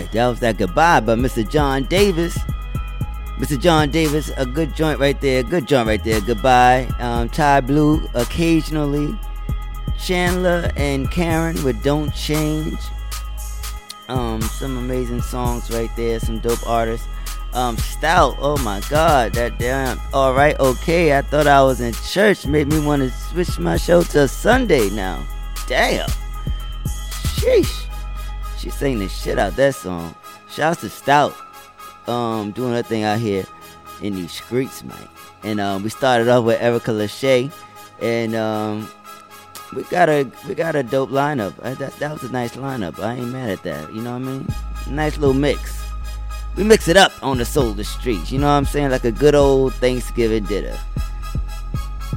Right, 0.00 0.12
that 0.12 0.28
was 0.28 0.40
that 0.40 0.58
goodbye 0.58 1.00
by 1.00 1.14
Mr. 1.14 1.48
John 1.48 1.84
Davis. 1.84 2.36
Mr. 3.38 3.60
John 3.60 3.90
Davis, 3.90 4.30
a 4.36 4.46
good 4.46 4.74
joint 4.74 4.98
right 4.98 5.20
there. 5.20 5.42
Good 5.42 5.66
joint 5.66 5.86
right 5.86 6.02
there. 6.02 6.20
Goodbye. 6.20 6.88
Um, 6.98 7.28
Ty 7.28 7.60
Blue 7.60 8.08
occasionally. 8.14 9.18
Chandler 9.98 10.70
and 10.76 11.10
Karen 11.10 11.62
with 11.64 11.82
Don't 11.82 12.14
Change. 12.14 12.78
Um, 14.08 14.40
some 14.42 14.76
amazing 14.78 15.22
songs 15.22 15.70
right 15.70 15.90
there. 15.96 16.20
Some 16.20 16.40
dope 16.40 16.66
artists. 16.66 17.06
Um, 17.52 17.76
Stout. 17.78 18.36
Oh 18.38 18.58
my 18.62 18.80
God, 18.90 19.32
that 19.34 19.58
damn. 19.58 19.98
All 20.12 20.34
right, 20.34 20.58
okay. 20.60 21.16
I 21.16 21.22
thought 21.22 21.46
I 21.46 21.62
was 21.62 21.80
in 21.80 21.94
church. 21.94 22.46
Made 22.46 22.68
me 22.68 22.80
want 22.80 23.02
to 23.02 23.10
switch 23.10 23.58
my 23.58 23.76
show 23.76 24.02
to 24.02 24.28
Sunday 24.28 24.90
now. 24.90 25.26
Damn. 25.66 26.08
Sheesh. 26.84 27.85
She 28.66 28.70
sang 28.70 28.98
the 28.98 29.08
shit 29.08 29.38
out 29.38 29.54
that 29.54 29.76
song. 29.76 30.16
Shouts 30.50 30.80
to 30.80 30.90
Stout. 30.90 31.36
Um, 32.08 32.50
doing 32.50 32.72
her 32.72 32.82
thing 32.82 33.04
out 33.04 33.20
here 33.20 33.46
in 34.02 34.16
these 34.16 34.32
streets, 34.32 34.82
man. 34.82 35.08
And 35.44 35.60
um, 35.60 35.84
we 35.84 35.88
started 35.88 36.26
off 36.26 36.44
with 36.44 36.60
Erica 36.60 36.90
Lachey, 36.90 37.52
and 38.02 38.34
um, 38.34 38.90
we 39.72 39.84
got 39.84 40.08
a 40.08 40.28
we 40.48 40.56
got 40.56 40.74
a 40.74 40.82
dope 40.82 41.10
lineup. 41.10 41.54
Uh, 41.62 41.74
that 41.74 41.96
that 42.00 42.10
was 42.10 42.24
a 42.24 42.32
nice 42.32 42.56
lineup. 42.56 42.98
I 42.98 43.14
ain't 43.14 43.28
mad 43.28 43.50
at 43.50 43.62
that. 43.62 43.94
You 43.94 44.02
know 44.02 44.18
what 44.18 44.22
I 44.22 44.32
mean? 44.32 44.48
Nice 44.90 45.16
little 45.16 45.32
mix. 45.32 45.80
We 46.56 46.64
mix 46.64 46.88
it 46.88 46.96
up 46.96 47.12
on 47.22 47.38
the 47.38 47.44
soul 47.44 47.68
of 47.68 47.76
the 47.76 47.84
streets. 47.84 48.32
You 48.32 48.40
know 48.40 48.46
what 48.46 48.54
I'm 48.54 48.64
saying? 48.64 48.90
Like 48.90 49.04
a 49.04 49.12
good 49.12 49.36
old 49.36 49.74
Thanksgiving 49.74 50.42
dinner. 50.42 50.76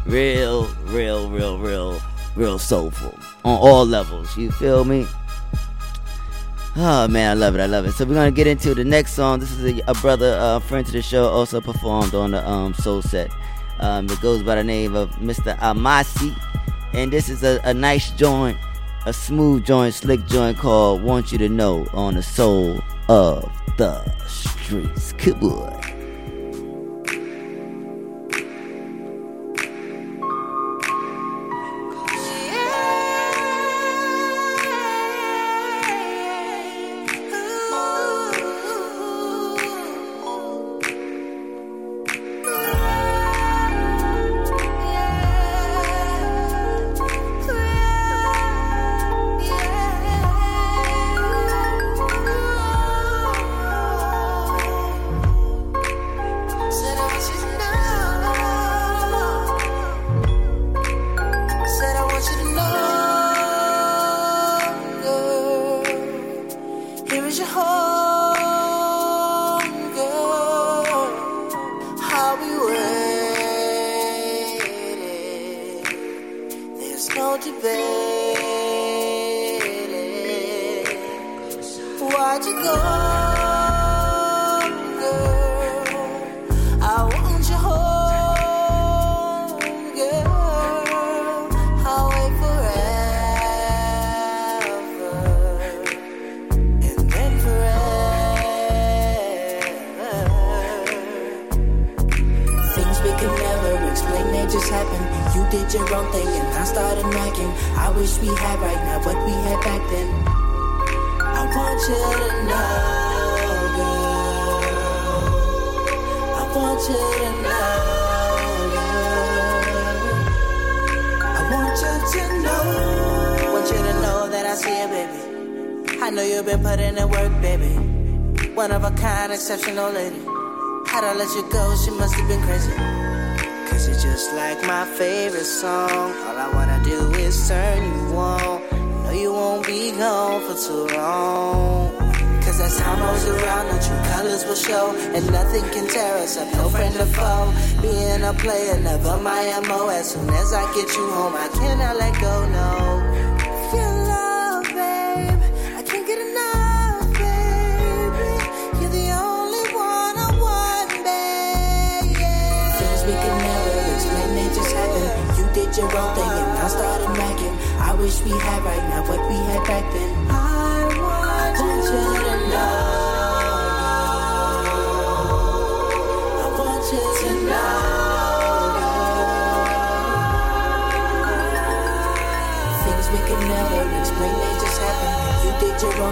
Real, 0.07 0.65
real, 0.85 1.29
real, 1.29 1.59
real, 1.59 2.01
real 2.35 2.57
soulful 2.57 3.13
on 3.45 3.59
all 3.59 3.85
levels. 3.85 4.35
You 4.35 4.49
feel 4.49 4.83
me? 4.83 5.05
Oh 6.75 7.07
man, 7.07 7.31
I 7.31 7.33
love 7.33 7.55
it. 7.55 7.61
I 7.61 7.65
love 7.65 7.85
it. 7.85 7.93
So 7.93 8.05
we're 8.05 8.13
gonna 8.13 8.31
get 8.31 8.47
into 8.47 8.73
the 8.73 8.83
next 8.83 9.13
song. 9.13 9.39
This 9.39 9.51
is 9.51 9.79
a, 9.79 9.81
a 9.87 9.93
brother, 9.95 10.37
uh, 10.39 10.59
friend 10.59 10.85
to 10.85 10.91
the 10.91 11.01
show, 11.01 11.27
also 11.27 11.59
performed 11.59 12.13
on 12.13 12.31
the 12.31 12.47
um, 12.47 12.73
Soul 12.73 13.01
Set. 13.01 13.31
Um, 13.79 14.05
it 14.09 14.19
goes 14.21 14.43
by 14.43 14.55
the 14.55 14.63
name 14.63 14.95
of 14.95 15.09
Mr. 15.17 15.57
Amasi, 15.59 16.35
and 16.93 17.11
this 17.11 17.29
is 17.29 17.43
a, 17.43 17.59
a 17.63 17.73
nice 17.73 18.11
joint, 18.11 18.57
a 19.05 19.13
smooth 19.13 19.65
joint, 19.65 19.93
slick 19.93 20.25
joint 20.27 20.57
called 20.57 21.01
"Want 21.01 21.31
You 21.31 21.37
to 21.39 21.49
Know" 21.49 21.87
on 21.93 22.13
the 22.13 22.23
Soul 22.23 22.81
of 23.07 23.51
the 23.77 24.03
Streets. 24.27 25.13
Good 25.13 25.39
boy. 25.39 25.98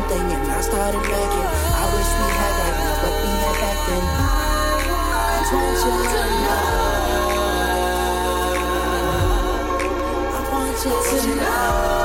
and 0.04 0.52
I 0.52 0.62
started. 0.62 1.02
I 1.02 1.86
wish 1.94 2.12
we 2.18 2.28
had 2.38 2.54
that 2.60 2.74
now, 2.78 3.02
but 3.02 3.14
we 3.22 3.30
had 3.42 3.56
back 3.62 3.78
then. 3.88 4.04
I 5.18 5.44
want 5.54 5.78
you 5.86 5.96
to 6.14 6.24
know. 6.44 6.64
I 10.34 10.40
want 10.52 10.78
you 10.86 10.96
to 11.20 11.36
know. 11.36 11.97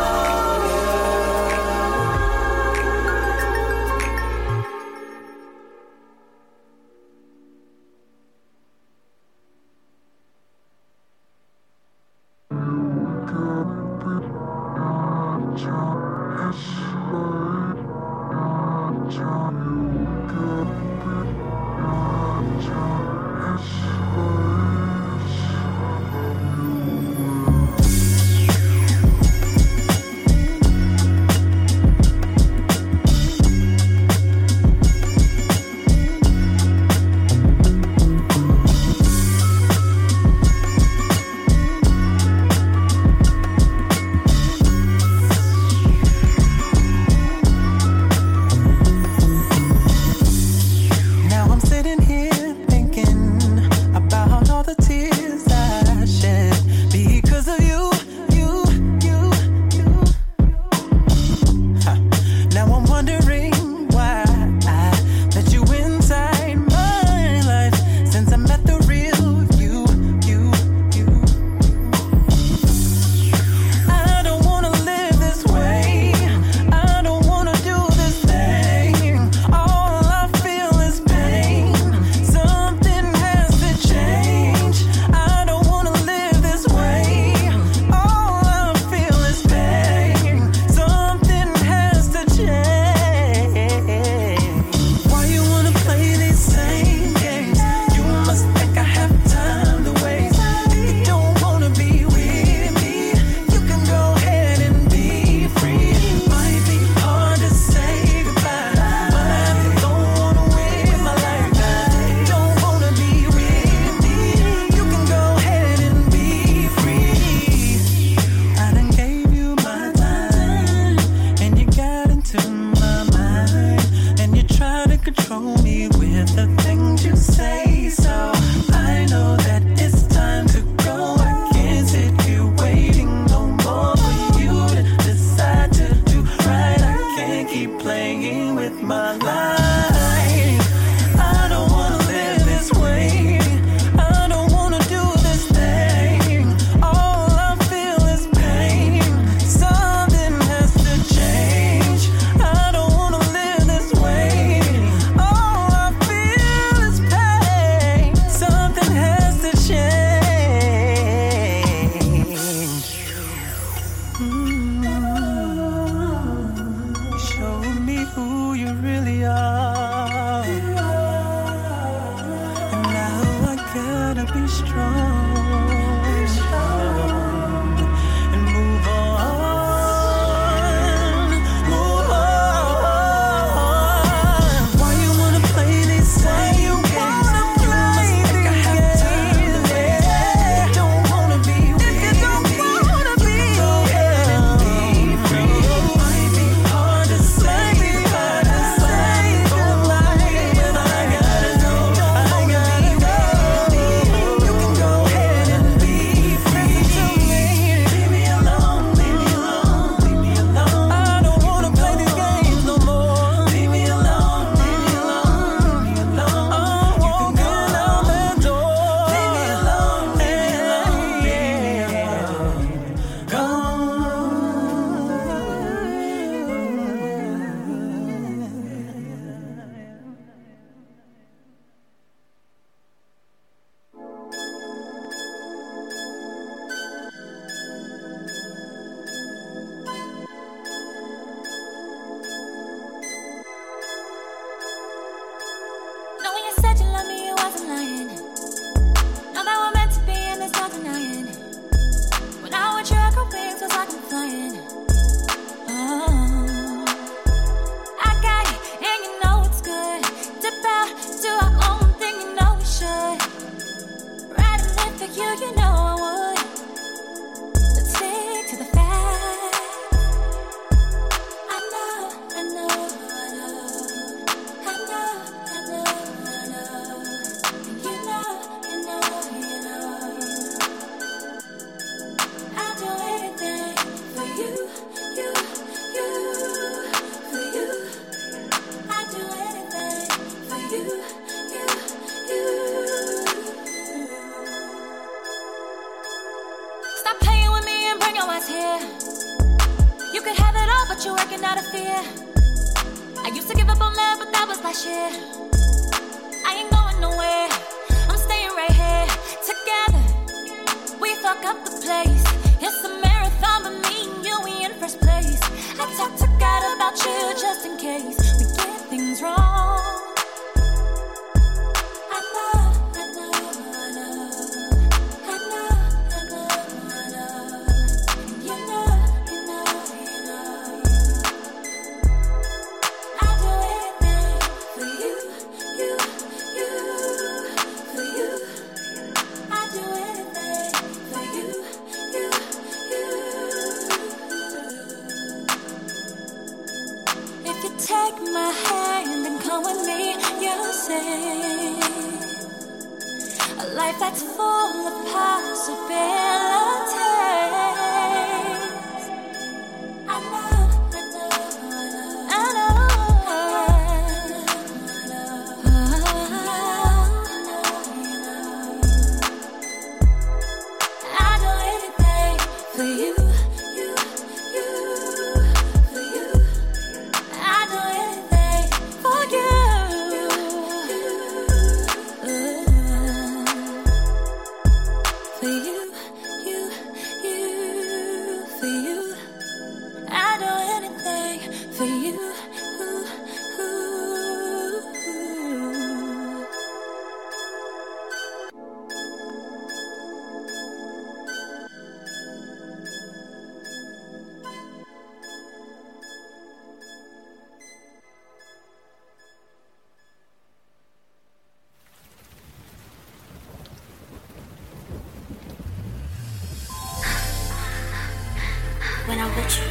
you. 419.50 419.66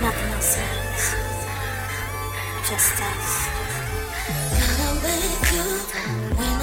Nothing 0.00 0.32
else 0.34 0.56
matters. 0.56 1.06
Just 2.68 3.00
us. 3.00 3.30
Gotta 4.58 4.90
wake 5.04 5.52
when 6.36 6.61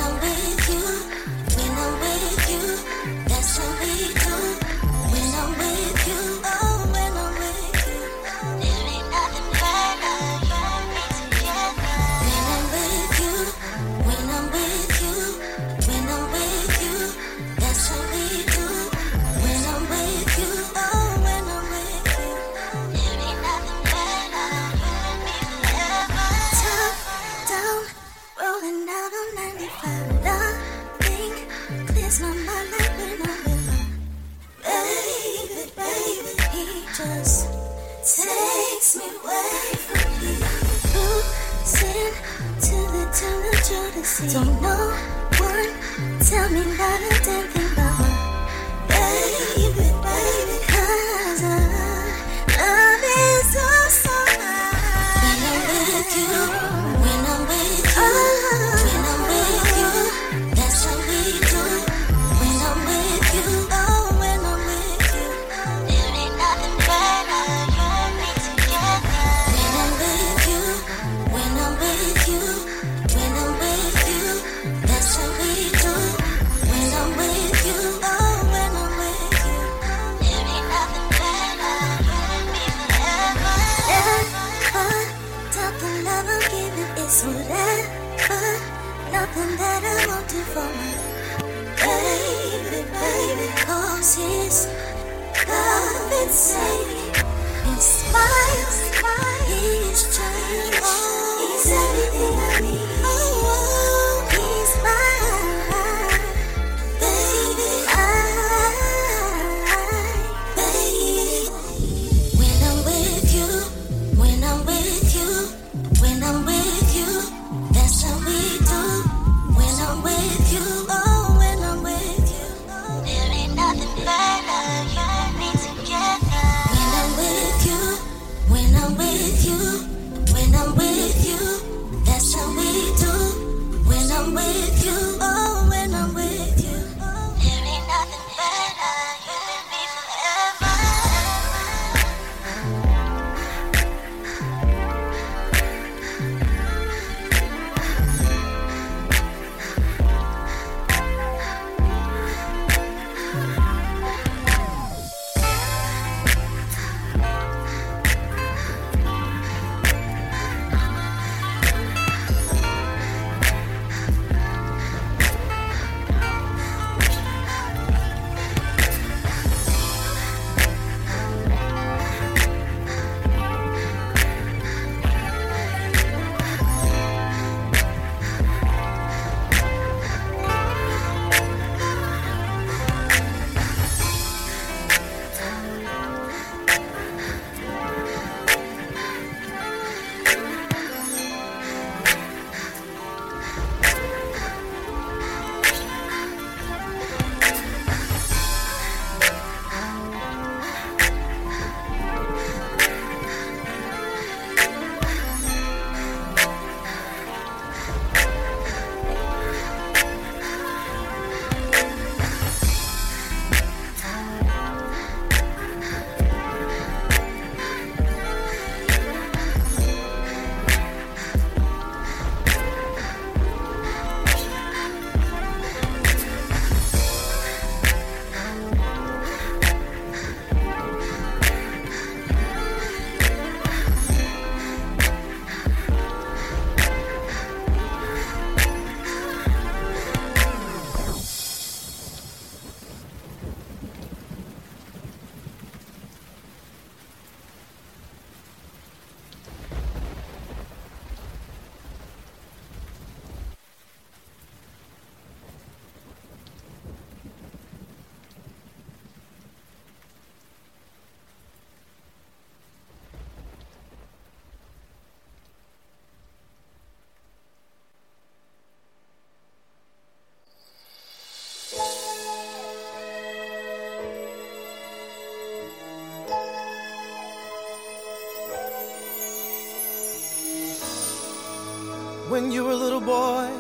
when 282.42 282.54
you 282.54 282.64
were 282.64 282.72
a 282.72 282.84
little 282.86 283.02
boy, 283.02 283.52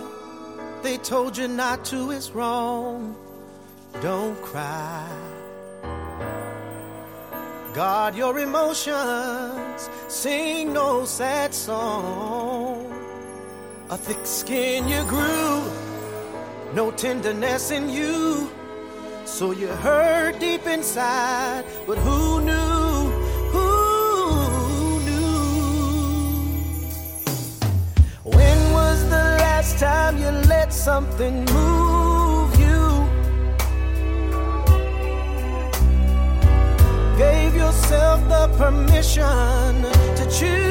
they 0.84 0.98
told 0.98 1.38
you 1.38 1.50
not 1.50 1.84
to, 1.84 2.12
it's 2.12 2.32
wrong. 2.32 3.14
Don't 4.02 4.42
cry. 4.42 5.06
Guard 7.74 8.16
your 8.16 8.40
emotions, 8.40 9.90
sing 10.08 10.72
no 10.72 11.04
sad 11.04 11.54
song. 11.54 12.88
A 13.90 13.98
thick 13.98 14.26
skin 14.26 14.88
you 14.88 15.04
grew, 15.04 15.62
no 16.74 16.92
tenderness 16.92 17.72
in 17.72 17.90
you. 17.90 18.50
So 19.26 19.52
you 19.52 19.68
hurt 19.68 20.40
deep 20.40 20.66
inside, 20.68 21.66
but 21.86 21.98
who 21.98 22.42
knew? 22.42 22.69
something 30.90 31.46
move 31.54 32.52
you. 32.66 32.84
Gave 37.16 37.56
yourself 37.56 38.20
the 38.28 38.48
permission 38.58 39.84
to 40.18 40.24
choose. 40.36 40.69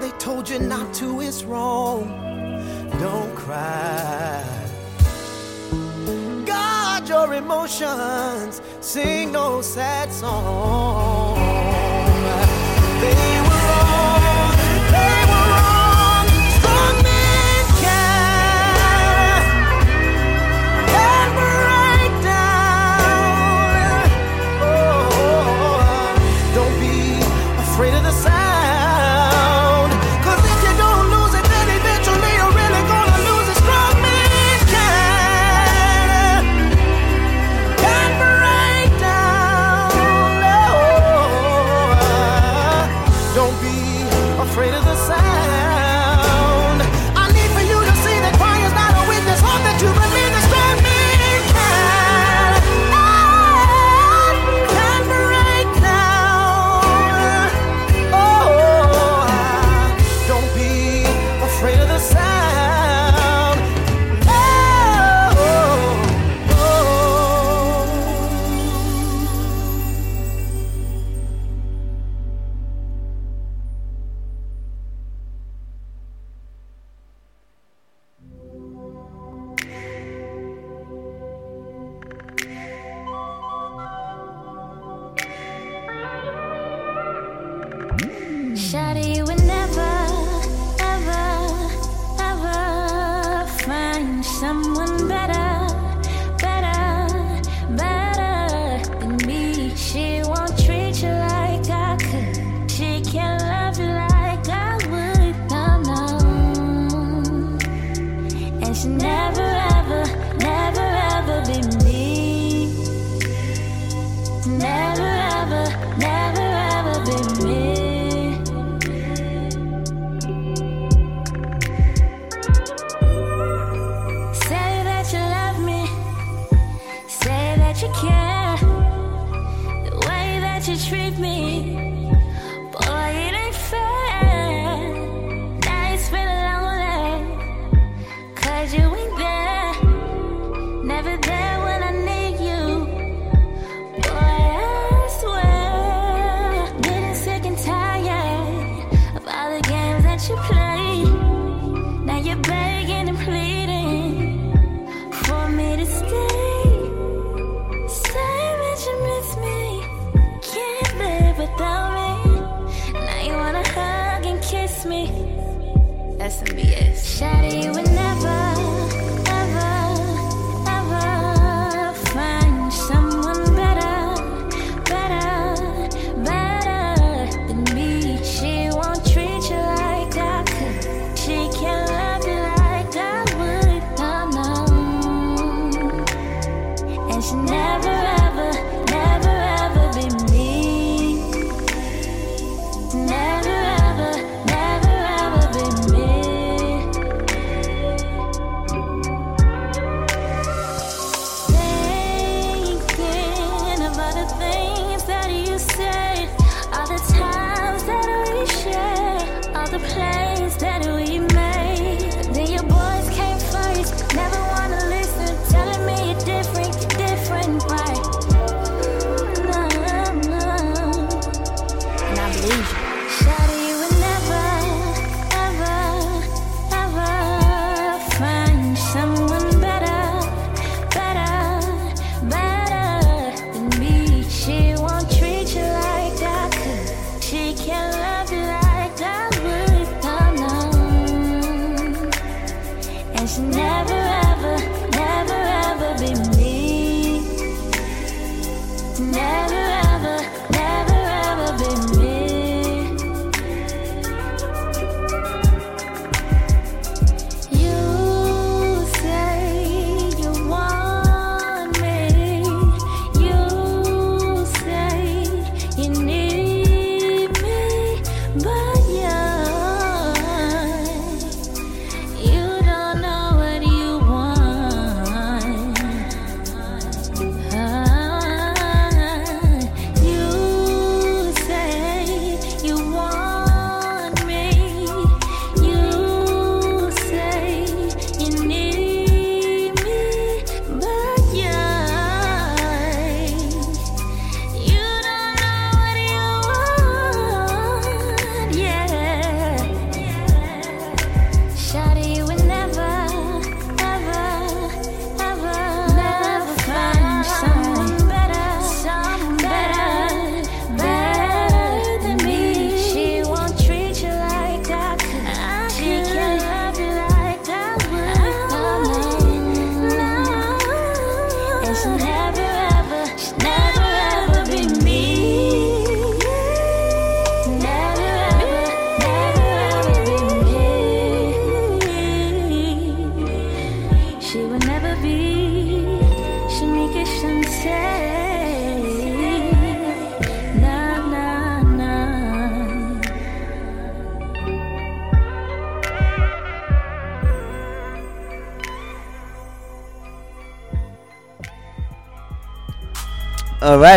they 0.00 0.10
told 0.12 0.48
you 0.48 0.58
not 0.58 0.94
to 0.94 1.20
is 1.20 1.44
wrong. 1.44 2.08
Don't 3.00 3.34
cry. 3.34 4.44
Guard 6.44 7.08
your 7.08 7.34
emotions. 7.34 8.62
Sing 8.80 9.32
no 9.32 9.60
sad 9.60 10.12
song. 10.12 11.36
Baby, 13.00 13.37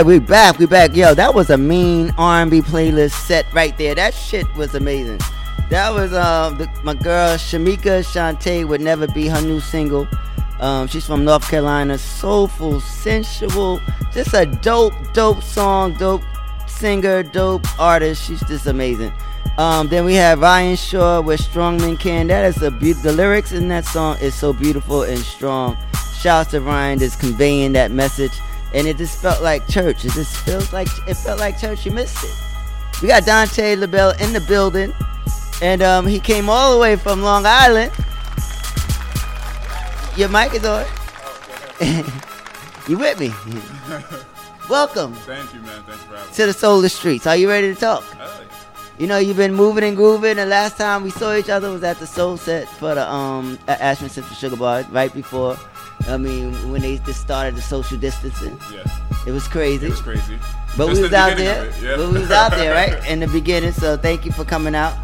right, 0.02 0.08
we 0.08 0.20
back. 0.20 0.58
We 0.58 0.66
back. 0.66 0.96
Yo, 0.96 1.14
that 1.14 1.36
was 1.36 1.50
a 1.52 1.58
mean 1.58 2.12
R&B 2.18 2.62
playlist 2.62 3.12
set 3.12 3.52
right 3.54 3.78
there. 3.78 3.94
That 3.94 4.14
shit 4.16 4.52
was 4.56 4.74
amazing. 4.74 5.20
That 5.70 5.94
was 5.94 6.12
um 6.14 6.58
my 6.84 6.94
girl 6.96 7.38
Shamika 7.38 8.04
Shantae 8.04 8.68
would 8.68 8.82
never 8.82 9.08
be 9.08 9.28
her 9.28 9.42
new 9.42 9.60
single. 9.60 10.08
Um, 10.60 10.88
she's 10.88 11.06
from 11.06 11.24
North 11.24 11.48
Carolina. 11.50 11.98
Soulful, 11.98 12.82
sensual, 12.82 13.80
just 14.12 14.34
a 14.34 14.46
dope, 14.46 14.94
dope 15.14 15.42
song, 15.44 15.94
dope 15.94 16.24
singer, 16.68 17.24
dope 17.24 17.66
artist. 17.80 18.24
She's 18.24 18.44
just 18.48 18.66
amazing. 18.66 19.14
Um, 19.58 19.88
then 19.88 20.04
we 20.04 20.16
have 20.16 20.40
Ryan 20.40 20.76
Shaw 20.76 21.22
with 21.22 21.42
Strongman 21.42 22.00
Can. 22.00 22.28
That 22.28 22.46
is 22.46 22.62
a 22.62 22.72
beau- 22.72 22.94
the 22.94 23.14
lyrics 23.14 23.52
in 23.52 23.68
that 23.70 23.86
song 23.86 24.18
is 24.20 24.34
so 24.36 24.52
beautiful 24.52 25.04
and 25.04 25.20
strong. 25.20 25.78
Shouts 26.18 26.52
to 26.52 26.62
Ryan 26.62 27.00
just 27.00 27.20
conveying 27.20 27.74
that 27.74 27.92
message. 27.92 28.34
And 28.74 28.88
it 28.88 28.98
just 28.98 29.22
felt 29.22 29.42
like 29.42 29.68
church. 29.68 30.06
It 30.06 30.14
just 30.14 30.36
feels 30.38 30.72
like 30.72 30.88
it 31.08 31.16
felt 31.16 31.40
like 31.40 31.60
church. 31.60 31.86
You 31.86 31.92
missed 31.92 32.24
it. 32.24 32.32
We 33.02 33.08
got 33.08 33.26
Dante 33.26 33.76
LaBelle 33.76 34.12
in 34.22 34.34
the 34.34 34.42
building. 34.42 34.94
And 35.62 35.82
um, 35.82 36.08
he 36.08 36.20
came 36.20 36.50
all 36.50 36.74
the 36.74 36.80
way 36.80 36.96
from 36.96 37.22
Long 37.22 37.46
Island. 37.46 37.92
Your 40.18 40.30
mic 40.30 40.54
is 40.54 40.66
on. 40.66 40.86
you 42.88 42.98
with 42.98 43.20
me? 43.20 43.32
Welcome 44.70 45.14
Thank 45.14 45.54
you, 45.54 45.60
man. 45.62 45.84
Thanks 45.84 46.04
for 46.04 46.16
having 46.16 46.30
me. 46.30 46.36
to 46.36 46.46
the 46.46 46.54
Solar 46.54 46.90
Streets. 46.90 47.28
Are 47.28 47.36
you 47.36 47.50
ready 47.50 47.74
to 47.74 47.80
talk? 47.80 48.04
You 48.98 49.08
know, 49.08 49.18
you've 49.18 49.38
been 49.38 49.54
moving 49.54 49.84
and 49.84 49.96
grooving. 49.98 50.36
The 50.38 50.46
last 50.46 50.78
time 50.78 51.04
we 51.04 51.10
saw 51.10 51.36
each 51.36 51.50
other 51.50 51.72
was 51.72 51.84
at 51.84 51.98
the 51.98 52.06
Soul 52.08 52.38
Set 52.38 52.68
for 52.68 52.94
the 52.94 53.10
um 53.10 53.58
at 53.68 53.82
Ashman 53.82 54.10
Central 54.10 54.36
Sugar 54.36 54.56
Bar, 54.56 54.86
right 54.92 55.14
before. 55.14 55.58
I 56.08 56.18
mean, 56.18 56.54
when 56.72 56.82
they 56.82 56.98
just 57.00 57.22
started 57.22 57.56
the 57.56 57.62
social 57.62 57.98
distancing. 57.98 58.58
Yeah. 58.74 58.84
It 59.28 59.32
was 59.32 59.48
crazy. 59.48 59.86
It 59.86 59.90
was 59.90 60.02
crazy. 60.02 60.38
But 60.78 60.88
Just 60.88 60.90
we 60.90 60.96
the 60.96 61.02
was 61.04 61.14
out 61.14 61.38
there. 61.38 61.72
yeah. 61.82 61.98
But 61.98 62.12
we 62.12 62.20
was 62.20 62.32
out 62.32 62.52
there, 62.52 62.74
right? 62.74 63.08
In 63.10 63.20
the 63.20 63.28
beginning. 63.28 63.72
So 63.72 63.98
thank 63.98 64.26
you 64.26 64.32
for 64.32 64.44
coming 64.46 64.74
out 64.74 64.96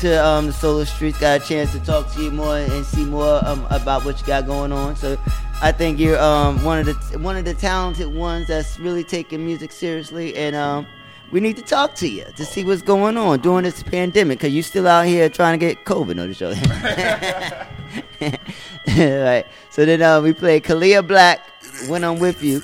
to 0.00 0.24
um, 0.24 0.46
the 0.46 0.52
Solar 0.52 0.84
Streets. 0.86 1.18
Got 1.20 1.42
a 1.42 1.44
chance 1.44 1.72
to 1.72 1.80
talk 1.80 2.10
to 2.14 2.22
you 2.22 2.30
more 2.30 2.56
and 2.56 2.84
see 2.84 3.04
more 3.04 3.40
um, 3.46 3.66
about 3.70 4.04
what 4.04 4.20
you 4.20 4.26
got 4.26 4.46
going 4.46 4.72
on. 4.72 4.96
So 4.96 5.18
I 5.62 5.72
think 5.72 5.98
you're 6.00 6.18
um, 6.20 6.64
one 6.64 6.78
of 6.80 6.86
the 6.86 7.18
one 7.18 7.36
of 7.36 7.44
the 7.44 7.54
talented 7.54 8.12
ones 8.12 8.48
that's 8.48 8.78
really 8.80 9.04
taking 9.04 9.44
music 9.44 9.70
seriously, 9.72 10.34
and 10.36 10.56
um, 10.56 10.86
we 11.30 11.38
need 11.38 11.56
to 11.56 11.62
talk 11.62 11.94
to 11.96 12.08
you 12.08 12.24
to 12.36 12.44
see 12.44 12.64
what's 12.64 12.82
going 12.82 13.16
on 13.16 13.40
during 13.40 13.64
this 13.64 13.82
pandemic. 13.82 14.40
Cause 14.40 14.50
you 14.50 14.62
still 14.62 14.88
out 14.88 15.06
here 15.06 15.28
trying 15.28 15.58
to 15.58 15.64
get 15.64 15.84
COVID 15.84 16.20
on 16.20 16.28
the 16.28 16.34
show. 16.34 17.66
right. 18.86 19.44
So 19.70 19.84
then 19.84 20.02
uh, 20.02 20.20
we 20.20 20.32
played 20.32 20.64
Kalia 20.64 21.06
Black 21.06 21.40
when 21.88 22.04
I'm 22.04 22.18
with 22.18 22.42
you. 22.42 22.62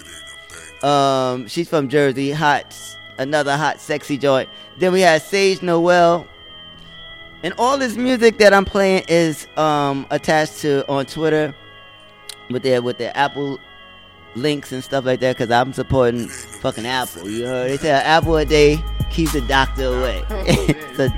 Um, 0.86 1.48
she's 1.48 1.68
from 1.68 1.88
Jersey, 1.88 2.30
hot, 2.30 2.76
another 3.18 3.56
hot, 3.56 3.80
sexy 3.80 4.18
joint. 4.18 4.48
Then 4.78 4.92
we 4.92 5.00
had 5.00 5.22
Sage 5.22 5.62
Noel, 5.62 6.26
and 7.42 7.54
all 7.58 7.78
this 7.78 7.96
music 7.96 8.38
that 8.38 8.52
I'm 8.52 8.64
playing 8.64 9.04
is 9.08 9.46
um 9.56 10.06
attached 10.10 10.58
to 10.58 10.88
on 10.88 11.06
Twitter 11.06 11.54
with 12.50 12.62
their 12.62 12.82
with 12.82 12.98
their 12.98 13.12
Apple 13.16 13.58
links 14.34 14.72
and 14.72 14.84
stuff 14.84 15.04
like 15.04 15.20
that. 15.20 15.36
Cause 15.36 15.50
I'm 15.50 15.72
supporting 15.72 16.28
fucking 16.28 16.86
Apple. 16.86 17.28
You 17.28 17.46
heard? 17.46 17.70
They 17.70 17.76
say 17.78 17.90
apple 17.90 18.36
a 18.36 18.44
day 18.44 18.82
keeps 19.10 19.32
the 19.32 19.40
doctor 19.42 19.86
away. 19.86 20.22
so 20.96 21.08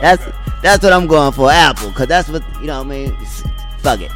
That's 0.00 0.24
that's 0.62 0.82
what 0.82 0.92
I'm 0.92 1.06
going 1.06 1.32
for, 1.32 1.50
Apple, 1.50 1.92
cause 1.92 2.08
that's 2.08 2.28
what 2.28 2.42
you 2.60 2.66
know. 2.66 2.82
what 2.82 2.86
I 2.86 2.90
mean, 2.90 3.16
fuck 3.82 4.00
it. 4.00 4.12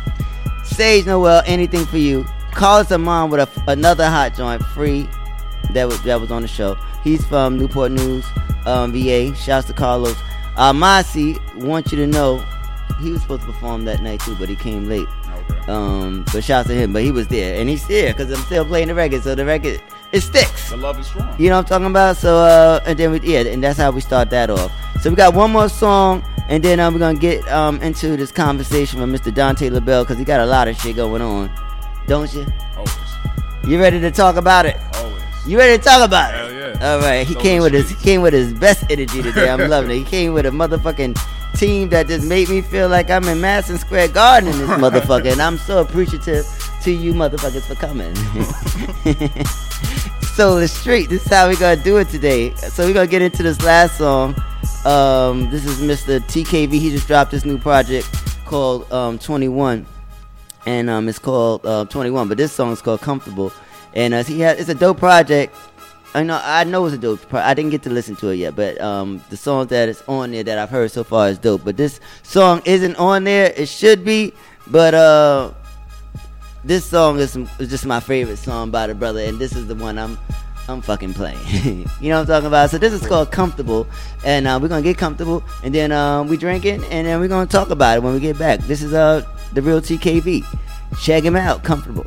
Sage 0.65 1.07
Noel, 1.07 1.43
anything 1.47 1.85
for 1.87 1.99
you. 1.99 2.25
Call 2.53 2.79
us 2.79 2.91
a 2.91 2.99
mom 2.99 3.31
with 3.31 3.41
a, 3.41 3.71
another 3.71 4.09
hot 4.09 4.35
joint, 4.35 4.63
free. 4.63 5.09
That 5.73 5.87
was 5.87 6.01
that 6.03 6.21
was 6.21 6.31
on 6.31 6.43
the 6.43 6.49
show. 6.49 6.77
He's 7.03 7.25
from 7.25 7.59
Newport 7.59 7.93
News, 7.93 8.25
um, 8.65 8.93
VA. 8.93 9.35
Shouts 9.35 9.67
to 9.67 9.73
Carlos. 9.73 10.17
Uh, 10.57 10.73
Masi 10.73 11.39
want 11.57 11.93
you 11.93 11.99
to 11.99 12.07
know 12.07 12.39
he 13.01 13.11
was 13.11 13.23
supposed 13.23 13.43
to 13.43 13.49
perform 13.49 13.85
that 13.85 14.03
night 14.03 14.21
too, 14.21 14.37
but 14.37 14.49
he 14.49 14.57
came 14.57 14.89
late. 14.89 15.09
Um, 15.69 16.25
but 16.33 16.43
shouts 16.45 16.69
to 16.69 16.75
him. 16.75 16.93
But 16.93 17.03
he 17.03 17.11
was 17.11 17.29
there, 17.29 17.61
and 17.61 17.69
he's 17.69 17.87
here 17.87 18.13
because 18.13 18.31
I'm 18.33 18.45
still 18.47 18.65
playing 18.65 18.89
the 18.89 18.95
record. 18.95 19.23
So 19.23 19.35
the 19.35 19.45
record 19.45 19.83
it 20.17 20.23
sticks. 20.23 20.71
The 20.71 20.77
love 20.77 20.99
is 20.99 21.07
strong. 21.07 21.35
You 21.39 21.51
know 21.51 21.57
what 21.57 21.67
I'm 21.67 21.69
talking 21.69 21.87
about? 21.87 22.17
So 22.17 22.39
uh, 22.39 22.81
and 22.87 22.99
then 22.99 23.13
we 23.13 23.21
yeah, 23.21 23.41
and 23.41 23.63
that's 23.63 23.79
how 23.79 23.91
we 23.91 24.01
start 24.01 24.31
that 24.31 24.51
off. 24.51 24.73
So 25.03 25.11
we 25.11 25.17
got 25.17 25.35
one 25.35 25.53
more 25.53 25.69
song, 25.69 26.25
and 26.49 26.63
then 26.63 26.81
um, 26.81 26.95
we're 26.95 27.01
gonna 27.01 27.19
get 27.19 27.47
um 27.49 27.81
into 27.83 28.17
this 28.17 28.33
conversation 28.33 29.01
with 29.01 29.21
Mr. 29.21 29.33
Dante 29.33 29.69
LaBelle 29.69 30.05
because 30.05 30.19
he 30.19 30.25
got 30.25 30.41
a 30.41 30.47
lot 30.47 30.69
of 30.69 30.77
shit 30.77 30.97
going 30.97 31.23
on, 31.23 31.51
don't 32.07 32.33
you? 32.33 32.47
Always. 32.77 32.97
You 33.65 33.79
ready 33.79 34.01
to 34.01 34.11
talk 34.11 34.37
about 34.37 34.65
it? 34.65 34.79
Always. 34.95 35.23
You 35.47 35.59
ready 35.59 35.77
to 35.77 35.85
talk 35.85 36.05
about 36.05 36.35
it? 36.35 36.39
Hell 36.39 36.53
yeah. 36.53 36.93
All 36.93 37.01
right. 37.01 37.27
He 37.27 37.35
came 37.35 37.63
with 37.63 37.75
his 37.75 37.91
he 37.91 37.97
came 37.97 38.23
with 38.23 38.33
his 38.33 38.55
best 38.55 38.85
energy 38.91 39.23
today. 39.23 39.51
I'm 39.51 39.69
loving 39.71 39.91
it. 39.91 39.99
He 39.99 40.05
came 40.05 40.33
with 40.33 40.47
a 40.47 40.51
motherfucking 40.51 41.19
team 41.57 41.89
that 41.89 42.07
just 42.07 42.27
made 42.27 42.49
me 42.49 42.61
feel 42.61 42.89
like 42.89 43.11
I'm 43.11 43.25
in 43.25 43.41
Madison 43.41 43.79
Square 43.79 44.09
Garden 44.09 44.51
in 44.51 44.59
this 44.59 44.71
motherfucker, 44.71 45.33
and 45.33 45.41
I'm 45.41 45.59
so 45.59 45.81
appreciative 45.81 46.47
to 46.83 46.91
you 46.91 47.15
motherfuckers 47.15 47.63
for 47.63 47.75
coming. 47.75 48.15
so 50.35 50.61
the 50.61 50.69
street. 50.69 51.09
This 51.09 51.25
is 51.25 51.33
how 51.33 51.49
we 51.49 51.57
gonna 51.57 51.83
do 51.83 51.97
it 51.97 52.09
today. 52.09 52.55
So 52.55 52.87
we're 52.87 52.95
gonna 52.95 53.07
get 53.07 53.23
into 53.23 53.43
this 53.43 53.63
last 53.63 53.99
song. 53.99 54.35
Um, 54.85 55.51
this 55.51 55.65
is 55.65 55.81
Mr. 55.81 56.21
TKV. 56.21 56.73
He 56.73 56.91
just 56.91 57.07
dropped 57.07 57.31
this 57.31 57.45
new 57.45 57.59
project 57.59 58.09
called 58.45 58.91
um, 58.93 59.19
21, 59.19 59.87
and 60.67 60.91
um, 60.91 61.09
it's 61.09 61.19
called 61.19 61.65
uh, 61.65 61.87
21. 61.87 62.29
But 62.29 62.37
this 62.37 62.53
song 62.53 62.73
is 62.73 62.83
called 62.83 63.01
Comfortable, 63.01 63.53
and 63.95 64.15
uh, 64.15 64.23
he 64.23 64.41
had 64.41 64.61
it's 64.61 64.69
a 64.69 64.75
dope 64.75 64.99
project. 64.99 65.57
I 66.17 66.23
know 66.23 66.41
I 66.43 66.65
know 66.65 66.87
it's 66.87 66.95
a 66.95 66.99
dope. 66.99 67.35
I 67.35 67.53
didn't 67.53 67.73
get 67.73 67.83
to 67.83 67.91
listen 67.91 68.17
to 68.17 68.29
it 68.29 68.37
yet, 68.37 68.57
but 68.57 68.81
um, 68.81 69.23
the 69.29 69.37
songs 69.37 69.69
that 69.69 69.91
is 69.91 70.03
on 70.09 70.31
there 70.31 70.43
that 70.45 70.57
I've 70.57 70.71
heard 70.71 70.91
so 70.91 71.05
far 71.05 71.29
is 71.29 71.37
dope. 71.37 71.63
But 71.63 71.77
this 71.77 72.01
song 72.23 72.63
isn't 72.65 72.97
on 72.97 73.25
there. 73.25 73.53
It 73.55 73.69
should 73.69 74.03
be, 74.03 74.33
but 74.67 74.95
uh, 74.95 75.53
this 76.65 76.87
song 76.87 77.19
is, 77.19 77.37
is 77.37 77.69
just 77.69 77.85
my 77.85 78.01
favorite 78.01 78.39
song 78.39 78.71
by 78.71 78.87
the 78.87 78.95
brother, 78.95 79.21
and 79.21 79.39
this 79.39 79.55
is 79.55 79.67
the 79.67 79.75
one 79.75 79.99
I'm 79.99 80.19
I'm 80.69 80.81
fucking 80.81 81.13
playing. 81.13 81.39
you 82.01 82.09
know 82.09 82.21
what 82.21 82.21
I'm 82.21 82.27
talking 82.27 82.47
about? 82.47 82.71
So 82.71 82.79
this 82.79 82.95
is 82.95 83.07
called 83.07 83.31
Comfortable, 83.31 83.87
and 84.25 84.47
uh, 84.47 84.59
we're 84.61 84.69
gonna 84.69 84.81
get 84.81 84.97
comfortable, 84.97 85.45
and 85.63 85.75
then 85.75 85.93
uh, 85.93 86.23
we 86.23 86.39
drinking, 86.39 86.83
and 86.85 87.07
then 87.07 87.21
we're 87.21 87.29
gonna 87.29 87.45
talk 87.45 87.69
about 87.69 87.99
it 87.99 88.03
when 88.03 88.15
we 88.15 88.21
get 88.21 88.39
back. 88.39 88.61
This 88.61 88.81
is 88.81 88.95
uh 88.95 89.21
the 89.53 89.61
real 89.61 89.83
TKV. 89.83 90.47
Check 90.99 91.25
him 91.25 91.37
out, 91.37 91.63
Comfortable. 91.63 92.07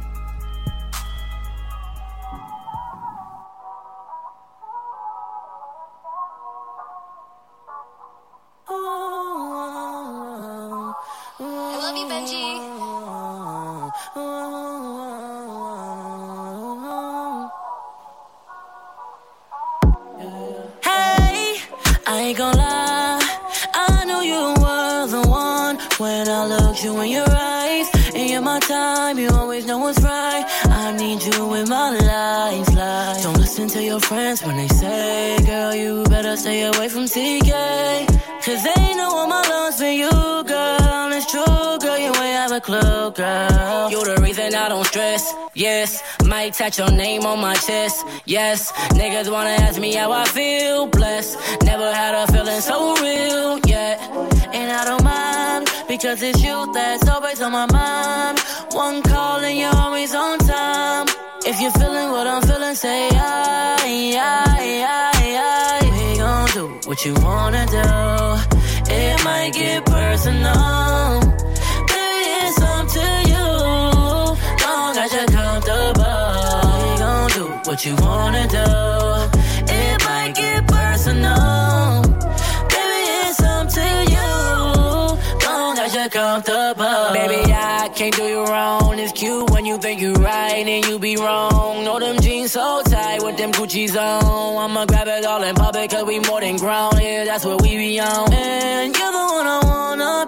Ain't 22.29 22.37
gonna 22.37 22.57
lie. 22.57 23.19
I 23.73 24.05
knew 24.05 24.21
you 24.33 24.43
were 24.61 25.07
the 25.15 25.27
one 25.27 25.75
when 25.97 26.27
I 26.27 26.45
looked 26.45 26.83
you 26.83 26.99
in 27.01 27.09
your 27.09 27.29
eyes. 27.29 27.87
And 28.13 28.29
you're 28.29 28.41
my 28.41 28.59
time, 28.59 29.17
you 29.17 29.29
always 29.29 29.65
know 29.65 29.79
what's 29.79 30.01
right. 30.01 30.45
I 30.65 30.95
need 30.95 31.23
you 31.23 31.53
in 31.55 31.67
my 31.67 31.89
life, 31.89 32.75
life. 32.75 33.23
Don't 33.23 33.37
listen 33.37 33.67
to 33.69 33.83
your 33.83 33.99
friends 33.99 34.43
when 34.43 34.57
they 34.57 34.67
say, 34.67 35.37
girl, 35.45 35.73
you 35.73 36.03
better 36.03 36.35
stay 36.37 36.61
away 36.63 36.87
from 36.89 37.05
TK. 37.05 37.51
Cause 38.45 38.63
they 38.63 38.95
know 38.95 39.09
all 39.17 39.27
my 39.27 39.43
love's 39.49 39.77
for 39.79 39.93
you, 40.01 40.09
girl. 40.53 41.11
It's 41.17 41.25
true, 41.31 41.77
girl, 41.83 41.97
you 41.97 42.11
ain't 42.25 42.37
have 42.41 42.51
a 42.51 42.61
clue, 42.61 43.11
girl. 43.11 43.91
You're 43.91 44.05
the 44.05 44.18
I 44.69 44.73
don't 44.73 44.85
stress, 44.85 45.33
yes. 45.55 46.03
Might 46.25 46.53
touch 46.53 46.77
your 46.77 46.91
name 46.91 47.25
on 47.25 47.39
my 47.41 47.55
chest, 47.55 48.05
yes. 48.25 48.71
Niggas 48.99 49.31
wanna 49.31 49.55
ask 49.65 49.81
me 49.81 49.95
how 49.95 50.11
I 50.11 50.25
feel, 50.25 50.85
blessed. 50.85 51.39
Never 51.63 51.91
had 51.91 52.13
a 52.13 52.31
feeling 52.31 52.61
so 52.61 52.93
real, 52.97 53.57
yet. 53.65 53.99
And 54.53 54.71
I 54.71 54.85
don't 54.85 55.03
mind, 55.03 55.71
because 55.87 56.21
it's 56.21 56.43
you 56.43 56.71
that's 56.71 57.07
always 57.09 57.41
on 57.41 57.51
my 57.51 57.65
mind. 57.65 58.37
One 58.73 59.01
call 59.01 59.39
and 59.39 59.57
you're 59.57 59.75
always 59.75 60.13
on 60.13 60.37
time. 60.37 61.07
If 61.47 61.59
you're 61.59 61.71
feeling 61.71 62.11
what 62.11 62.27
I'm 62.27 62.43
feeling, 62.43 62.75
say 62.75 63.09
aye, 63.11 64.13
aye, 64.21 64.85
aye, 64.85 65.35
aye. 65.49 66.11
We 66.11 66.17
gon' 66.19 66.47
do 66.53 66.87
what 66.87 67.03
you 67.05 67.15
wanna 67.15 67.65
do. 67.65 68.93
It 68.93 69.23
might 69.23 69.51
get 69.51 69.83
personal. 69.87 71.39
As 75.09 75.15
you're 75.15 75.25
comfortable. 75.25 76.03
We 76.83 76.97
gon' 76.99 77.29
do 77.29 77.45
what 77.67 77.83
you 77.83 77.95
wanna 77.95 78.47
do. 78.47 79.73
It 79.73 80.05
might 80.05 80.33
get 80.35 80.67
personal. 80.67 82.01
Baby, 82.73 83.01
it's 83.25 83.41
up 83.41 83.67
to 83.69 83.87
you. 84.13 84.29
Long 85.47 85.79
as 85.79 85.95
you're 85.95 86.09
comfortable. 86.09 87.13
Baby, 87.13 87.51
I 87.51 87.89
can't 87.95 88.15
do 88.15 88.23
you 88.23 88.45
wrong. 88.45 88.99
It's 88.99 89.11
cute 89.13 89.49
when 89.49 89.65
you 89.65 89.79
think 89.79 89.99
you're 89.99 90.13
right 90.13 90.67
and 90.67 90.85
you 90.85 90.99
be 90.99 91.15
wrong. 91.17 91.83
Know 91.83 91.99
them 91.99 92.19
jeans 92.19 92.51
so 92.51 92.83
tight 92.85 93.23
with 93.23 93.37
them 93.37 93.51
Gucci's 93.51 93.95
on. 93.97 94.57
I'ma 94.63 94.85
grab 94.85 95.07
it 95.07 95.25
all 95.25 95.41
in 95.41 95.55
public 95.55 95.89
cause 95.89 96.03
we 96.05 96.19
more 96.19 96.41
than 96.41 96.57
grown. 96.57 96.91
Yeah, 97.01 97.23
that's 97.25 97.45
what 97.45 97.63
we 97.63 97.77
be 97.77 97.99
on. 97.99 98.31
And 98.31 98.95
you're 98.95 99.11
the 99.11 99.25
one 99.33 99.47
I 99.47 99.59
wanna 99.63 100.27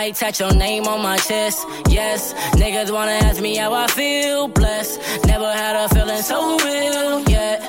Might 0.00 0.14
touch 0.14 0.40
your 0.40 0.54
name 0.54 0.86
on 0.88 1.02
my 1.02 1.18
chest, 1.18 1.66
yes. 1.90 2.32
Niggas 2.54 2.90
wanna 2.90 3.18
ask 3.28 3.38
me 3.42 3.56
how 3.56 3.74
I 3.74 3.86
feel, 3.88 4.48
blessed. 4.48 4.98
Never 5.26 5.52
had 5.52 5.76
a 5.76 5.94
feeling 5.94 6.22
so 6.22 6.56
real, 6.56 7.20
yet. 7.28 7.60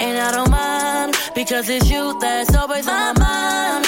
And 0.00 0.16
I 0.16 0.30
don't 0.30 0.50
mind, 0.50 1.14
because 1.34 1.68
it's 1.68 1.90
you 1.90 2.18
that's 2.22 2.54
always 2.56 2.88
on 2.88 3.14
my 3.16 3.26
mind. 3.26 3.83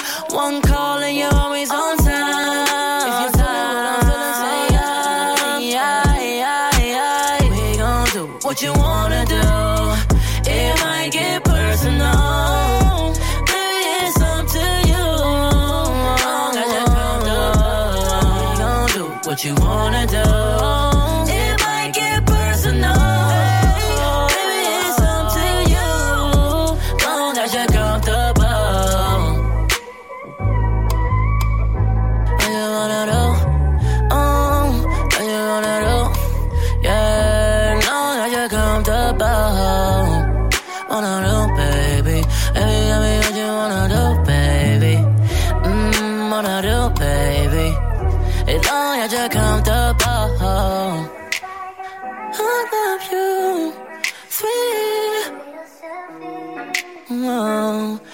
What 19.36 19.44
you 19.44 19.54
wanna 19.56 20.06
do. 20.06 20.65
Oh. 57.38 58.05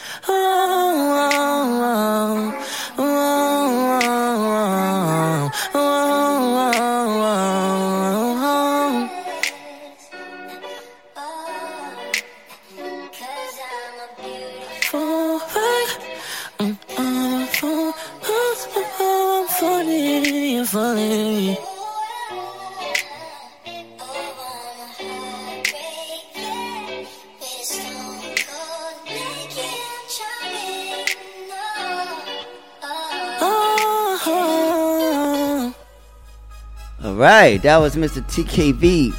Right, 37.23 37.61
that 37.63 37.77
was 37.79 37.97
Mr. 37.97 38.23
TKV. 38.23 39.15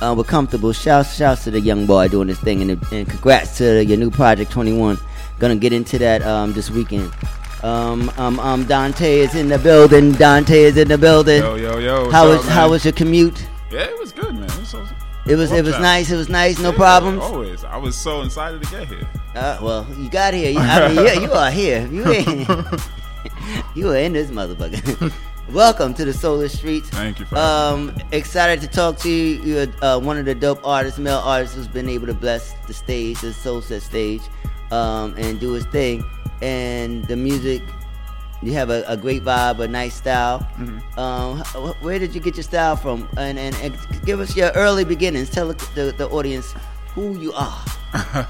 Uh, 0.00 0.14
we're 0.16 0.24
comfortable. 0.24 0.72
Shouts, 0.72 1.14
shouts 1.14 1.44
to 1.44 1.50
the 1.50 1.60
young 1.60 1.86
boy 1.86 2.08
doing 2.08 2.26
this 2.28 2.40
thing, 2.40 2.60
and, 2.62 2.82
and 2.92 3.08
congrats 3.08 3.56
to 3.58 3.84
your 3.84 3.96
new 3.96 4.10
project 4.10 4.50
21. 4.50 4.98
Gonna 5.38 5.56
get 5.56 5.72
into 5.72 5.98
that 5.98 6.22
um, 6.22 6.52
this 6.52 6.70
weekend. 6.70 7.12
Um, 7.62 8.10
um, 8.16 8.40
um, 8.40 8.64
Dante 8.64 9.20
is 9.20 9.34
in 9.36 9.48
the 9.48 9.58
building. 9.58 10.12
Dante 10.12 10.62
is 10.64 10.76
in 10.76 10.88
the 10.88 10.98
building. 10.98 11.40
Yo, 11.42 11.54
yo, 11.54 11.78
yo. 11.78 12.10
How 12.10 12.28
was 12.28 12.46
how 12.48 12.70
was 12.70 12.84
your 12.84 12.92
commute? 12.92 13.46
Yeah, 13.70 13.84
it 13.84 13.98
was 13.98 14.12
good, 14.12 14.34
man. 14.34 14.44
It 14.44 14.58
was, 14.58 14.68
so, 14.68 14.84
It 15.26 15.36
was 15.36 15.52
it 15.52 15.64
was 15.64 15.78
nice. 15.78 16.10
It 16.10 16.16
was 16.16 16.28
nice. 16.28 16.58
No 16.58 16.70
Yeah, 16.70 16.76
problems. 16.76 17.22
Always. 17.22 17.62
I 17.64 17.76
was 17.76 17.94
so 17.96 18.22
excited 18.22 18.62
to 18.62 18.70
get 18.70 18.88
here. 18.88 19.08
Uh, 19.36 19.58
well, 19.62 19.86
you 19.96 20.10
got 20.10 20.34
here. 20.34 20.50
You- 20.50 20.58
I 20.58 20.88
mean, 20.88 21.06
yeah, 21.06 21.12
you 21.12 21.32
are 21.32 21.50
here. 21.50 21.86
You 21.86 22.08
ain't. 22.12 22.48
you 23.76 23.90
are 23.90 23.96
in 23.96 24.12
this 24.12 24.30
motherfucker. 24.30 25.12
Welcome 25.50 25.92
to 25.94 26.04
the 26.04 26.12
Solar 26.14 26.48
Streets. 26.48 26.88
Thank 26.90 27.18
you 27.20 27.26
for 27.26 27.36
Um, 27.36 27.94
excited 28.12 28.60
to 28.62 28.68
talk 28.68 28.96
to 28.98 29.10
you. 29.10 29.42
You're 29.42 29.66
uh, 29.82 29.98
one 29.98 30.16
of 30.16 30.24
the 30.24 30.34
dope 30.34 30.60
artists, 30.64 30.98
male 30.98 31.18
artists, 31.24 31.54
who's 31.56 31.68
been 31.68 31.88
able 31.88 32.06
to 32.06 32.14
bless 32.14 32.54
the 32.66 32.72
stage, 32.72 33.20
the 33.20 33.32
Soul 33.34 33.60
Set 33.60 33.82
stage, 33.82 34.22
um, 34.70 35.14
and 35.18 35.38
do 35.40 35.52
his 35.52 35.66
thing. 35.66 36.04
And 36.40 37.04
the 37.06 37.16
music, 37.16 37.62
you 38.40 38.52
have 38.54 38.70
a, 38.70 38.84
a 38.86 38.96
great 38.96 39.24
vibe, 39.24 39.58
a 39.58 39.68
nice 39.68 39.94
style. 39.96 40.40
Mm-hmm. 40.58 40.98
Um, 40.98 41.38
where 41.80 41.98
did 41.98 42.14
you 42.14 42.20
get 42.20 42.36
your 42.36 42.44
style 42.44 42.76
from? 42.76 43.08
And, 43.18 43.38
and, 43.38 43.54
and 43.56 43.76
give 44.06 44.20
us 44.20 44.34
your 44.36 44.50
early 44.52 44.84
beginnings. 44.84 45.28
Tell 45.28 45.48
the, 45.48 45.94
the, 45.98 46.08
audience 46.08 46.54
who 46.94 47.18
you 47.18 47.32
are. 47.34 47.64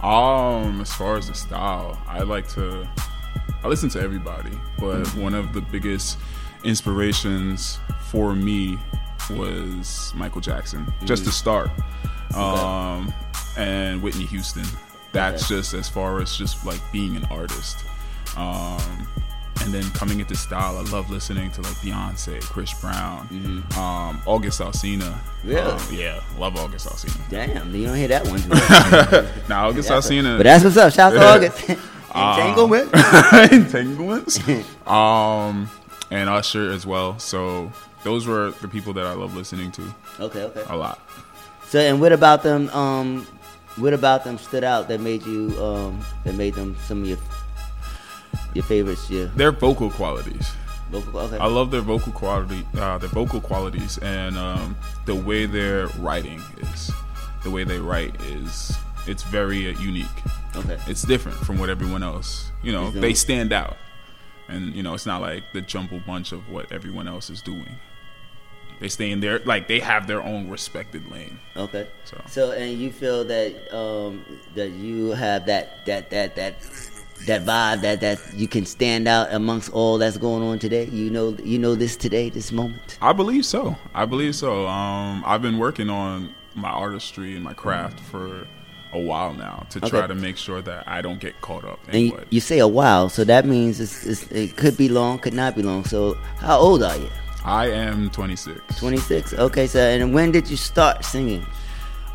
Um, 0.00 0.80
as 0.80 0.92
far 0.94 1.16
as 1.16 1.26
the 1.26 1.34
style, 1.34 2.00
I 2.06 2.20
like 2.20 2.46
to 2.50 2.86
I 3.64 3.66
listen 3.66 3.88
to 3.90 4.00
everybody, 4.00 4.52
but 4.78 4.98
Mm-hmm. 5.02 5.20
one 5.20 5.34
of 5.34 5.52
the 5.52 5.60
biggest 5.60 6.18
inspirations 6.68 7.78
for 8.10 8.34
me 8.34 8.78
was 9.30 10.12
Michael 10.14 10.40
Jackson, 10.40 10.86
just 11.04 11.24
to 11.24 11.30
Mhm. 11.30 11.34
start. 11.34 11.70
Um, 12.34 13.12
and 13.56 14.00
Whitney 14.02 14.26
Houston. 14.26 14.64
That's 15.12 15.44
Okay. 15.44 15.56
just 15.56 15.74
as 15.74 15.88
far 15.88 16.20
as 16.20 16.36
just 16.36 16.64
like 16.64 16.80
being 16.92 17.16
an 17.16 17.26
artist. 17.30 17.78
Um, 18.36 19.08
and 19.62 19.74
then 19.74 19.90
coming 19.90 20.20
into 20.20 20.36
style, 20.36 20.78
I 20.78 20.82
love 20.92 21.10
listening 21.10 21.50
to 21.52 21.62
like 21.62 21.74
Beyonce, 21.82 22.40
Chris 22.42 22.72
Brown, 22.74 23.64
um, 23.76 24.20
August 24.26 24.60
Alsina. 24.60 25.00
Mm-hmm. 25.02 25.48
Really? 25.48 25.70
Um, 25.72 25.78
yeah, 25.90 26.20
love 26.38 26.56
August 26.56 26.86
Alsina. 26.86 27.18
Damn, 27.28 27.74
you 27.74 27.86
don't 27.86 27.96
hear 27.96 28.08
that 28.08 28.26
one. 28.28 28.40
Now 29.48 29.68
August 29.68 29.88
That's 29.88 30.06
Alsina. 30.08 30.36
But 30.36 30.44
that's 30.44 30.62
what's 30.64 30.76
up. 30.76 30.92
Shout 30.92 31.16
out 31.16 31.40
to 31.40 31.48
August. 31.48 31.70
Entanglements. 32.14 33.52
Entanglements. 33.52 34.40
um, 34.86 35.68
and 36.10 36.28
Usher 36.28 36.70
as 36.70 36.86
well. 36.86 37.18
So 37.18 37.70
those 38.04 38.26
were 38.26 38.50
the 38.60 38.68
people 38.68 38.92
that 38.94 39.06
I 39.06 39.12
love 39.12 39.34
listening 39.36 39.70
to. 39.72 39.94
Okay, 40.20 40.42
okay. 40.44 40.64
A 40.68 40.76
lot. 40.76 41.00
So, 41.68 41.78
and 41.80 42.00
what 42.00 42.12
about 42.12 42.42
them? 42.42 42.68
Um, 42.70 43.26
what 43.76 43.92
about 43.92 44.24
them 44.24 44.38
stood 44.38 44.64
out 44.64 44.88
that 44.88 45.00
made 45.00 45.24
you? 45.26 45.50
Um, 45.62 46.00
that 46.24 46.34
made 46.34 46.54
them 46.54 46.76
some 46.86 47.02
of 47.02 47.08
your 47.08 47.18
your 48.54 48.64
favorites. 48.64 49.10
Yeah, 49.10 49.26
Their 49.36 49.52
vocal 49.52 49.90
qualities. 49.90 50.50
vocal. 50.90 51.20
Okay. 51.20 51.36
I 51.38 51.46
love 51.46 51.70
their 51.70 51.82
vocal 51.82 52.12
quality, 52.12 52.66
uh, 52.78 52.98
their 52.98 53.10
vocal 53.10 53.40
qualities, 53.40 53.98
and 53.98 54.36
um, 54.38 54.76
the 55.04 55.14
way 55.14 55.46
their 55.46 55.88
writing 55.98 56.42
is. 56.58 56.90
The 57.44 57.50
way 57.50 57.62
they 57.64 57.78
write 57.78 58.20
is 58.22 58.76
it's 59.06 59.22
very 59.22 59.72
uh, 59.74 59.78
unique. 59.78 60.06
Okay. 60.56 60.78
It's 60.88 61.02
different 61.02 61.38
from 61.38 61.58
what 61.58 61.68
everyone 61.70 62.02
else. 62.02 62.50
You 62.62 62.72
know, 62.72 62.90
they 62.90 63.14
stand 63.14 63.52
out, 63.52 63.76
and 64.48 64.74
you 64.74 64.82
know 64.82 64.94
it's 64.94 65.06
not 65.06 65.20
like 65.20 65.52
the 65.52 65.60
jumble 65.60 66.00
bunch 66.00 66.32
of 66.32 66.48
what 66.48 66.72
everyone 66.72 67.08
else 67.08 67.30
is 67.30 67.42
doing. 67.42 67.78
They 68.80 68.88
stay 68.88 69.10
in 69.10 69.20
their 69.20 69.40
like 69.40 69.66
they 69.68 69.80
have 69.80 70.06
their 70.06 70.22
own 70.22 70.48
respected 70.48 71.10
lane. 71.10 71.38
Okay. 71.56 71.88
So 72.04 72.22
So, 72.26 72.52
and 72.52 72.78
you 72.78 72.92
feel 72.92 73.24
that 73.24 73.74
um, 73.76 74.24
that 74.54 74.70
you 74.70 75.10
have 75.10 75.46
that 75.46 75.84
that 75.86 76.10
that 76.10 76.36
that 76.36 76.54
that 77.26 77.42
vibe 77.44 77.80
that 77.82 78.00
that 78.00 78.20
you 78.34 78.46
can 78.46 78.64
stand 78.64 79.08
out 79.08 79.32
amongst 79.32 79.72
all 79.72 79.98
that's 79.98 80.16
going 80.16 80.42
on 80.42 80.58
today. 80.58 80.84
You 80.86 81.10
know, 81.10 81.36
you 81.42 81.58
know 81.58 81.74
this 81.74 81.96
today, 81.96 82.30
this 82.30 82.52
moment. 82.52 82.98
I 83.02 83.12
believe 83.12 83.44
so. 83.44 83.76
I 83.94 84.04
believe 84.04 84.34
so. 84.36 84.66
Um, 84.68 85.24
I've 85.26 85.42
been 85.42 85.58
working 85.58 85.90
on 85.90 86.34
my 86.54 86.70
artistry 86.70 87.34
and 87.34 87.42
my 87.42 87.54
craft 87.54 87.98
for 88.00 88.46
a 88.92 88.98
while 88.98 89.34
now 89.34 89.66
to 89.70 89.80
try 89.80 90.06
to 90.06 90.14
make 90.14 90.36
sure 90.36 90.62
that 90.62 90.88
I 90.88 91.02
don't 91.02 91.20
get 91.20 91.40
caught 91.40 91.64
up 91.64 91.78
in 91.88 91.94
And 91.94 92.04
you, 92.06 92.12
what 92.12 92.32
you 92.32 92.40
say 92.40 92.58
a 92.58 92.68
while, 92.68 93.08
so 93.08 93.22
that 93.24 93.44
means 93.44 93.80
it's, 93.80 94.06
it's, 94.06 94.22
it 94.32 94.56
could 94.56 94.76
be 94.76 94.88
long, 94.88 95.18
could 95.18 95.34
not 95.34 95.54
be 95.54 95.62
long. 95.62 95.84
So, 95.84 96.14
how 96.38 96.58
old 96.58 96.82
are 96.82 96.96
you? 96.96 97.08
I 97.44 97.66
am 97.70 98.10
26. 98.10 98.78
26. 98.78 99.34
Okay, 99.34 99.66
so 99.66 99.78
and 99.80 100.12
when 100.14 100.32
did 100.32 100.48
you 100.50 100.56
start 100.56 101.04
singing? 101.04 101.44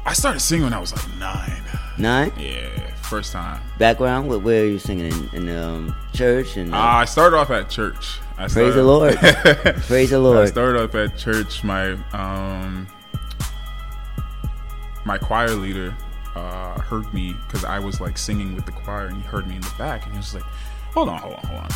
I 0.06 0.14
started 0.14 0.40
singing 0.42 0.66
when 0.66 0.74
I 0.74 0.80
was 0.80 0.94
like 0.96 1.16
nine. 1.18 1.62
Nine. 1.98 2.34
Yeah, 2.38 2.94
first 2.96 3.32
time. 3.32 3.62
Background? 3.78 4.28
Where, 4.28 4.40
where 4.40 4.64
are 4.64 4.68
you 4.68 4.80
singing 4.80 5.12
in, 5.34 5.48
in 5.48 5.58
um, 5.58 5.96
church? 6.14 6.58
And 6.58 6.74
uh, 6.74 6.78
Uh, 6.78 6.82
I 6.82 7.06
started 7.06 7.38
off 7.38 7.52
at 7.52 7.70
church. 7.70 8.20
I 8.38 8.48
Praise 8.48 8.52
started- 8.52 8.74
the 8.74 8.84
Lord. 8.84 9.16
Praise 9.88 10.10
the 10.10 10.20
Lord. 10.20 10.38
I 10.40 10.46
started 10.48 10.82
off 10.82 10.96
at 10.96 11.18
church. 11.18 11.64
My 11.64 11.92
um, 12.14 12.88
my 15.06 15.18
choir 15.18 15.50
leader 15.52 15.96
uh, 16.36 16.80
heard 16.80 17.12
me 17.14 17.34
because 17.48 17.64
I 17.64 17.80
was 17.80 18.02
like 18.02 18.18
singing 18.18 18.56
with 18.56 18.66
the 18.66 18.72
choir, 18.72 19.08
and 19.08 19.18
he 19.18 19.24
heard 19.24 19.48
me 19.48 19.56
in 19.56 19.62
the 19.62 19.74
back, 19.78 20.04
and 20.06 20.14
he 20.14 20.18
was 20.18 20.34
like, 20.34 20.44
"Hold 20.94 21.10
on, 21.10 21.20
hold 21.20 21.36
on, 21.36 21.46
hold 21.46 21.60
on." 21.62 21.70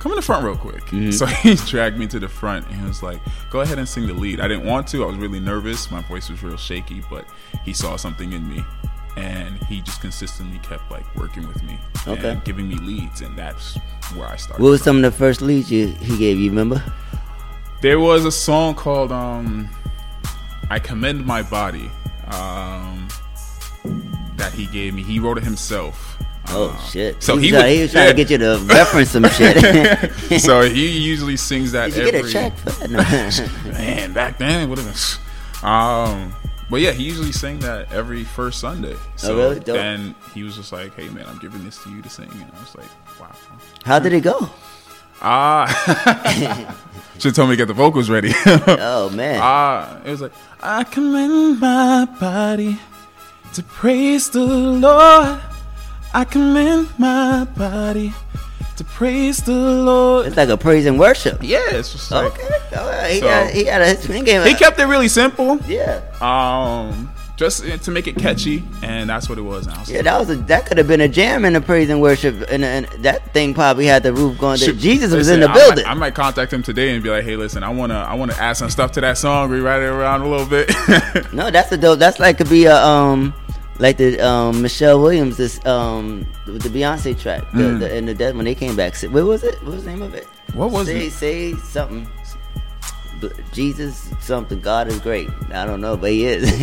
Come 0.00 0.12
in 0.12 0.16
the 0.16 0.22
front 0.22 0.44
real 0.44 0.56
quick. 0.56 0.84
Mm-hmm. 0.86 1.12
So 1.12 1.24
he 1.44 1.54
dragged 1.54 1.96
me 1.98 2.06
to 2.08 2.20
the 2.20 2.28
front 2.28 2.66
and 2.66 2.76
he 2.78 2.86
was 2.86 3.02
like, 3.02 3.20
"Go 3.50 3.60
ahead 3.60 3.78
and 3.78 3.88
sing 3.88 4.06
the 4.06 4.12
lead." 4.14 4.40
I 4.40 4.48
didn't 4.48 4.66
want 4.66 4.86
to. 4.88 5.02
I 5.02 5.06
was 5.06 5.16
really 5.16 5.40
nervous. 5.40 5.90
My 5.90 6.02
voice 6.02 6.28
was 6.28 6.42
real 6.42 6.56
shaky, 6.56 7.02
but 7.08 7.26
he 7.64 7.72
saw 7.72 7.96
something 7.96 8.32
in 8.32 8.46
me, 8.48 8.62
and 9.16 9.56
he 9.64 9.80
just 9.80 10.00
consistently 10.00 10.58
kept 10.58 10.90
like 10.90 11.06
working 11.16 11.46
with 11.48 11.62
me 11.62 11.78
Okay. 12.06 12.30
and 12.32 12.44
giving 12.44 12.68
me 12.68 12.74
leads, 12.76 13.22
and 13.22 13.36
that's 13.38 13.76
where 14.14 14.28
I 14.28 14.36
started. 14.36 14.62
what 14.62 14.70
was 14.70 14.82
some 14.82 14.96
of 14.96 15.02
the 15.02 15.10
first 15.10 15.40
leads 15.40 15.72
you 15.72 15.86
he 15.88 16.18
gave 16.18 16.38
you? 16.38 16.50
Remember? 16.50 16.82
There 17.80 17.98
was 18.00 18.24
a 18.26 18.32
song 18.32 18.74
called 18.74 19.10
um, 19.10 19.68
"I 20.70 20.78
Commend 20.78 21.24
My 21.24 21.42
Body" 21.42 21.90
um, 22.28 23.08
that 24.36 24.52
he 24.52 24.66
gave 24.66 24.94
me. 24.94 25.02
He 25.02 25.18
wrote 25.20 25.38
it 25.38 25.44
himself. 25.44 26.16
Oh 26.48 26.70
Uh, 26.70 26.80
shit! 26.88 27.22
So 27.22 27.36
he, 27.38 27.52
was, 27.52 27.60
trying- 27.60 27.64
would, 27.70 27.76
he 27.76 27.82
was 27.82 27.92
trying 27.92 28.08
to 28.08 28.14
get 28.14 28.30
you 28.30 28.38
to 28.38 28.58
reference 28.66 29.10
some 29.10 29.24
shit. 29.30 30.12
so 30.40 30.60
he 30.62 30.98
usually 30.98 31.36
sings 31.38 31.72
that. 31.72 31.92
Did 31.92 31.96
you 32.12 32.18
every, 32.18 32.20
get 32.20 32.28
a 32.28 32.32
check 32.32 32.56
for 32.58 32.70
that? 32.70 32.90
No. 33.64 33.70
Man, 33.72 34.12
back 34.12 34.36
then, 34.38 34.68
what 34.68 34.78
is 34.78 35.18
Um, 35.62 36.34
but 36.68 36.80
yeah, 36.82 36.92
he 36.92 37.02
usually 37.04 37.32
sang 37.32 37.60
that 37.60 37.90
every 37.92 38.24
first 38.24 38.60
Sunday. 38.60 38.96
So 39.16 39.32
Oh, 39.34 39.36
really? 39.38 39.60
Dope. 39.60 39.76
then 39.76 40.14
he 40.34 40.42
was 40.42 40.56
just 40.56 40.70
like, 40.72 40.94
"Hey, 40.94 41.08
man, 41.08 41.24
I'm 41.26 41.38
giving 41.38 41.64
this 41.64 41.82
to 41.84 41.90
you 41.90 42.02
to 42.02 42.08
sing," 42.10 42.28
and 42.30 42.44
I 42.54 42.60
was 42.60 42.74
like, 42.76 43.20
"Wow." 43.20 43.30
How 43.86 43.98
did 43.98 44.12
it 44.12 44.20
go? 44.22 44.50
Ah, 45.22 46.74
should 47.18 47.34
told 47.34 47.48
me 47.48 47.54
to 47.56 47.56
get 47.56 47.68
the 47.68 47.72
vocals 47.74 48.10
ready. 48.10 48.32
oh 48.46 49.08
man. 49.14 49.40
Ah, 49.42 49.98
it 50.04 50.10
was 50.10 50.20
like 50.20 50.32
I 50.62 50.84
commend 50.84 51.60
my 51.60 52.04
body 52.20 52.78
to 53.54 53.62
praise 53.62 54.30
the 54.30 54.44
Lord. 54.44 55.40
I 56.12 56.24
commend 56.24 56.88
my 56.98 57.44
body 57.56 58.12
to 58.76 58.84
praise 58.84 59.38
the 59.38 59.52
Lord. 59.54 60.26
It's 60.26 60.36
like 60.36 60.48
a 60.48 60.56
praise 60.56 60.86
and 60.86 60.98
worship. 60.98 61.38
Yeah, 61.42 61.60
it's 61.70 61.92
just 61.92 62.10
like 62.10 62.32
okay. 62.32 62.76
All 62.76 62.86
right. 62.88 63.10
He 63.12 63.20
So- 63.20 63.26
got 63.26 63.50
he 63.50 63.64
got 63.64 63.80
a 63.80 63.96
swing 63.96 64.24
game. 64.24 64.46
he 64.46 64.54
kept 64.54 64.78
it 64.78 64.86
really 64.86 65.08
simple. 65.08 65.58
Yeah. 65.66 66.00
Um, 66.20 67.10
just 67.36 67.64
to 67.82 67.90
make 67.90 68.06
it 68.06 68.14
catchy, 68.14 68.62
and 68.80 69.10
that's 69.10 69.28
what 69.28 69.38
it 69.38 69.42
was. 69.42 69.66
Was 69.66 69.90
Yeah, 69.90 70.02
that 70.02 70.20
was 70.20 70.30
a 70.30 70.36
that 70.36 70.66
could 70.66 70.78
have 70.78 70.86
been 70.86 71.00
a 71.00 71.08
jam 71.08 71.44
in 71.44 71.54
the 71.54 71.60
praise 71.60 71.90
and 71.90 72.00
worship, 72.00 72.48
and, 72.48 72.64
and 72.64 72.86
that 73.02 73.32
thing 73.34 73.54
probably 73.54 73.86
had 73.86 74.04
the 74.04 74.12
roof 74.12 74.38
going. 74.38 74.56
Shoot, 74.56 74.78
Jesus 74.78 75.10
was 75.12 75.26
listen, 75.26 75.34
in 75.34 75.40
the 75.40 75.50
I 75.50 75.54
building. 75.54 75.84
might, 75.84 75.90
I 75.90 75.94
might 75.94 76.14
contact 76.14 76.52
him 76.52 76.62
today 76.62 76.94
and 76.94 77.02
be 77.02 77.10
like, 77.10 77.24
"Hey, 77.24 77.34
listen, 77.34 77.64
I 77.64 77.70
wanna, 77.70 77.98
I 78.08 78.14
wanna 78.14 78.34
add 78.38 78.52
some 78.52 78.70
stuff 78.70 78.92
to 78.92 79.00
that 79.00 79.18
song, 79.18 79.50
rewrite 79.50 79.82
it 79.82 79.86
around 79.86 80.22
a 80.22 80.28
little 80.28 80.46
bit." 80.46 80.70
no, 81.32 81.50
that's 81.50 81.72
a 81.72 81.76
dope. 81.76 81.98
That's 81.98 82.20
like 82.20 82.38
could 82.38 82.48
be 82.48 82.66
a 82.66 82.76
um 82.76 83.34
like 83.78 83.96
the 83.96 84.20
um 84.20 84.62
Michelle 84.62 85.00
Williams 85.00 85.36
this 85.36 85.64
um 85.66 86.26
the 86.46 86.68
Beyonce 86.68 87.18
track 87.18 87.42
the, 87.52 87.58
Mm. 87.58 87.80
the, 87.80 87.92
and 87.94 88.08
the 88.08 88.14
dead 88.14 88.36
when 88.36 88.44
they 88.44 88.54
came 88.54 88.76
back. 88.76 88.94
What 89.02 89.24
was 89.24 89.42
it? 89.44 89.60
What 89.62 89.74
was 89.74 89.84
the 89.84 89.90
name 89.90 90.02
of 90.02 90.14
it? 90.14 90.26
What 90.54 90.70
was 90.70 90.86
say, 90.86 91.06
it? 91.06 91.12
Say 91.12 91.54
something. 91.54 92.08
Jesus 93.52 94.10
something. 94.20 94.60
God 94.60 94.86
is 94.88 94.98
great. 95.00 95.30
I 95.52 95.64
don't 95.64 95.80
know, 95.80 95.96
but 95.96 96.10
he 96.10 96.26
is. 96.26 96.46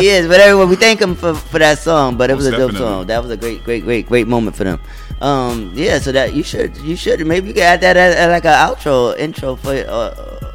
he 0.00 0.08
is. 0.08 0.26
But 0.26 0.40
everyone, 0.40 0.68
we 0.68 0.74
thank 0.76 1.00
him 1.00 1.14
for, 1.14 1.34
for 1.34 1.58
that 1.60 1.78
song. 1.78 2.16
But 2.16 2.30
it 2.30 2.34
was 2.34 2.46
Most 2.46 2.54
a 2.54 2.56
dope 2.58 2.70
definitely. 2.72 2.94
song. 2.96 3.06
That 3.06 3.22
was 3.22 3.30
a 3.30 3.36
great, 3.36 3.62
great, 3.62 3.84
great, 3.84 4.06
great 4.06 4.26
moment 4.26 4.56
for 4.56 4.64
them. 4.64 4.80
Um, 5.20 5.70
yeah. 5.74 5.98
So 6.00 6.10
that 6.12 6.34
you 6.34 6.42
should, 6.42 6.76
you 6.78 6.96
should 6.96 7.24
maybe 7.24 7.48
you 7.48 7.54
could 7.54 7.62
add 7.62 7.80
that 7.82 7.96
as, 7.96 8.16
as 8.16 8.28
like 8.30 8.44
an 8.44 8.52
outro, 8.68 9.16
intro 9.16 9.54
for. 9.56 9.70
Uh, 9.72 10.50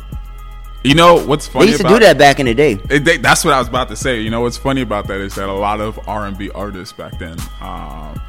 you 0.84 0.96
know 0.96 1.26
what's 1.26 1.48
funny? 1.48 1.66
they 1.66 1.72
used 1.72 1.82
to 1.84 1.90
do 1.90 2.00
that 2.00 2.18
back 2.18 2.40
in 2.40 2.46
the 2.46 2.54
day. 2.54 2.80
It, 2.90 3.04
they, 3.06 3.18
that's 3.18 3.44
what 3.44 3.54
I 3.54 3.60
was 3.60 3.68
about 3.68 3.90
to 3.90 3.96
say. 3.96 4.22
You 4.22 4.30
know 4.30 4.42
what's 4.42 4.58
funny 4.58 4.82
about 4.82 5.08
that 5.08 5.20
is 5.20 5.36
that 5.36 5.50
a 5.50 5.54
lot 5.54 5.82
of 5.82 6.00
R 6.08 6.26
and 6.26 6.38
B 6.38 6.50
artists 6.52 6.94
back 6.94 7.18
then 7.20 7.38
um, 7.62 8.20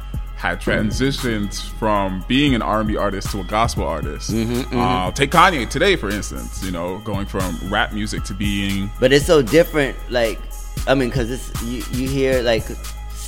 had 0.41 0.59
transitioned 0.59 1.69
from 1.77 2.25
being 2.27 2.55
an 2.55 2.63
R&B 2.63 2.97
artist 2.97 3.29
to 3.29 3.41
a 3.41 3.43
gospel 3.43 3.83
artist. 3.83 4.31
Mhm, 4.31 4.63
mhm. 4.63 4.73
Uh, 4.73 5.11
take 5.11 5.29
Kanye 5.29 5.69
today, 5.69 5.95
for 5.95 6.09
instance. 6.09 6.63
You 6.63 6.71
know, 6.71 6.97
going 6.99 7.27
from 7.27 7.57
rap 7.69 7.93
music 7.93 8.23
to 8.23 8.33
being 8.33 8.89
But 8.99 9.13
it's 9.13 9.25
so 9.25 9.43
different. 9.43 9.95
Like, 10.09 10.39
I 10.87 10.95
mean, 10.95 11.09
because 11.09 11.29
it's 11.29 11.61
you, 11.61 11.83
you 11.91 12.09
hear 12.09 12.41
like 12.41 12.65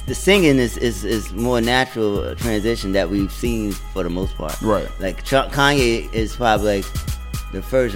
the 0.07 0.15
singing 0.15 0.57
is, 0.57 0.75
is 0.77 1.05
is 1.05 1.31
more 1.31 1.61
natural 1.61 2.35
transition 2.35 2.93
that 2.93 3.09
we've 3.09 3.31
seen 3.31 3.73
for 3.73 4.01
the 4.01 4.09
most 4.09 4.35
part. 4.35 4.59
Right. 4.61 4.89
Like 4.99 5.23
Kanye 5.23 6.11
is 6.13 6.35
probably 6.35 6.81
like 6.81 6.85
the 7.53 7.61
first 7.61 7.95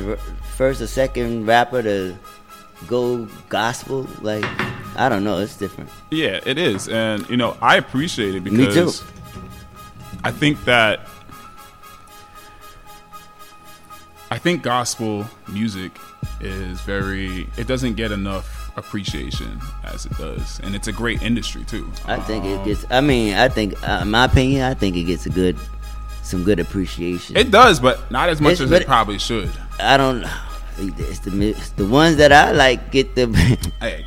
first 0.55 0.79
or 0.81 0.87
second 0.87 1.45
rapper 1.45 1.83
to 1.83 2.15
go 2.87 3.27
gospel. 3.49 4.07
Like, 4.21 4.45
I 4.95 5.09
don't 5.09 5.23
know. 5.25 5.39
It's 5.39 5.57
different. 5.57 5.89
Yeah, 6.11 6.39
it 6.45 6.57
is, 6.57 6.87
and 6.87 7.29
you 7.29 7.35
know 7.37 7.57
I 7.61 7.75
appreciate 7.75 8.35
it 8.35 8.43
because. 8.45 9.03
I 10.23 10.31
think 10.31 10.63
that 10.65 11.01
I 14.29 14.37
think 14.37 14.61
gospel 14.63 15.25
music 15.47 15.91
is 16.41 16.81
very. 16.81 17.47
It 17.57 17.67
doesn't 17.67 17.93
get 17.95 18.11
enough 18.11 18.71
appreciation 18.75 19.61
as 19.83 20.05
it 20.05 20.17
does, 20.17 20.59
and 20.63 20.75
it's 20.75 20.87
a 20.87 20.91
great 20.91 21.21
industry 21.21 21.63
too. 21.63 21.89
I 22.05 22.19
think 22.19 22.45
it 22.45 22.57
Um, 22.57 22.65
gets. 22.65 22.85
I 22.89 22.99
mean, 23.01 23.35
I 23.35 23.47
think, 23.47 23.75
uh, 23.87 23.99
in 24.01 24.11
my 24.11 24.25
opinion, 24.25 24.63
I 24.63 24.73
think 24.73 24.95
it 24.97 25.03
gets 25.03 25.25
a 25.25 25.29
good, 25.29 25.55
some 26.27 26.43
good 26.43 26.59
appreciation. 26.59 27.35
It 27.37 27.49
does, 27.51 27.79
but 27.79 28.11
not 28.11 28.29
as 28.29 28.39
much 28.41 28.53
It's- 28.53 28.71
as 28.71 28.81
it 28.81 28.85
probably 28.87 29.17
should. 29.19 29.49
I 29.79 29.97
don't. 29.97 30.21
Know. 30.21 30.29
It's 30.79 31.19
the 31.19 31.31
it's 31.49 31.69
the 31.71 31.85
ones 31.85 32.17
that 32.17 32.31
I 32.31 32.51
like 32.51 32.91
get 32.91 33.15
the. 33.15 33.25
Hey. 33.81 34.05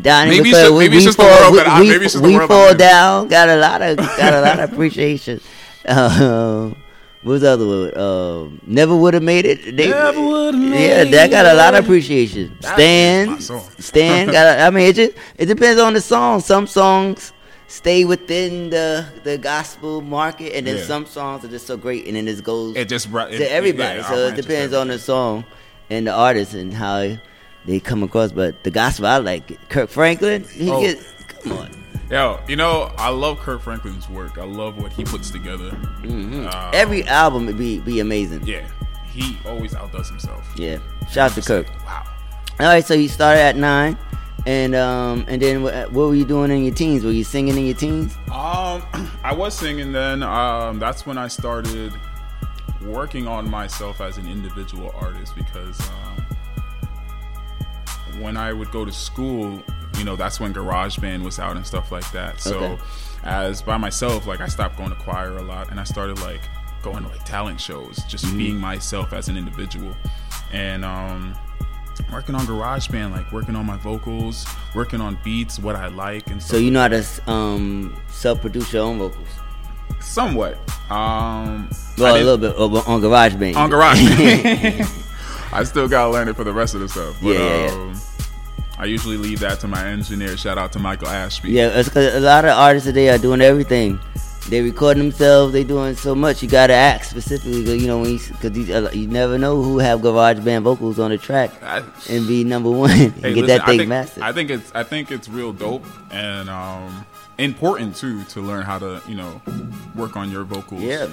Donnie 0.00 0.30
Maybe 0.30 0.50
it's 0.50 0.58
just- 0.58 0.72
we, 0.72 0.78
maybe 0.88 0.96
it's 0.96 1.02
we 1.04 1.06
just 1.08 1.18
the 1.18 1.24
fall, 1.24 1.40
world 1.40 1.52
we, 1.52 1.58
that 1.58 1.66
I- 1.68 1.80
we- 1.80 1.88
maybe 1.88 2.04
it's 2.04 2.14
just 2.14 2.22
the 2.24 2.28
world 2.30 2.42
I'm 2.42 2.48
fall 2.48 2.74
down. 2.74 3.28
Got 3.28 3.48
a 3.48 3.56
lot 3.56 3.80
of 3.82 3.96
got 4.20 4.32
a 4.34 4.40
lot 4.40 4.58
of 4.60 4.72
appreciation. 4.72 5.40
Um, 5.86 6.76
what 7.22 7.32
was 7.32 7.42
the 7.42 7.50
other 7.50 7.66
one? 7.66 7.96
Um, 7.98 8.60
never 8.66 8.96
would 8.96 9.14
have 9.14 9.22
made 9.22 9.44
it. 9.46 9.76
They- 9.76 9.88
Never 9.90 10.20
would've 10.20 10.60
Yeah, 10.62 11.04
that 11.04 11.30
got 11.30 11.46
a 11.46 11.54
lot 11.54 11.74
of 11.74 11.84
appreciation. 11.84 12.56
Stan. 12.60 13.38
Stan 13.78 14.26
got. 14.26 14.58
A, 14.58 14.62
I 14.62 14.70
mean, 14.70 14.88
it 14.88 14.96
just 14.96 15.12
it 15.38 15.46
depends 15.46 15.80
on 15.80 15.94
the 15.94 16.00
song. 16.00 16.40
Some 16.40 16.66
songs 16.66 17.32
stay 17.72 18.04
within 18.04 18.68
the 18.70 19.04
the 19.24 19.38
gospel 19.38 20.00
market, 20.02 20.54
and 20.54 20.66
then 20.66 20.76
Yeah. 20.76 20.84
some 20.84 21.06
songs 21.06 21.44
are 21.44 21.48
just 21.48 21.66
so 21.66 21.76
great, 21.76 22.06
and 22.06 22.16
then 22.16 22.28
it 22.28 22.42
goes 22.44 22.76
It 22.76 22.88
just 22.88 23.10
brought- 23.10 23.32
it- 23.32 23.38
to 23.38 23.50
everybody. 23.50 24.00
yeah, 24.00 24.08
so 24.08 24.14
it 24.28 24.36
depends 24.36 24.74
on 24.74 24.88
the 24.88 24.98
song 24.98 25.44
and 25.88 26.06
the 26.06 26.12
artist 26.12 26.52
and 26.54 26.74
how 26.74 27.16
they 27.66 27.80
come 27.80 28.02
across. 28.02 28.30
But 28.32 28.62
the 28.64 28.70
gospel, 28.70 29.06
I 29.06 29.18
like 29.18 29.50
it. 29.52 29.58
Kirk 29.70 29.88
Franklin. 29.88 30.44
He 30.52 30.70
Oh. 30.70 30.80
gets 30.82 31.02
come 31.42 31.52
on. 31.58 31.68
Yo, 32.10 32.40
you 32.46 32.56
know 32.56 32.90
I 32.98 33.08
love 33.08 33.38
Kirk 33.40 33.62
Franklin's 33.62 34.06
work. 34.10 34.36
I 34.36 34.44
love 34.44 34.76
what 34.76 34.92
he 34.92 35.02
puts 35.04 35.30
together. 35.30 35.70
Mhm. 36.02 36.52
Uh, 36.52 36.70
Every 36.74 37.04
album 37.08 37.46
would 37.46 37.56
be 37.56 37.78
be 37.78 38.00
amazing. 38.00 38.42
yeah, 38.46 38.60
he 39.14 39.38
always 39.46 39.74
outdoes 39.74 40.08
himself. 40.10 40.42
Yeah. 40.56 40.76
Shout 41.10 41.30
out 41.30 41.34
to 41.36 41.42
Kirk. 41.42 41.66
Wow. 41.86 42.02
All 42.60 42.66
right, 42.66 42.84
so 42.86 42.92
you 42.92 43.08
started 43.08 43.40
at 43.40 43.56
nine, 43.56 43.96
and 44.46 44.74
um, 44.74 45.24
and 45.28 45.40
then 45.40 45.62
what, 45.62 45.92
what 45.92 46.08
were 46.08 46.14
you 46.14 46.24
doing 46.24 46.50
in 46.50 46.64
your 46.64 46.74
teens? 46.74 47.04
Were 47.04 47.10
you 47.12 47.24
singing 47.24 47.56
in 47.56 47.64
your 47.66 47.74
teens? 47.76 48.16
Um, 48.32 48.82
I 49.24 49.32
was 49.34 49.54
singing 49.54 49.92
then. 49.92 50.22
Um, 50.22 50.78
that's 50.78 51.06
when 51.06 51.18
I 51.18 51.28
started 51.28 51.92
working 52.82 53.28
on 53.28 53.48
myself 53.48 54.00
as 54.00 54.18
an 54.18 54.26
individual 54.26 54.92
artist 54.98 55.36
because 55.36 55.78
um, 55.80 56.26
when 58.20 58.36
I 58.36 58.52
would 58.52 58.70
go 58.70 58.84
to 58.84 58.92
school, 58.92 59.62
you 59.98 60.04
know, 60.04 60.16
that's 60.16 60.40
when 60.40 60.52
GarageBand 60.52 61.22
was 61.22 61.38
out 61.38 61.56
and 61.56 61.66
stuff 61.66 61.92
like 61.92 62.10
that. 62.12 62.40
So, 62.40 62.58
Okay. 62.58 62.82
as 63.24 63.62
by 63.62 63.76
myself, 63.76 64.26
like 64.26 64.40
I 64.40 64.48
stopped 64.48 64.76
going 64.76 64.90
to 64.90 64.96
choir 64.96 65.36
a 65.36 65.42
lot 65.42 65.70
and 65.70 65.78
I 65.78 65.84
started 65.84 66.18
like 66.20 66.40
going 66.82 67.04
to 67.04 67.08
like 67.08 67.24
talent 67.24 67.60
shows, 67.60 68.02
just 68.08 68.24
Mhm. 68.26 68.36
being 68.38 68.58
myself 68.58 69.12
as 69.12 69.28
an 69.28 69.36
individual, 69.36 69.94
and 70.52 70.84
um, 70.84 71.34
working 72.12 72.34
on 72.34 72.46
GarageBand, 72.46 73.12
like 73.12 73.30
working 73.32 73.56
on 73.56 73.66
my 73.66 73.76
vocals, 73.78 74.46
working 74.74 75.00
on 75.00 75.18
beats, 75.24 75.58
what 75.58 75.76
I 75.76 75.88
like, 75.88 76.26
and 76.28 76.42
So 76.42 76.56
you 76.56 76.70
know 76.70 76.80
how 76.80 76.88
to 76.88 77.04
um, 77.30 77.96
self-produce 78.08 78.72
your 78.72 78.84
own 78.84 78.98
vocals? 78.98 79.28
Somewhat. 80.00 80.58
Um, 80.90 81.68
Well, 81.98 82.14
a 82.16 82.22
little 82.22 82.38
bit 82.38 82.56
on 82.56 82.76
on 82.76 83.00
GarageBand. 83.00 83.56
on 83.56 83.70
GarageBand. 83.70 84.98
I 85.52 85.64
still 85.64 85.86
gotta 85.88 86.10
learn 86.10 86.28
it 86.28 86.36
for 86.36 86.44
the 86.44 86.52
rest 86.52 86.74
of 86.74 86.80
the 86.80 86.88
stuff. 86.88 87.16
But, 87.22 87.30
Yeah, 87.30 87.38
yeah, 87.38 87.66
yeah. 87.66 87.72
Um, 87.72 88.00
I 88.78 88.86
usually 88.86 89.16
leave 89.18 89.38
that 89.40 89.60
to 89.60 89.68
my 89.68 89.86
engineer. 89.86 90.36
Shout 90.36 90.58
out 90.58 90.72
to 90.72 90.78
Michael 90.78 91.08
Ashby. 91.08 91.50
Yeah, 91.52 91.68
it's 91.68 91.88
'cause 91.88 92.14
a 92.14 92.20
lot 92.20 92.44
of 92.44 92.52
artists 92.56 92.86
today 92.86 93.10
are 93.10 93.18
doing 93.18 93.40
everything. 93.40 94.00
They 94.48 94.60
recording 94.60 95.04
themselves. 95.04 95.52
They 95.52 95.64
doing 95.64 95.94
so 95.94 96.14
much. 96.14 96.42
You 96.42 96.48
gotta 96.48 96.74
act 96.74 97.06
specifically, 97.06 97.78
you 97.78 97.86
know, 97.86 98.00
when 98.00 98.16
because 98.16 98.56
you, 98.58 98.74
uh, 98.74 98.90
you 98.92 99.06
never 99.06 99.38
know 99.38 99.62
who 99.62 99.78
have 99.78 100.00
GarageBand 100.00 100.62
vocals 100.62 100.98
on 100.98 101.10
the 101.10 101.18
track 101.18 101.50
and 102.10 102.26
be 102.26 102.44
number 102.44 102.70
one 102.70 102.90
and 102.90 103.12
Hey, 103.14 103.34
get 103.34 103.42
listen, 103.42 103.46
that 103.46 103.68
I 103.68 103.76
think, 103.76 103.88
mastered. 103.88 104.22
I 104.22 104.32
think 104.32 104.50
it's 104.50 104.72
I 104.74 104.82
think 104.82 105.10
it's 105.10 105.28
real 105.28 105.52
dope 105.52 105.84
and 106.10 106.50
um, 106.50 107.06
important 107.38 107.96
too 107.96 108.24
to 108.24 108.40
learn 108.40 108.64
how 108.64 108.78
to 108.78 109.00
you 109.06 109.14
know 109.14 109.40
work 109.94 110.16
on 110.16 110.30
your 110.30 110.44
vocals. 110.44 110.82
Yeah. 110.82 111.08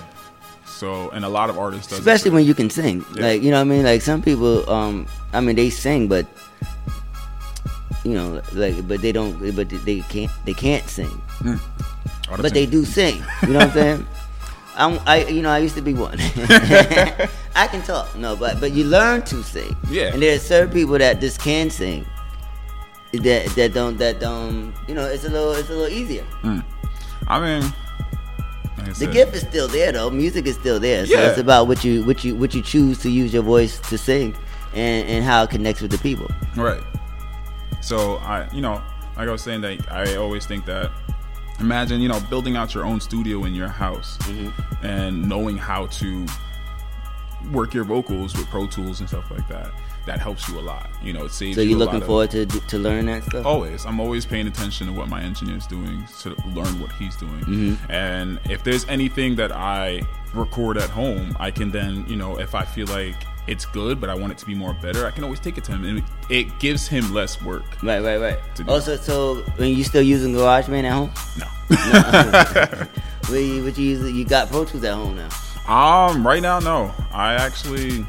So 0.65 1.10
and 1.11 1.23
a 1.23 1.30
lot 1.30 1.49
of 1.49 1.57
artists 1.57 1.88
does 1.88 1.99
Especially 1.99 2.31
when 2.31 2.45
you 2.45 2.53
can 2.56 2.69
sing. 2.69 3.06
Yeah. 3.15 3.27
Like 3.27 3.43
you 3.43 3.51
know 3.51 3.57
what 3.57 3.61
I 3.73 3.76
mean. 3.76 3.84
Like 3.84 4.01
some 4.01 4.22
people, 4.22 4.69
um, 4.69 5.06
I 5.34 5.39
mean 5.39 5.56
they 5.56 5.69
sing, 5.69 6.07
but 6.07 6.26
you 8.03 8.14
know, 8.14 8.41
like 8.53 8.88
but 8.88 9.01
they 9.01 9.11
don't, 9.11 9.34
but 9.56 9.69
they 9.69 10.01
can't, 10.01 10.31
they 10.45 10.53
can't 10.53 10.88
sing. 10.89 11.22
Mm. 11.39 11.60
The 12.38 12.43
But 12.43 12.53
they 12.53 12.65
do 12.65 12.85
sing. 12.85 13.23
You 13.43 13.49
know 13.49 13.60
what 13.60 13.68
I'm 13.68 13.73
saying? 13.73 14.07
I'm, 14.76 14.99
I, 15.06 15.26
you 15.26 15.41
know, 15.41 15.49
I 15.49 15.57
used 15.57 15.76
to 15.76 15.81
be 15.81 15.93
one. 15.93 16.18
I 16.19 17.68
can 17.69 17.81
talk, 17.81 18.15
no, 18.15 18.35
but 18.38 18.61
but 18.61 18.72
you 18.72 18.85
learn 18.85 19.23
to 19.23 19.43
sing. 19.43 19.76
Yeah. 19.89 20.14
And 20.14 20.22
there's 20.22 20.41
certain 20.41 20.72
people 20.72 20.97
that 20.97 21.19
just 21.19 21.41
can 21.41 21.69
sing. 21.69 22.06
That 23.11 23.47
that 23.56 23.73
don't 23.73 23.97
that 23.97 24.19
don't 24.19 24.73
you 24.88 24.93
know 24.93 25.03
it's 25.06 25.26
a 25.26 25.30
little 25.30 25.51
it's 25.53 25.69
a 25.69 25.73
little 25.73 25.88
easier. 25.89 26.23
Mm. 26.43 26.64
I 27.27 27.39
mean, 27.39 27.73
like 28.77 28.89
I 28.89 28.91
The 28.93 29.07
gift 29.07 29.35
is 29.35 29.41
still 29.41 29.68
there 29.68 29.91
though. 29.91 30.10
Music 30.11 30.45
is 30.45 30.56
still 30.56 30.80
there. 30.80 31.06
So 31.06 31.14
Yeah. 31.14 31.30
it's 31.30 31.39
about 31.39 31.68
what 31.68 31.84
you 31.84 32.06
what 32.06 32.23
you 32.23 32.35
what 32.35 32.53
you 32.53 32.61
choose 32.61 32.99
to 32.99 33.10
use 33.10 33.34
your 33.34 33.43
voice 33.43 33.80
to 33.89 33.97
sing 33.97 34.35
and, 34.73 35.10
and 35.10 35.26
how 35.26 35.43
it 35.43 35.49
connects 35.49 35.81
with 35.81 35.91
the 35.91 35.97
people. 35.97 36.27
Right. 36.56 36.81
So 37.81 38.18
I, 38.18 38.47
you 38.53 38.61
know, 38.61 38.81
like 39.18 39.27
I 39.27 39.31
was 39.31 39.41
saying, 39.41 39.61
that 39.61 39.91
I 39.91 40.15
always 40.15 40.45
think 40.45 40.65
that 40.68 40.91
imagine, 41.60 42.02
you 42.02 42.07
know, 42.10 42.19
building 42.30 42.56
out 42.56 42.73
your 42.73 42.86
own 42.86 42.99
studio 43.02 43.44
in 43.45 43.53
your 43.53 43.68
house 43.68 44.18
Mm-hmm. 44.22 44.86
and 44.86 45.27
knowing 45.27 45.57
how 45.57 45.88
to 45.88 46.26
work 47.52 47.73
your 47.73 47.84
vocals 47.86 48.36
with 48.36 48.48
Pro 48.49 48.68
Tools 48.68 48.99
and 48.99 49.07
stuff 49.10 49.30
like 49.31 49.48
that. 49.48 49.72
That 50.06 50.19
helps 50.19 50.48
you 50.49 50.57
a 50.60 50.61
lot. 50.61 50.90
You 51.03 51.14
know, 51.14 51.26
it 51.26 51.31
saves. 51.31 51.56
So 51.56 51.61
you 51.61 51.69
you're 51.69 51.76
a 51.77 51.80
looking 51.80 51.94
lot 51.95 52.02
of- 52.02 52.07
forward 52.07 52.31
to 52.31 52.45
to 52.45 52.77
learn 52.80 53.06
that 53.07 53.23
stuff? 53.26 53.45
Always. 53.45 53.86
I'm 53.86 53.99
always 53.99 54.26
paying 54.26 54.48
attention 54.48 54.88
to 54.88 54.94
what 54.94 55.07
my 55.07 55.22
engineer's 55.22 55.68
doing 55.68 56.03
to 56.22 56.30
learn 56.48 56.80
what 56.80 56.91
he's 56.94 57.15
doing. 57.15 57.41
Mhm. 57.45 57.77
And 57.90 58.40
if 58.49 58.64
there's 58.64 58.86
anything 58.88 59.36
that 59.36 59.52
I 59.52 60.02
record 60.34 60.77
at 60.77 60.90
home, 60.90 61.36
I 61.40 61.52
can 61.52 61.69
then, 61.72 62.06
you 62.07 62.15
know, 62.15 62.38
if 62.40 62.56
I 62.56 62.64
feel 62.65 62.88
like 62.88 63.15
it's 63.49 63.65
good, 63.65 63.99
but 63.99 64.09
I 64.09 64.15
want 64.15 64.31
it 64.31 64.38
to 64.39 64.45
be 64.45 64.53
more 64.53 64.73
better, 64.76 65.05
I 65.07 65.11
can 65.11 65.23
always 65.23 65.39
take 65.39 65.57
it 65.57 65.63
to 65.65 65.71
him. 65.71 65.84
And 65.84 66.03
it 66.30 66.59
gives 66.59 66.88
him 66.88 67.13
less 67.13 67.41
work. 67.41 67.63
Right, 67.81 68.01
right, 68.01 68.17
right. 68.17 68.39
Also, 68.67 68.95
so 68.95 69.41
when 69.57 69.76
you 69.76 69.84
still 69.84 70.03
using 70.03 70.34
GarageBand 70.34 70.84
at 70.84 70.93
home? 70.93 71.11
No. 71.38 71.45
what 73.27 73.39
you, 73.41 73.63
what 73.63 73.77
you 73.77 73.89
use? 73.89 74.11
You 74.11 74.26
got 74.26 74.49
Pro 74.49 74.65
Tools 74.65 74.84
at 74.84 74.93
home 74.93 75.17
now. 75.17 75.30
Um, 75.67 76.26
right 76.26 76.41
now, 76.41 76.59
no. 76.59 76.93
I 77.11 77.34
actually, 77.34 78.05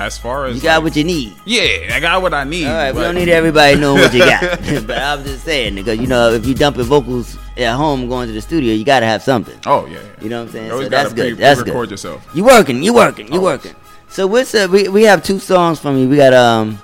as 0.00 0.18
far 0.18 0.46
as 0.46 0.56
You 0.56 0.62
got 0.62 0.76
like- 0.76 0.84
what 0.84 0.96
you 0.96 1.04
need. 1.04 1.34
Yeah, 1.44 1.94
I 1.94 2.00
got 2.00 2.22
what 2.22 2.34
I 2.34 2.44
need. 2.44 2.66
All 2.66 2.74
right, 2.74 2.94
we 2.94 3.00
don't 3.00 3.14
need 3.14 3.28
everybody 3.28 3.76
knowing 3.78 4.02
what 4.02 4.12
you 4.12 4.20
got. 4.20 4.58
but 4.86 4.98
I'm 4.98 5.24
just 5.24 5.44
saying 5.44 5.76
because 5.76 5.98
you 5.98 6.06
know 6.06 6.32
if 6.32 6.44
you 6.44 6.54
dumping 6.54 6.84
vocals 6.84 7.38
at 7.56 7.74
home 7.74 8.08
going 8.08 8.26
to 8.28 8.32
the 8.32 8.40
studio, 8.40 8.74
you 8.74 8.84
got 8.84 9.00
to 9.00 9.06
have 9.06 9.22
something. 9.22 9.58
Oh 9.66 9.86
yeah, 9.86 10.00
You 10.20 10.28
know 10.28 10.40
what 10.40 10.48
I'm 10.48 10.52
saying? 10.52 10.70
So 10.70 10.88
that's 10.88 11.12
gotta 11.12 11.14
good. 11.14 11.34
pre- 11.36 11.40
that's 11.40 11.62
good. 11.62 11.90
yourself. 11.90 12.28
You 12.34 12.44
working? 12.44 12.82
You 12.82 12.92
working? 12.94 13.32
You 13.32 13.40
working? 13.40 13.74
So 14.08 14.26
what's 14.26 14.54
uh, 14.54 14.68
we 14.70 14.88
we 14.88 15.02
have 15.04 15.22
two 15.22 15.38
songs 15.38 15.78
from 15.80 15.98
you. 15.98 16.08
We 16.08 16.16
got 16.16 16.32
um, 16.32 16.78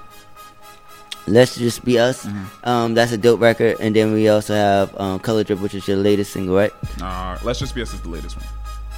Let's 1.27 1.57
Just 1.57 1.85
Be 1.85 1.99
Us. 1.99 2.27
Mm-hmm. 2.27 2.69
Um, 2.69 2.95
that's 2.95 3.13
a 3.13 3.17
dope 3.19 3.41
record, 3.41 3.77
and 3.81 3.95
then 3.95 4.13
we 4.13 4.29
also 4.29 4.55
have 4.55 4.99
um, 5.01 5.19
Color 5.21 5.45
Drip, 5.45 5.61
which 5.61 5.75
is 5.75 5.87
your 5.87 5.97
latest 5.99 6.33
single, 6.33 6.57
right? 6.57 6.73
Uh, 7.01 7.39
Let's 7.43 7.59
Just 7.61 7.75
Be 7.75 7.83
Us 7.83 7.95
is 7.95 8.01
the 8.01 8.09
latest 8.09 8.37
one. 8.37 8.47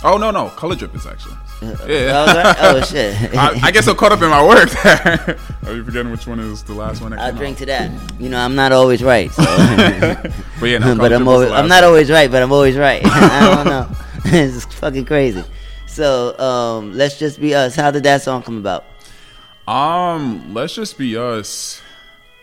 Oh 0.06 0.18
no, 0.18 0.31
no, 0.31 0.51
Color 0.51 0.76
Drip 0.76 0.94
is 0.94 1.06
actually. 1.06 1.36
Yeah. 1.62 2.12
oh, 2.12 2.26
right? 2.26 2.56
Oh, 2.60 2.81
shit. 2.90 3.35
I, 3.35 3.59
I 3.62 3.70
get 3.70 3.85
so 3.85 3.94
caught 3.94 4.12
up 4.12 4.20
in 4.20 4.28
my 4.28 4.47
work. 4.47 4.68
Are 5.66 5.74
you 5.74 5.82
forgetting 5.82 6.12
which 6.12 6.26
one 6.26 6.39
is 6.39 6.62
the 6.62 6.74
last 6.74 7.01
one? 7.01 7.14
I 7.14 7.31
drink 7.31 7.56
out? 7.56 7.59
to 7.60 7.66
that. 7.66 8.20
You 8.20 8.28
know, 8.28 8.39
I'm 8.39 8.55
not 8.55 8.70
always 8.72 9.02
right. 9.02 9.32
So. 9.32 9.43
But 10.60 10.66
yeah, 10.66 10.78
no, 10.78 10.94
but 10.97 11.10
I'm 11.10 11.26
always, 11.26 11.51
I'm 11.51 11.68
not 11.68 11.76
one. 11.76 11.85
always 11.85 12.10
right, 12.10 12.31
but 12.31 12.43
I'm 12.43 12.52
always 12.52 12.76
right. 12.76 13.01
I 13.02 13.55
don't 13.55 13.66
know. 13.66 13.89
it's 14.26 14.66
fucking 14.74 15.06
crazy. 15.06 15.43
So 15.86 16.39
um, 16.39 16.93
let's 16.93 17.18
just 17.18 17.40
be 17.40 17.55
us. 17.55 17.74
How 17.74 17.90
did 17.90 18.02
that 18.02 18.20
song 18.20 18.43
come 18.43 18.59
about? 18.59 18.85
Um, 19.66 20.52
let's 20.52 20.74
just 20.74 20.98
be 20.98 21.16
us. 21.16 21.81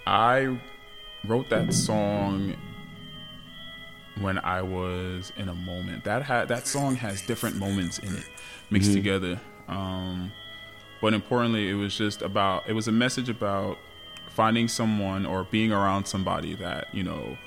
I 0.07 0.57
wrote 1.25 1.49
that 1.49 1.73
song 1.75 2.55
when 4.21 4.37
I 4.39 4.61
was 4.61 5.31
in 5.37 5.49
a 5.49 5.55
moment. 5.55 6.03
That 6.03 6.23
had 6.23 6.47
that 6.49 6.67
song 6.67 6.95
has 6.95 7.21
different 7.21 7.57
moments 7.57 7.99
in 7.99 8.15
it 8.15 8.25
mixed 8.69 8.91
Mhm. 8.91 8.93
together. 8.95 9.39
Um, 9.67 10.31
but 11.01 11.13
importantly, 11.13 11.69
it 11.69 11.73
was 11.75 11.97
just 11.97 12.21
about 12.21 12.63
it 12.67 12.73
was 12.73 12.87
a 12.87 12.91
message 12.91 13.29
about 13.29 13.77
finding 14.29 14.67
someone 14.67 15.25
or 15.25 15.43
being 15.45 15.71
around 15.71 16.05
somebody 16.05 16.55
that 16.55 16.93
you 16.93 17.03
know 17.03 17.37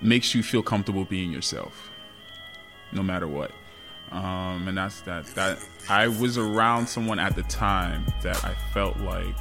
makes 0.00 0.34
you 0.34 0.42
feel 0.42 0.62
comfortable 0.62 1.04
being 1.04 1.30
yourself, 1.32 1.90
no 2.92 3.02
matter 3.02 3.28
what. 3.28 3.52
Um, 4.10 4.68
and 4.68 4.76
that's 4.76 5.00
that. 5.02 5.24
That 5.34 5.58
I 5.88 6.08
was 6.08 6.36
around 6.36 6.86
someone 6.88 7.18
at 7.18 7.34
the 7.34 7.42
time 7.44 8.04
that 8.22 8.44
I 8.44 8.54
felt 8.74 8.98
like 8.98 9.34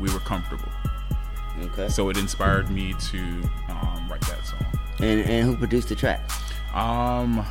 we 0.00 0.12
were 0.12 0.20
comfortable. 0.20 0.72
Okay. 1.60 1.88
So 1.88 2.08
it 2.08 2.16
inspired 2.16 2.70
me 2.70 2.94
to 3.10 3.18
um, 3.68 4.06
write 4.10 4.20
that 4.22 4.44
song. 4.46 4.64
And 5.00 5.20
and 5.20 5.46
who 5.46 5.56
produced 5.56 5.88
the 5.88 5.94
track? 5.94 6.28
Um. 6.74 7.44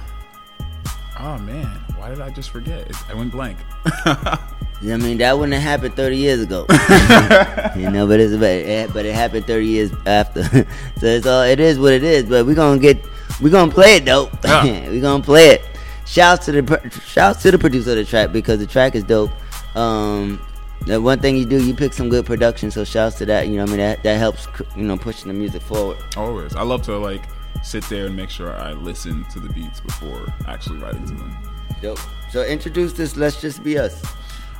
Oh 1.19 1.37
man, 1.39 1.65
why 1.95 2.09
did 2.09 2.21
I 2.21 2.29
just 2.29 2.51
forget? 2.51 2.91
I 3.09 3.13
went 3.15 3.31
blank. 3.31 3.57
Yeah, 4.79 4.93
I 4.93 4.97
mean 4.97 5.17
that 5.17 5.37
wouldn't 5.37 5.53
have 5.53 5.63
happened 5.63 5.95
30 5.95 6.17
years 6.17 6.41
ago. 6.41 6.67
you 7.75 7.89
know, 7.89 8.05
but 8.05 8.19
it's 8.19 8.35
but 8.35 8.51
it, 8.51 8.93
but 8.93 9.05
it 9.05 9.15
happened 9.15 9.47
30 9.47 9.65
years 9.65 9.91
after. 10.05 10.43
so 10.99 11.05
it's 11.05 11.25
all 11.25 11.41
it 11.43 11.59
is 11.59 11.79
what 11.79 11.93
it 11.93 12.03
is. 12.03 12.25
But 12.25 12.45
we're 12.45 12.55
gonna 12.55 12.79
get 12.79 13.03
we're 13.41 13.49
gonna 13.49 13.71
play 13.71 13.95
it 13.95 14.05
though. 14.05 14.29
Yeah. 14.43 14.87
we're 14.89 15.01
gonna 15.01 15.23
play 15.23 15.49
it. 15.49 15.65
Shouts 16.05 16.45
to 16.45 16.61
the 16.61 17.01
shouts 17.05 17.41
to 17.41 17.51
the 17.51 17.57
producer 17.57 17.91
of 17.91 17.97
the 17.97 18.05
track 18.05 18.31
because 18.31 18.59
the 18.59 18.67
track 18.67 18.93
is 18.93 19.03
dope. 19.03 19.31
Um, 19.75 20.39
the 20.85 21.01
one 21.01 21.19
thing 21.19 21.35
you 21.35 21.45
do, 21.45 21.61
you 21.61 21.73
pick 21.73 21.91
some 21.91 22.07
good 22.07 22.25
production. 22.25 22.69
So 22.69 22.83
shouts 22.83 23.17
to 23.17 23.25
that. 23.25 23.47
You 23.47 23.55
know, 23.55 23.63
what 23.63 23.69
I 23.69 23.77
mean 23.77 23.79
that 23.79 24.03
that 24.03 24.17
helps 24.19 24.47
you 24.75 24.83
know 24.83 24.95
pushing 24.95 25.27
the 25.27 25.33
music 25.33 25.63
forward. 25.63 25.97
Always, 26.15 26.55
I 26.55 26.61
love 26.61 26.83
to 26.83 26.97
like 26.97 27.23
sit 27.63 27.83
there 27.85 28.05
and 28.05 28.15
make 28.15 28.29
sure 28.29 28.53
I 28.53 28.73
listen 28.73 29.23
to 29.25 29.39
the 29.39 29.49
beats 29.49 29.79
before 29.79 30.25
actually 30.47 30.79
writing 30.79 31.05
to 31.07 31.13
them. 31.13 31.37
Dope. 31.81 31.99
So 32.31 32.43
introduce 32.43 32.93
this. 32.93 33.17
Let's 33.17 33.39
just 33.41 33.63
be 33.63 33.77
us. 33.77 34.03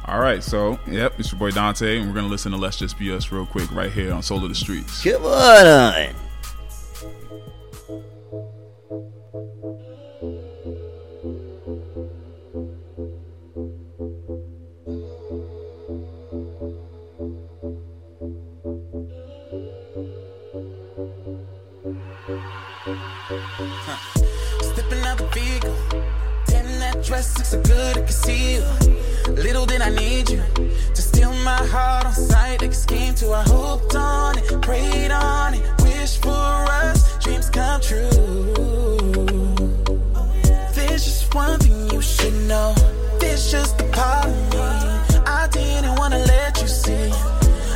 All 0.05 0.19
right, 0.19 0.41
so 0.41 0.79
yep, 0.87 1.19
it's 1.19 1.31
your 1.31 1.39
boy 1.39 1.51
Dante, 1.51 1.97
and 1.97 2.07
we're 2.07 2.15
gonna 2.15 2.27
listen 2.27 2.51
to 2.53 2.57
"Let's 2.57 2.77
Just 2.77 2.97
Be 2.97 3.11
Us" 3.11 3.29
real 3.31 3.45
quick 3.45 3.69
right 3.73 3.91
here 3.91 4.13
on 4.13 4.23
Soul 4.23 4.41
of 4.43 4.49
the 4.49 4.55
Streets. 4.55 5.03
Come 5.03 5.25
on. 5.25 6.26
Dress 27.17 27.37
looks 27.37 27.49
so 27.49 27.61
good, 27.63 27.97
it 27.97 28.05
can 28.05 28.13
see 28.13 28.53
you. 28.53 28.63
Little 29.33 29.65
did 29.65 29.81
I 29.81 29.89
need 29.89 30.29
you 30.29 30.43
to 30.95 31.01
steal 31.01 31.33
my 31.51 31.61
heart 31.73 32.05
on 32.05 32.13
sight. 32.13 32.61
Like 32.61 32.71
a 32.71 32.73
scheme 32.73 33.15
to 33.15 33.33
I 33.33 33.43
hoped 33.43 33.95
on 33.95 34.37
it, 34.37 34.61
prayed 34.61 35.11
on 35.11 35.55
it, 35.55 35.63
wished 35.81 36.21
for 36.21 36.47
us, 36.83 37.17
dreams 37.23 37.49
come 37.49 37.81
true. 37.81 38.11
There's 40.75 41.03
just 41.09 41.33
one 41.33 41.59
thing 41.59 41.89
you 41.91 42.01
should 42.01 42.37
know. 42.51 42.75
There's 43.19 43.51
just 43.51 43.81
a 43.81 43.85
part 43.85 44.27
of 44.27 44.37
me 44.51 44.65
I 45.25 45.47
didn't 45.51 45.95
wanna 45.97 46.19
let 46.19 46.61
you 46.61 46.67
see. 46.67 47.11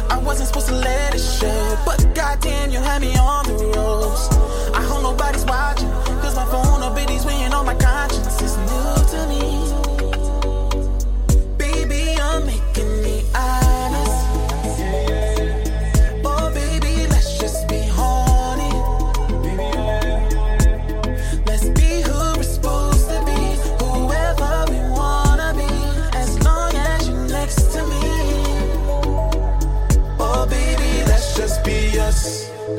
I 0.10 0.18
wasn't 0.20 0.50
supposed 0.50 0.68
to 0.68 0.76
let 0.76 1.16
it 1.16 1.20
show, 1.40 1.78
but 1.86 2.00
goddamn, 2.14 2.70
you 2.70 2.80
had 2.80 3.02
me 3.02 3.16
on 3.18 3.51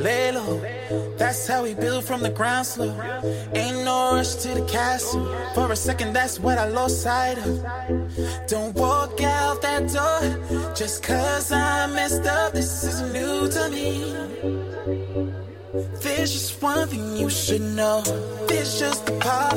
Lay 0.03 0.33
low. 0.33 0.61
That's 1.17 1.47
how 1.47 1.63
we 1.63 1.75
build 1.75 2.05
from 2.05 2.23
the 2.23 2.31
ground 2.31 2.67
slow. 2.67 2.93
Ain't 3.55 3.85
no 3.85 4.15
rush 4.15 4.35
to 4.43 4.49
the 4.49 4.65
castle. 4.67 5.25
For 5.55 5.71
a 5.71 5.77
second, 5.77 6.13
that's 6.13 6.41
what 6.41 6.59
I 6.59 6.67
lost 6.69 7.03
sight 7.03 7.39
of. 7.39 7.65
Don't 8.49 8.75
walk 8.75 9.21
out 9.23 9.63
that 9.63 9.83
door 9.93 10.75
just 10.75 11.05
cause 11.05 11.53
I 11.53 11.87
messed 11.87 12.27
up. 12.27 12.53
This 12.53 12.83
is 12.83 13.01
new 13.13 13.49
to 13.49 13.71
me. 13.71 14.13
There's 16.03 16.33
just 16.33 16.61
one 16.61 16.89
thing 16.89 17.17
you 17.17 17.31
should 17.31 17.63
know. 17.63 18.03
There's 18.49 18.81
just 18.81 19.09
a 19.09 19.13
part 19.19 19.55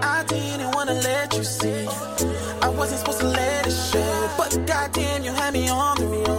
I 0.00 0.24
didn't 0.28 0.70
wanna 0.76 0.94
let 0.94 1.36
you 1.36 1.42
see. 1.42 1.88
I 2.62 2.68
wasn't 2.68 3.00
supposed 3.00 3.20
to 3.20 3.26
let 3.26 3.66
it 3.66 3.72
show, 3.72 4.30
but 4.38 4.50
goddamn, 4.64 5.24
you 5.24 5.32
had 5.32 5.52
me 5.54 5.68
on 5.68 5.96
the 5.98 6.06
ropes. 6.06 6.29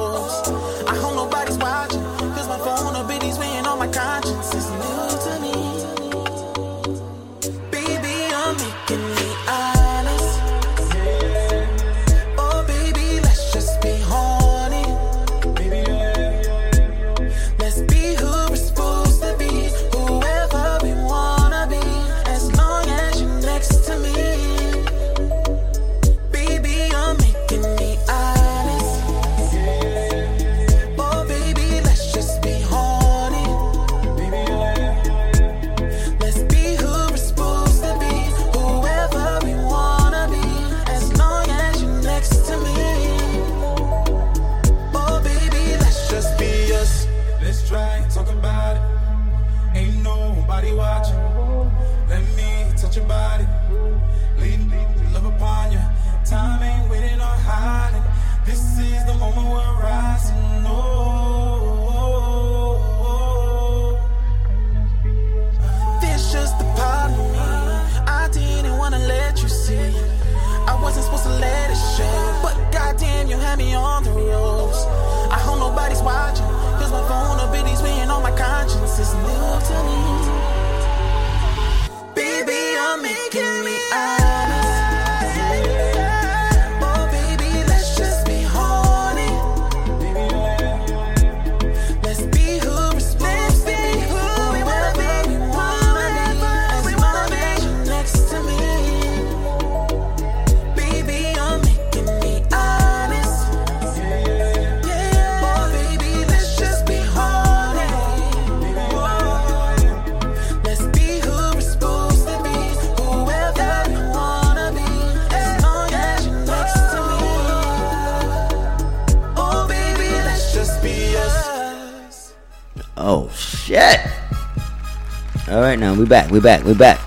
Right, 125.72 125.80
now 125.80 125.94
we 125.94 126.06
back. 126.06 126.30
We 126.32 126.40
back. 126.40 126.64
We 126.64 126.74
back. 126.74 127.00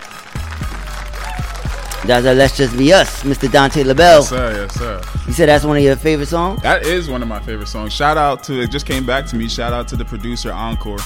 That's 2.06 2.26
a 2.26 2.34
Let's 2.34 2.54
Just 2.56 2.76
Be 2.76 2.92
Us, 2.92 3.22
Mr. 3.22 3.50
Dante 3.50 3.82
LaBelle. 3.82 4.20
Yes, 4.20 4.28
sir. 4.28 4.52
Yes, 4.62 4.74
sir. 4.74 5.00
You 5.26 5.32
said 5.32 5.48
that's 5.48 5.64
one 5.64 5.78
of 5.78 5.82
your 5.82 5.96
favorite 5.96 6.26
songs? 6.26 6.60
That 6.62 6.84
is 6.84 7.08
one 7.08 7.22
of 7.22 7.28
my 7.28 7.40
favorite 7.40 7.68
songs. 7.68 7.94
Shout 7.94 8.18
out 8.18 8.42
to 8.44 8.60
it 8.60 8.70
just 8.70 8.84
came 8.84 9.06
back 9.06 9.24
to 9.26 9.36
me. 9.36 9.48
Shout 9.48 9.72
out 9.72 9.88
to 9.88 9.96
the 9.96 10.04
producer 10.04 10.52
Encore. 10.52 10.98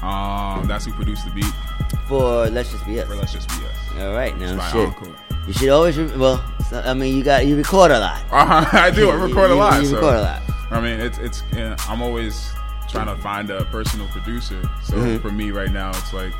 Um, 0.00 0.66
that's 0.66 0.86
who 0.86 0.92
produced 0.94 1.26
the 1.26 1.30
beat 1.32 1.44
For 2.08 2.48
Let's 2.48 2.70
Just 2.72 2.86
Be 2.86 2.98
Us. 3.00 3.06
for 3.06 3.16
Let's 3.16 3.32
Just 3.34 3.48
Be 3.50 3.56
Us. 3.66 4.00
All 4.02 4.14
right, 4.14 4.36
now 4.38 4.58
shit. 4.70 4.86
Encore. 4.88 5.14
You 5.46 5.52
should 5.52 5.68
always 5.68 5.98
re- 5.98 6.16
well. 6.16 6.42
I 6.72 6.94
mean, 6.94 7.14
you 7.16 7.22
got 7.22 7.46
you 7.46 7.56
record 7.56 7.90
a 7.90 7.98
lot. 7.98 8.22
Uh-huh, 8.30 8.64
I 8.78 8.90
do. 8.90 9.10
I 9.10 9.16
You- 9.16 9.26
record 9.26 9.50
a 9.50 9.54
lot. 9.54 9.80
You 9.82 9.88
so- 9.88 9.96
record 9.96 10.16
a 10.16 10.22
lot. 10.22 10.42
I 10.70 10.80
mean, 10.80 11.00
it's 11.00 11.18
it's. 11.18 11.42
yeah, 11.54 11.76
I'm 11.88 12.00
always 12.00 12.50
trying 12.88 13.14
to 13.14 13.20
find 13.22 13.50
a 13.50 13.64
personal 13.66 14.06
producer. 14.08 14.62
So 14.84 14.94
Mhm. 14.96 15.20
for 15.20 15.30
me 15.30 15.50
right 15.50 15.70
now, 15.70 15.90
it's 15.90 16.14
like 16.14 16.32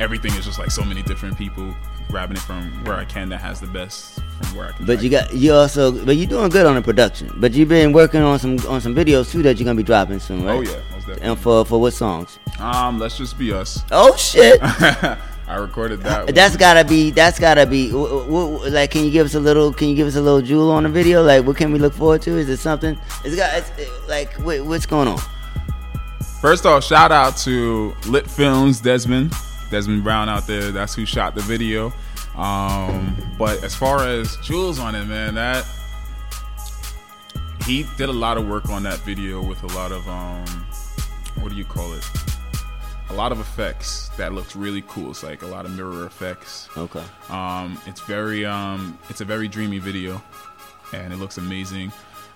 everything 0.00 0.32
is 0.34 0.44
just 0.44 0.58
like 0.58 0.70
so 0.70 0.84
many 0.84 1.02
different 1.02 1.36
people 1.36 1.74
grabbing 2.08 2.36
it 2.36 2.42
from 2.42 2.84
where 2.84 2.96
I 2.96 3.04
can 3.04 3.28
that 3.28 3.40
has 3.40 3.60
the 3.60 3.66
best 3.66 4.20
from 4.40 4.56
where 4.56 4.68
I 4.68 4.72
can. 4.72 4.86
But 4.86 5.02
you 5.02 5.10
got 5.10 5.34
you 5.34 5.52
also 5.54 5.92
but 6.04 6.16
you're 6.16 6.26
doing 6.28 6.48
good 6.48 6.66
on 6.66 6.74
the 6.74 6.82
production. 6.82 7.32
But 7.36 7.52
you've 7.52 7.68
been 7.68 7.92
working 7.92 8.22
on 8.22 8.38
some 8.38 8.58
on 8.68 8.80
some 8.80 8.94
videos 8.94 9.30
too 9.30 9.42
that 9.42 9.58
you're 9.58 9.64
gonna 9.64 9.76
be 9.76 9.82
dropping 9.82 10.20
soon, 10.20 10.44
right? 10.44 10.58
Oh, 10.58 10.60
yeah, 10.60 10.80
most 10.92 11.06
definitely. 11.06 11.22
And 11.22 11.38
for 11.38 11.64
for 11.64 11.80
what 11.80 11.92
songs? 11.92 12.38
Um, 12.58 12.98
let's 12.98 13.16
just 13.18 13.38
be 13.38 13.52
us. 13.52 13.82
Oh 13.90 14.16
shit! 14.16 14.58
I 15.48 15.56
recorded 15.56 16.02
that. 16.02 16.34
That's 16.34 16.56
gotta 16.56 16.84
be. 16.86 17.10
That's 17.10 17.38
gotta 17.38 17.64
be. 17.64 17.90
w- 17.90 18.24
w- 18.24 18.68
like, 18.70 18.90
can 18.90 19.04
you 19.04 19.10
give 19.10 19.24
us 19.24 19.34
a 19.34 19.40
little? 19.40 19.72
Can 19.72 19.88
you 19.88 19.94
give 19.96 20.06
us 20.06 20.16
a 20.16 20.20
little 20.20 20.42
jewel 20.42 20.70
on 20.70 20.82
the 20.82 20.90
video? 20.90 21.22
Like, 21.22 21.46
what 21.46 21.56
can 21.56 21.72
we 21.72 21.78
look 21.78 21.94
forward 21.94 22.20
to? 22.22 22.36
Is 22.36 22.50
it 22.50 22.58
something? 22.58 22.98
It's 23.24 23.34
got. 23.34 23.56
It's, 23.56 23.70
uh, 23.70 23.90
like, 24.08 24.38
wait, 24.44 24.60
what's 24.60 24.84
going 24.84 25.08
on? 25.08 25.18
First 26.42 26.66
off, 26.66 26.84
shout 26.84 27.10
out 27.12 27.36
to 27.38 27.94
Lit 28.06 28.28
Films, 28.28 28.80
Desmond, 28.80 29.32
Desmond 29.70 30.04
Brown 30.04 30.28
out 30.28 30.46
there. 30.46 30.70
That's 30.70 30.94
who 30.94 31.04
shot 31.04 31.34
the 31.34 31.42
video. 31.42 31.92
Um, 32.36 33.16
but 33.38 33.62
as 33.64 33.74
far 33.74 34.06
as 34.06 34.36
jewels 34.38 34.78
on 34.78 34.94
it, 34.94 35.06
man, 35.06 35.34
that 35.34 35.66
he 37.66 37.84
did 37.96 38.08
a 38.08 38.12
lot 38.12 38.38
of 38.38 38.46
work 38.46 38.68
on 38.70 38.82
that 38.84 38.98
video 39.00 39.42
with 39.42 39.62
a 39.62 39.66
lot 39.76 39.92
of 39.92 40.08
um, 40.08 40.46
what 41.40 41.50
do 41.50 41.56
you 41.56 41.64
call 41.64 41.92
it? 41.92 42.08
A 43.10 43.14
lot 43.14 43.32
of 43.32 43.40
effects 43.40 44.10
that 44.16 44.34
looks 44.34 44.54
really 44.54 44.82
cool. 44.86 45.10
It's 45.10 45.22
like 45.22 45.42
a 45.42 45.46
lot 45.46 45.64
of 45.64 45.74
mirror 45.74 46.06
effects. 46.06 46.68
Okay. 46.76 47.02
Um, 47.30 47.80
it's 47.86 48.00
very 48.02 48.44
um, 48.44 48.98
it's 49.08 49.20
a 49.20 49.24
very 49.24 49.48
dreamy 49.48 49.78
video, 49.78 50.22
and 50.92 51.12
it 51.12 51.16
looks 51.16 51.38
amazing. 51.38 51.92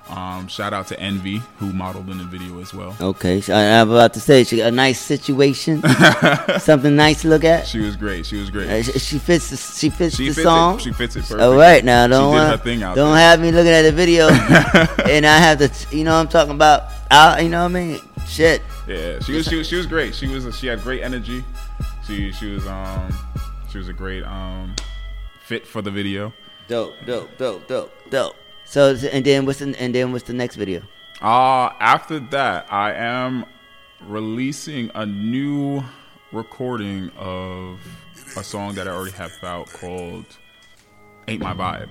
Um, 0.09 0.47
shout 0.49 0.73
out 0.75 0.89
to 0.89 1.01
Envy 1.01 1.39
who 1.59 1.73
modeled 1.73 2.11
in 2.11 2.19
the 2.19 2.25
video 2.25 2.61
as 2.61 2.75
well. 2.75 2.95
Okay, 3.01 3.41
so 3.41 3.55
I, 3.55 3.81
I'm 3.81 3.91
about 3.91 4.13
to 4.15 4.21
say 4.21 4.45
she 4.45 4.59
got 4.59 4.69
a 4.69 4.71
nice 4.71 5.01
situation, 5.01 5.83
something 6.59 6.95
nice 6.97 7.23
to 7.23 7.29
look 7.29 7.45
at. 7.45 7.67
She 7.67 7.79
was 7.79 7.97
great. 7.97 8.27
She 8.27 8.37
was 8.39 8.51
great. 8.51 8.69
Uh, 8.69 8.83
she, 8.83 8.99
she 8.99 9.19
fits. 9.19 9.51
The, 9.51 9.57
she 9.57 9.89
fits 9.91 10.17
She 10.17 10.25
the 10.25 10.35
fits 10.35 10.39
it. 10.39 10.43
song. 10.43 10.79
She 10.79 10.93
fits 10.93 11.17
it 11.17 11.21
All 11.31 11.39
perfectly. 11.39 11.57
right, 11.57 11.85
now 11.85 12.07
don't 12.09 12.31
wanna- 12.31 12.51
her 12.51 12.57
thing 12.59 12.83
out 12.83 12.97
don't 12.97 13.13
there. 13.15 13.19
have 13.21 13.41
me 13.41 13.53
looking 13.53 13.73
at 13.73 13.83
the 13.83 13.93
video, 13.93 14.29
and 15.09 15.25
I 15.25 15.39
have 15.39 15.59
to. 15.59 15.97
You 15.97 16.05
know 16.05 16.15
what 16.15 16.21
I'm 16.21 16.29
talking 16.29 16.55
about? 16.55 16.85
I, 17.11 17.41
you 17.41 17.49
know 17.49 17.61
what 17.63 17.71
I 17.71 17.75
mean? 17.75 18.01
Shit. 18.27 18.61
Yeah, 18.89 19.19
she 19.21 19.33
was 19.35 19.47
she 19.47 19.57
was 19.57 19.69
she 19.69 19.77
was 19.77 19.87
great. 19.87 20.15
She 20.15 20.27
was 20.27 20.55
she 20.59 20.67
had 20.67 20.83
great 20.83 21.03
energy. 21.03 21.45
She 22.07 22.33
she 22.33 22.51
was 22.51 22.67
um 22.67 23.15
she 23.71 23.79
was 23.79 23.89
a 23.89 23.93
great 23.93 24.25
um 24.25 24.75
fit 25.45 25.67
for 25.67 25.81
the 25.81 25.91
video. 25.91 26.33
Dope, 26.69 26.95
dope, 27.07 27.31
dope, 27.39 27.67
dope, 27.69 27.93
dope. 28.11 28.37
So 28.65 28.97
and 29.13 29.25
then 29.25 29.47
what's 29.47 29.59
the, 29.59 29.75
and 29.81 29.95
then 29.95 30.13
what's 30.13 30.25
the 30.25 30.33
next 30.33 30.57
video? 30.57 30.83
Uh 31.21 31.71
after 31.79 32.19
that, 32.19 32.73
I 32.73 32.93
am 32.93 33.45
releasing 34.01 34.91
a 34.95 35.07
new 35.07 35.83
recording 36.33 37.11
of 37.17 37.79
a 38.37 38.43
song 38.43 38.75
that 38.75 38.89
I 38.89 38.93
already 38.93 39.13
have 39.13 39.33
out 39.45 39.69
called 39.69 40.25
"Ain't 41.33 41.43
My 41.43 41.55
Vibe." 41.55 41.89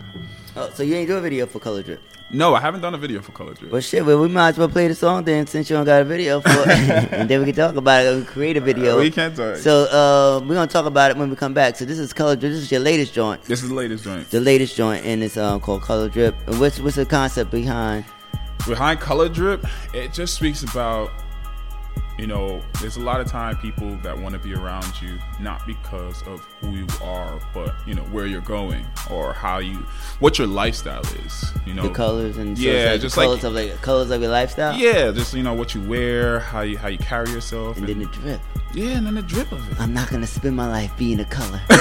Oh, 0.56 0.70
so 0.74 0.84
you 0.84 0.96
ain't 0.96 1.08
do 1.08 1.18
a 1.18 1.22
video 1.22 1.46
for 1.46 1.60
Color 1.60 1.84
Drip? 1.84 2.02
No, 2.34 2.56
I 2.56 2.62
haven't 2.62 2.82
done 2.82 2.94
a 2.94 2.98
video 2.98 3.22
for 3.22 3.32
Color 3.34 3.54
Drip. 3.54 3.72
Well, 3.72 3.82
shit. 3.82 4.06
Well, 4.06 4.22
we 4.22 4.28
might 4.28 4.50
as 4.50 4.58
well 4.58 4.70
play 4.70 4.88
the 4.88 4.96
song 4.96 5.24
then, 5.24 5.48
since 5.48 5.70
you 5.70 5.76
don't 5.76 5.86
got 5.86 6.02
a 6.02 6.06
video 6.06 6.40
for 6.40 6.50
it, 6.50 6.70
and 7.12 7.30
then 7.30 7.40
we 7.40 7.46
can 7.46 7.56
talk 7.56 7.76
about 7.76 8.06
it. 8.06 8.16
We 8.16 8.24
can 8.24 8.34
create 8.34 8.58
a 8.58 8.62
video. 8.62 9.00
we 9.00 9.12
can 9.12 9.34
talk. 9.36 9.58
So 9.58 9.84
uh, 9.86 10.46
we're 10.46 10.56
gonna 10.56 10.68
talk 10.68 10.86
about 10.86 11.12
it 11.12 11.18
when 11.18 11.30
we 11.30 11.36
come 11.36 11.54
back. 11.54 11.76
So 11.76 11.86
this 11.86 12.00
is 12.00 12.14
Color 12.14 12.36
Drip. 12.36 12.52
This 12.52 12.62
is 12.62 12.72
your 12.72 12.82
latest 12.82 13.14
joint. 13.14 13.42
This 13.44 13.64
is 13.64 13.70
the 13.70 13.76
latest 13.76 14.04
joint. 14.04 14.30
The 14.30 14.42
latest 14.42 14.76
joint, 14.76 15.06
and 15.06 15.24
it's 15.24 15.38
um, 15.38 15.60
called 15.60 15.82
Color 15.82 16.10
Drip. 16.10 16.36
And 16.48 16.60
what's 16.60 16.80
what's 16.80 16.96
the 16.96 17.06
concept 17.06 17.52
behind? 17.52 18.06
behind 18.68 19.00
color 19.00 19.28
drip 19.28 19.66
it 19.94 20.14
just 20.14 20.36
speaks 20.36 20.62
about 20.64 21.10
you 22.18 22.28
know 22.28 22.62
there's 22.82 22.98
a 22.98 23.00
lot 23.02 23.22
of 23.22 23.28
time 23.28 23.58
people 23.58 23.96
that 23.98 24.18
want 24.18 24.34
to 24.34 24.40
be 24.40 24.54
around 24.54 25.02
you 25.02 25.18
not 25.40 25.66
because 25.66 26.22
of 26.24 26.42
who 26.60 26.72
you 26.72 26.88
are 27.02 27.40
but 27.54 27.74
you 27.88 27.94
know 27.94 28.04
where 28.04 28.26
you're 28.26 28.42
going 28.42 28.86
or 29.10 29.34
how 29.34 29.58
you 29.60 29.76
what 30.20 30.38
your 30.38 30.48
lifestyle 30.48 31.02
is 31.26 31.52
you 31.66 31.74
know 31.74 31.84
the 31.84 31.90
colors 31.90 32.38
and 32.38 32.58
yeah 32.58 32.92
like 32.92 33.02
just 33.02 33.16
the 33.16 33.22
colors 33.22 33.44
like 33.44 33.44
of 33.44 33.54
like 33.54 33.82
colors 33.82 34.12
of 34.12 34.22
your 34.22 34.32
lifestyle. 34.32 34.78
yeah 34.78 35.12
just 35.12 35.34
you 35.34 35.44
know 35.44 35.54
what 35.54 35.74
you 35.74 35.82
wear 35.82 36.40
how 36.40 36.62
you 36.62 36.78
how 36.78 36.88
you 36.88 36.98
carry 36.98 37.30
yourself 37.32 37.78
and 37.78 37.88
then 37.88 38.00
the 38.00 38.06
drip 38.06 38.42
yeah 38.74 38.98
and 38.98 39.08
then 39.08 39.16
the 39.16 39.22
drip 39.22 39.52
of 39.52 39.72
it 39.72 39.80
I'm 39.80 39.94
not 39.94 40.10
gonna 40.10 40.28
spend 40.28 40.56
my 40.56 40.68
life 40.68 40.96
being 40.98 41.20
a 41.20 41.26
color. 41.26 41.62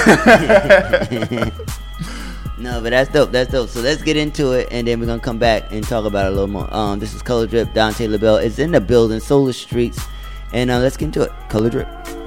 no, 2.57 2.81
but 2.81 2.89
that's 2.91 3.11
dope. 3.11 3.31
That's 3.31 3.51
dope. 3.51 3.69
So 3.69 3.81
let's 3.81 4.01
get 4.01 4.17
into 4.17 4.51
it, 4.51 4.67
and 4.71 4.87
then 4.87 4.99
we're 4.99 5.05
gonna 5.05 5.21
come 5.21 5.37
back 5.37 5.71
and 5.71 5.83
talk 5.83 6.05
about 6.05 6.25
it 6.25 6.29
a 6.29 6.31
little 6.31 6.47
more. 6.47 6.71
Um, 6.73 6.99
this 6.99 7.13
is 7.13 7.21
Color 7.21 7.47
Drip. 7.47 7.73
Dante 7.73 8.07
LaBelle 8.07 8.37
is 8.37 8.59
in 8.59 8.71
the 8.71 8.81
building, 8.81 9.19
Solar 9.19 9.53
Streets, 9.53 9.99
and 10.53 10.69
uh, 10.69 10.79
let's 10.79 10.97
get 10.97 11.05
into 11.05 11.21
it. 11.21 11.31
Color 11.49 11.69
Drip. 11.69 12.20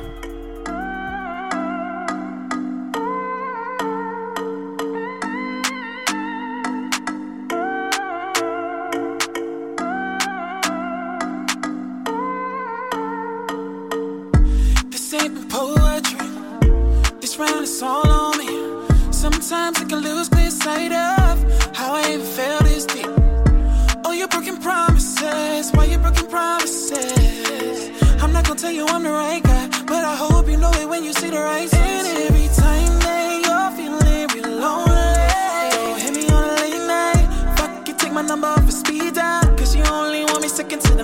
Tell 28.64 28.72
you 28.72 28.86
I'm 28.86 29.02
the 29.02 29.10
right 29.10 29.42
guy, 29.42 29.68
but 29.84 30.04
I 30.12 30.16
hope 30.16 30.48
you 30.48 30.56
know 30.56 30.72
it 30.72 30.88
when 30.88 31.04
you 31.04 31.12
see 31.12 31.28
the 31.28 31.42
right 31.50 31.68
signs. 31.68 32.08
And 32.08 32.18
every 32.28 32.48
time 32.62 32.92
that 33.04 33.26
you're 33.44 33.70
feeling 33.76 34.26
real 34.34 34.52
lonely, 34.64 35.16
yo, 35.74 35.80
hit 36.02 36.12
me 36.16 36.24
on 36.34 36.42
a 36.50 36.54
late 36.62 36.86
night. 36.96 37.26
Fuck 37.58 37.88
it, 37.90 37.98
take 37.98 38.12
my 38.12 38.22
number 38.22 38.46
off 38.46 38.64
for 38.64 38.72
speed 38.72 39.14
dial, 39.14 39.54
cause 39.58 39.76
you 39.76 39.84
only 39.84 40.24
want 40.24 40.40
me 40.40 40.48
second 40.48 40.80
to 40.86 40.94
the 40.94 41.03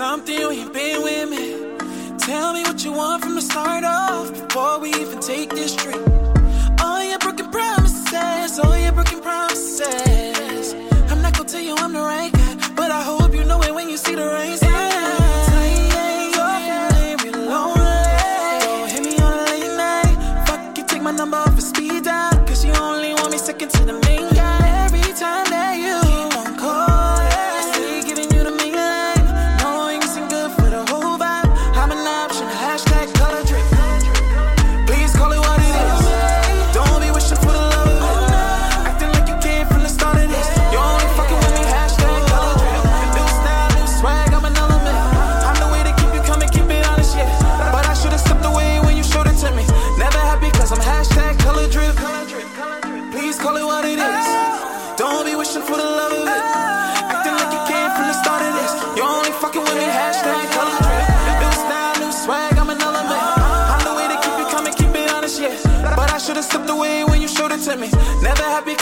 Something 0.00 0.34
you 0.34 0.50
ain't 0.50 0.72
been 0.72 1.02
with 1.02 1.28
me. 1.28 1.76
Tell 2.16 2.54
me 2.54 2.62
what 2.62 2.82
you 2.82 2.92
want 2.92 3.22
from 3.22 3.34
the 3.34 3.42
start 3.42 3.84
off 3.84 4.32
before 4.32 4.80
we 4.80 4.88
even 4.94 5.20
take 5.20 5.50
this 5.50 5.76
trip. 5.76 6.09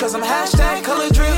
Cause 0.08 0.14
I'm 0.14 0.22
hashtag 0.22 0.84
color 0.84 1.08
driven. 1.10 1.34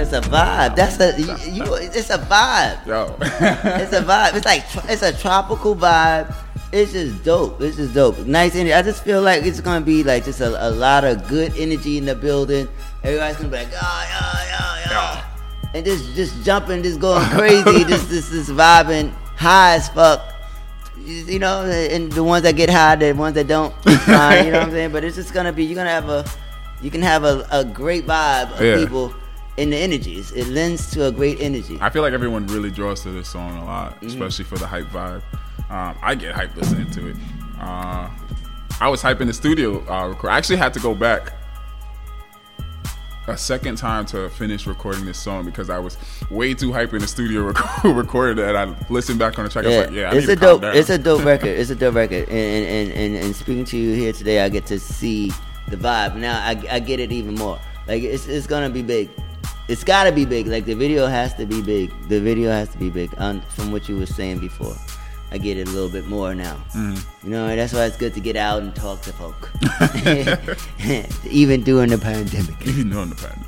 It's 0.00 0.12
a 0.12 0.20
vibe. 0.20 0.76
That's 0.76 1.00
a 1.00 1.18
you. 1.18 1.36
you- 1.64 1.74
It's 1.74 2.10
a 2.10 2.18
vibe. 2.18 2.86
Yo. 2.86 3.16
it's 3.20 3.92
a 3.94 4.02
vibe. 4.02 4.34
It's 4.34 4.44
like 4.46 4.64
it's 4.90 5.02
a 5.02 5.12
tropical 5.12 5.74
vibe. 5.74 6.34
It's 6.70 6.92
just 6.92 7.24
dope. 7.24 7.60
It's 7.62 7.76
just 7.76 7.94
dope. 7.94 8.18
Nice 8.26 8.54
energy. 8.54 8.74
I 8.74 8.82
just 8.82 9.02
feel 9.02 9.22
like 9.22 9.44
it's 9.44 9.60
gonna 9.60 9.84
be 9.84 10.04
like 10.04 10.24
just 10.24 10.40
a, 10.40 10.68
a 10.68 10.70
lot 10.70 11.04
of 11.04 11.26
good 11.26 11.52
energy 11.56 11.96
in 11.98 12.04
the 12.04 12.14
building. 12.14 12.68
Everybody's 13.02 13.36
gonna 13.38 13.48
be 13.48 13.56
like, 13.56 13.68
oh, 13.72 14.84
yo, 14.90 14.90
yo, 14.90 14.92
yo, 14.92 15.20
and 15.74 15.84
just 15.86 16.14
just 16.14 16.44
jumping, 16.44 16.82
just 16.82 17.00
going 17.00 17.24
crazy, 17.30 17.84
just 17.84 18.08
just 18.10 18.30
just 18.32 18.50
vibing, 18.50 19.10
high 19.36 19.76
as 19.76 19.88
fuck. 19.88 20.34
You 21.06 21.38
know, 21.38 21.62
and 21.64 22.12
the 22.12 22.22
ones 22.24 22.42
that 22.42 22.56
get 22.56 22.68
high, 22.68 22.96
the 22.96 23.12
ones 23.12 23.34
that 23.36 23.46
don't, 23.46 23.72
fine, 24.00 24.44
you 24.46 24.52
know 24.52 24.58
what 24.58 24.66
I'm 24.68 24.70
saying. 24.72 24.92
But 24.92 25.04
it's 25.04 25.16
just 25.16 25.32
gonna 25.32 25.52
be. 25.52 25.64
You're 25.64 25.76
gonna 25.76 25.88
have 25.90 26.08
a, 26.10 26.24
you 26.82 26.90
can 26.90 27.00
have 27.00 27.24
a, 27.24 27.46
a 27.50 27.64
great 27.64 28.06
vibe 28.06 28.52
of 28.52 28.60
Yeah. 28.60 28.76
people 28.76 29.14
in 29.56 29.70
the 29.70 29.76
energies. 29.76 30.32
It 30.32 30.48
lends 30.48 30.90
to 30.90 31.06
a 31.06 31.12
great 31.12 31.40
energy. 31.40 31.78
I 31.80 31.88
feel 31.88 32.02
like 32.02 32.12
everyone 32.12 32.46
really 32.48 32.70
draws 32.70 33.02
to 33.04 33.10
this 33.10 33.28
song 33.28 33.56
a 33.56 33.64
lot, 33.64 33.94
Mm-hmm. 33.96 34.08
especially 34.08 34.44
for 34.44 34.58
the 34.58 34.66
hype 34.66 34.86
vibe. 34.88 35.22
Um, 35.70 35.96
I 36.02 36.14
get 36.14 36.34
hyped 36.34 36.56
listening 36.56 36.90
to 36.92 37.08
it. 37.08 37.16
Uh, 37.60 38.10
I 38.80 38.88
was 38.88 39.02
hyped 39.02 39.20
in 39.20 39.26
the 39.26 39.34
studio. 39.34 39.84
Uh, 39.88 40.08
record. 40.08 40.30
I 40.30 40.38
actually 40.38 40.56
had 40.56 40.72
to 40.74 40.80
go 40.80 40.94
back 40.94 41.34
a 43.28 43.36
second 43.36 43.76
time 43.76 44.06
to 44.06 44.28
finish 44.30 44.66
recording 44.66 45.04
this 45.04 45.18
song 45.18 45.44
because 45.44 45.68
I 45.68 45.78
was 45.78 45.98
way 46.30 46.54
too 46.54 46.70
hyped 46.70 46.94
in 46.94 47.00
the 47.00 47.06
studio 47.06 47.42
rec- 47.52 47.84
recorded. 47.84 48.38
And 48.38 48.56
I 48.56 48.74
listened 48.88 49.18
back 49.18 49.38
on 49.38 49.44
the 49.44 49.50
track. 49.50 49.66
I 49.66 49.68
was 49.68 49.86
like, 49.86 49.90
yeah, 49.90 50.10
I 50.10 50.16
it's 50.16 50.28
a 50.28 50.36
dope. 50.36 50.62
It's 50.64 50.90
a 50.90 50.98
dope 50.98 51.24
record. 51.24 51.48
It's 51.48 51.70
a 51.70 51.74
dope 51.74 51.94
record. 51.94 52.28
And 52.28 52.66
and, 52.66 52.92
and 52.92 53.16
and 53.16 53.36
speaking 53.36 53.64
to 53.66 53.76
you 53.76 53.94
here 53.94 54.12
today, 54.12 54.40
I 54.40 54.48
get 54.48 54.66
to 54.66 54.78
see 54.78 55.30
the 55.68 55.76
vibe. 55.76 56.16
Now 56.16 56.38
I, 56.38 56.62
I 56.70 56.78
get 56.78 57.00
it 57.00 57.12
even 57.12 57.34
more. 57.34 57.60
Like 57.86 58.02
it's 58.02 58.26
it's 58.26 58.46
gonna 58.46 58.70
be 58.70 58.82
big. 58.82 59.10
It's 59.68 59.84
gotta 59.84 60.12
be 60.12 60.24
big. 60.24 60.46
Like 60.46 60.64
the 60.64 60.74
video 60.74 61.06
has 61.06 61.34
to 61.34 61.46
be 61.46 61.60
big. 61.60 61.90
The 62.08 62.20
video 62.20 62.50
has 62.50 62.70
to 62.70 62.78
be 62.78 62.90
big. 62.90 63.12
Um, 63.18 63.42
from 63.42 63.70
what 63.70 63.88
you 63.88 63.98
were 63.98 64.06
saying 64.06 64.38
before, 64.38 64.76
I 65.30 65.38
get 65.38 65.56
it 65.58 65.68
a 65.68 65.70
little 65.70 65.90
bit 65.90 66.06
more 66.06 66.34
now. 66.34 66.56
Mhm. 66.74 66.98
You 67.24 67.30
know, 67.30 67.54
that's 67.54 67.72
why 67.72 67.84
it's 67.84 67.96
good 67.96 68.14
to 68.14 68.20
get 68.20 68.36
out 68.36 68.62
and 68.62 68.74
talk 68.74 69.02
to 69.02 69.12
folk, 69.12 69.50
even 71.30 71.62
during 71.62 71.90
the 71.90 71.98
pandemic. 71.98 72.54
Even 72.66 72.90
during 72.90 73.10
the 73.10 73.14
pandemic. 73.16 73.46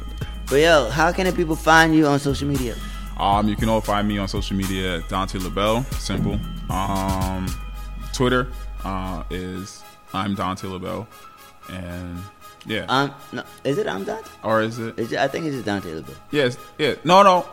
But 0.48 0.56
yo, 0.60 0.90
how 0.90 1.12
can 1.12 1.26
the 1.26 1.32
people 1.32 1.56
find 1.56 1.94
you 1.94 2.06
on 2.06 2.18
social 2.18 2.48
media? 2.48 2.74
Um, 3.18 3.48
you 3.48 3.56
can 3.56 3.68
all 3.68 3.80
find 3.80 4.08
me 4.08 4.18
on 4.18 4.28
social 4.28 4.56
media 4.56 4.96
at 4.98 5.08
Dante 5.08 5.38
LaBelle. 5.38 5.84
Simple. 5.98 6.38
Um, 6.70 7.46
Twitter 8.12 8.48
uh, 8.84 9.22
is 9.30 9.82
I'm 10.12 10.34
Dante 10.34 10.66
LaBelle, 10.68 11.06
and 11.70 12.18
yeah. 12.66 12.84
Um, 12.88 13.14
no, 13.32 13.42
is 13.64 13.78
it 13.78 13.86
I'm 13.86 14.04
Dante? 14.04 14.28
or 14.42 14.62
is 14.62 14.78
it? 14.78 14.98
Is 14.98 15.12
it- 15.12 15.18
I 15.18 15.28
think 15.28 15.46
it's 15.46 15.54
just 15.54 15.66
Dante 15.66 15.94
LaBelle. 15.94 16.16
Yes. 16.30 16.56
Yeah. 16.78 16.94
No. 17.04 17.22
No. 17.22 17.46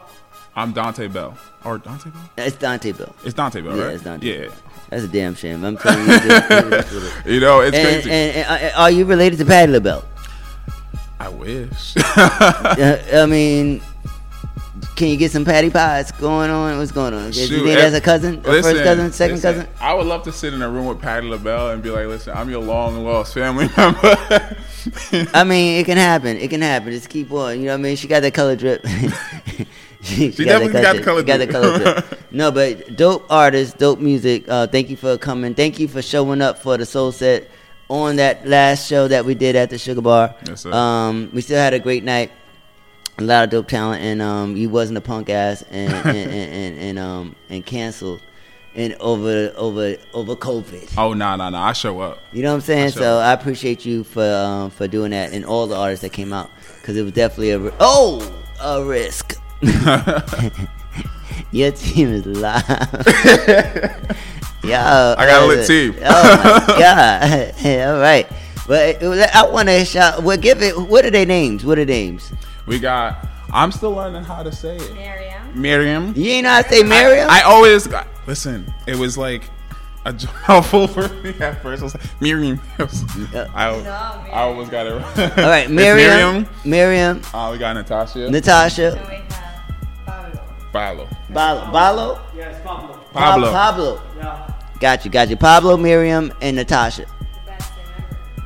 I'm 0.57 0.71
Dante 0.73 1.07
Bell. 1.07 1.37
Or 1.63 1.77
Dante 1.77 2.09
Bell. 2.09 2.29
It's 2.37 2.55
Dante 2.57 2.91
Bell. 2.91 3.15
It's 3.23 3.33
Dante 3.35 3.61
Bell, 3.61 3.77
Yeah, 3.77 3.83
right? 3.85 3.93
it's 3.93 4.03
Dante. 4.03 4.27
Yeah. 4.45 4.49
That's 4.89 5.03
a 5.03 5.07
damn 5.07 5.35
shame. 5.35 5.63
I'm 5.63 5.77
telling 5.77 5.99
you. 5.99 6.05
this- 6.19 6.47
this 6.47 6.91
is 6.93 7.13
what 7.13 7.25
You 7.27 7.39
know, 7.39 7.59
it's 7.61 7.77
and, 7.77 7.85
crazy. 7.85 8.09
And, 8.11 8.35
and, 8.37 8.73
uh, 8.73 8.79
are 8.81 8.89
you 8.91 9.05
related 9.05 9.37
to 9.39 9.45
Patti 9.45 9.71
LaBelle? 9.71 10.03
I 11.19 11.29
wish. 11.29 11.93
I 11.97 13.25
mean, 13.29 13.81
can 14.95 15.09
you 15.09 15.17
get 15.17 15.31
some 15.31 15.45
patty 15.45 15.69
pies 15.69 16.11
going 16.13 16.49
on? 16.49 16.77
What's 16.79 16.91
going 16.91 17.13
on? 17.13 17.27
You 17.27 17.33
Shoot, 17.33 17.63
think 17.65 17.67
ev- 17.69 17.91
that's 17.91 17.95
a 17.95 18.01
cousin, 18.01 18.35
a 18.43 18.49
listen, 18.49 18.71
first 18.73 18.83
cousin, 18.83 19.11
second 19.11 19.35
listen, 19.35 19.53
cousin? 19.55 19.69
I 19.79 19.93
would 19.93 20.07
love 20.07 20.23
to 20.23 20.31
sit 20.31 20.53
in 20.55 20.61
a 20.63 20.69
room 20.69 20.85
with 20.87 20.99
Patti 21.01 21.27
LaBelle 21.27 21.69
and 21.71 21.83
be 21.83 21.89
like, 21.91 22.07
"Listen, 22.07 22.35
I'm 22.37 22.49
your 22.49 22.61
long 22.63 23.03
lost 23.03 23.33
family 23.33 23.67
member." 23.77 24.17
I 25.33 25.43
mean, 25.43 25.79
it 25.79 25.85
can 25.85 25.97
happen. 25.97 26.37
It 26.37 26.49
can 26.49 26.61
happen. 26.61 26.91
Just 26.91 27.09
keep 27.09 27.31
on. 27.31 27.59
You 27.59 27.65
know 27.65 27.71
what 27.73 27.79
I 27.79 27.81
mean? 27.83 27.95
She 27.95 28.07
got 28.07 28.21
that 28.21 28.33
color 28.33 28.55
drip. 28.55 28.83
she, 30.31 30.45
definitely 30.45 30.81
got 30.81 30.95
the 30.95 31.03
color 31.03 31.23
got 31.23 31.37
the 31.37 31.47
color. 31.47 32.03
No, 32.31 32.51
but 32.51 32.95
dope 32.95 33.25
artist, 33.29 33.77
dope 33.77 33.99
music. 33.99 34.47
Uh, 34.47 34.67
thank 34.67 34.89
you 34.89 34.95
for 34.95 35.17
coming. 35.17 35.53
Thank 35.53 35.79
you 35.79 35.87
for 35.87 36.01
showing 36.01 36.41
up 36.41 36.59
for 36.59 36.77
the 36.77 36.85
Soul 36.85 37.11
Set 37.11 37.49
on 37.89 38.17
that 38.17 38.47
last 38.47 38.87
show 38.87 39.07
that 39.07 39.25
we 39.25 39.35
did 39.35 39.55
at 39.55 39.69
the 39.69 39.77
Sugar 39.77 40.01
Bar. 40.01 40.33
Yes, 40.47 40.61
sir. 40.61 40.71
Um, 40.71 41.29
we 41.33 41.41
still 41.41 41.57
had 41.59 41.73
a 41.73 41.79
great 41.79 42.03
night. 42.03 42.31
A 43.17 43.23
lot 43.23 43.43
of 43.43 43.49
dope 43.49 43.67
talent, 43.67 44.01
and 44.01 44.21
um, 44.21 44.55
you 44.55 44.69
wasn't 44.69 44.97
a 44.97 45.01
punk 45.01 45.29
ass, 45.29 45.63
and 45.71 45.91
and, 46.05 46.07
and, 46.07 46.53
and, 46.53 46.79
and 46.79 46.99
um 46.99 47.35
and 47.49 47.65
canceled, 47.65 48.21
and 48.75 48.93
over 48.99 49.51
over 49.57 49.97
over 50.13 50.35
COVID. 50.35 50.93
oh 50.97 51.13
no, 51.13 51.35
no, 51.35 51.49
no! 51.49 51.57
I 51.57 51.73
show 51.73 51.99
up. 51.99 52.19
You 52.31 52.43
know 52.43 52.49
what 52.49 52.55
I'm 52.55 52.61
saying? 52.61 52.85
I 52.85 52.89
So 52.89 53.01
show 53.01 53.17
I 53.17 53.33
appreciate 53.33 53.83
you 53.83 54.03
for 54.03 54.23
um, 54.23 54.69
for 54.69 54.87
doing 54.87 55.11
that 55.11 55.33
and 55.33 55.43
all 55.43 55.67
the 55.67 55.75
artists 55.75 56.03
that 56.03 56.13
came 56.13 56.31
out 56.31 56.49
because 56.79 56.95
it 56.95 57.03
was 57.03 57.13
definitely 57.13 57.51
a 57.51 57.73
oh 57.79 58.31
a 58.61 58.85
risk. 58.85 59.35
Your 61.51 61.71
team 61.71 62.09
is 62.09 62.25
live. 62.25 62.63
yeah, 64.63 65.15
I 65.17 65.25
got 65.25 65.43
a 65.43 65.45
lit 65.47 65.65
team. 65.67 65.95
oh 66.03 66.63
my 66.67 66.75
god! 66.79 67.53
all 67.65 67.99
right, 67.99 68.27
but 68.67 69.01
was- 69.01 69.19
I 69.33 69.45
want 69.49 69.69
to 69.69 69.85
shout. 69.85 70.23
Well, 70.23 70.37
give 70.37 70.61
it. 70.61 70.77
What 70.77 71.05
are 71.05 71.09
their 71.11 71.25
names? 71.25 71.63
What 71.65 71.79
are 71.79 71.85
their 71.85 71.95
names? 71.95 72.31
We 72.65 72.79
got. 72.79 73.25
I'm 73.51 73.71
still 73.71 73.91
learning 73.91 74.23
how 74.25 74.43
to 74.43 74.51
say 74.51 74.75
it. 74.75 74.93
Miriam. 74.93 75.61
Miriam. 75.61 76.13
You 76.15 76.31
ain't 76.31 76.43
know 76.43 76.49
how 76.51 76.61
to 76.63 76.69
say 76.69 76.83
Miriam? 76.83 77.29
I, 77.29 77.39
I 77.39 77.43
always 77.43 77.87
got. 77.87 78.07
Listen, 78.27 78.71
it 78.85 78.95
was 78.97 79.17
like 79.17 79.43
a 80.05 80.13
mouthful 80.47 80.87
for 80.87 81.07
me 81.23 81.29
at 81.39 81.61
first. 81.63 81.81
I 81.81 81.85
was 81.85 81.95
like 81.95 82.21
Miriam. 82.21 82.59
I, 82.77 83.69
I 84.33 84.41
always 84.41 84.67
got 84.69 84.85
it. 84.87 84.91
Right. 84.95 85.37
All 85.37 85.45
right, 85.49 85.63
It's 85.63 85.71
Miriam. 85.71 86.45
Miriam. 86.65 87.21
Uh, 87.33 87.49
we 87.53 87.57
got 87.57 87.73
Natasha. 87.73 88.29
Natasha. 88.29 89.23
Pablo. 90.77 91.07
Balo. 91.31 91.71
Balo. 91.71 92.19
Yes, 92.35 92.61
Pablo. 92.63 92.99
Pablo. 93.11 93.51
Pablo. 93.51 94.01
Yeah. 94.15 94.53
Got 94.79 95.05
you. 95.05 95.11
Got 95.11 95.29
you. 95.29 95.35
Pablo, 95.35 95.75
Miriam, 95.75 96.31
and 96.39 96.55
Natasha. 96.55 97.05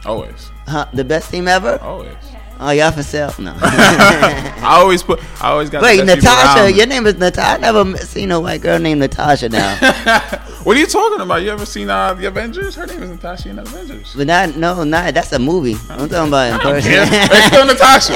Always. 0.06 0.50
Huh? 0.66 0.86
The 0.94 1.04
best 1.04 1.30
team 1.30 1.50
ever? 1.50 1.78
Always. 1.82 2.16
Oh, 2.64 2.70
y'all 2.70 2.92
for 2.92 3.04
sale? 3.04 3.34
No. 3.40 3.54
I 3.62 4.78
always 4.80 5.04
put. 5.04 5.20
I 5.44 5.50
always 5.50 5.70
got. 5.70 5.82
Wait, 5.82 5.98
the 5.98 6.06
best 6.06 6.24
Natasha. 6.24 6.72
Your 6.72 6.86
name 6.86 7.06
is 7.08 7.16
Natasha. 7.16 7.58
I 7.68 7.72
never 7.72 7.98
seen 7.98 8.32
a 8.32 8.40
white 8.40 8.62
girl 8.62 8.80
named 8.80 9.02
Natasha 9.02 9.50
now. 9.50 10.38
What 10.64 10.78
are 10.78 10.80
you 10.80 10.86
talking 10.86 11.22
about? 11.22 11.42
You 11.42 11.50
ever 11.50 11.66
seen 11.66 11.90
uh, 11.90 12.14
the 12.14 12.28
Avengers? 12.28 12.76
Her 12.76 12.86
name 12.86 13.02
is 13.02 13.10
Natasha 13.10 13.50
in 13.50 13.56
the 13.56 13.64
Avengers. 13.64 14.14
but 14.16 14.28
not, 14.28 14.56
no, 14.58 14.84
not. 14.84 15.12
That's 15.12 15.32
a 15.32 15.40
movie. 15.40 15.74
I'm 15.90 16.08
talking 16.08 16.28
about 16.28 16.54
in 16.54 16.60
person. 16.60 16.92
It's 16.94 17.46
still 17.48 17.66
Natasha. 17.66 18.14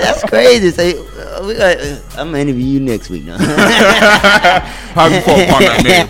That's 0.00 0.24
crazy. 0.24 0.70
So 0.72 1.06
we 1.42 1.54
got. 1.54 1.76
I'm 2.18 2.28
gonna 2.28 2.38
interview 2.38 2.64
you 2.64 2.80
next 2.80 3.10
week 3.10 3.24
now. 3.24 3.36
How 3.38 5.06
you 5.06 5.20
fall 5.22 5.40
upon 5.40 5.62
that 5.62 5.82
name? 5.84 6.06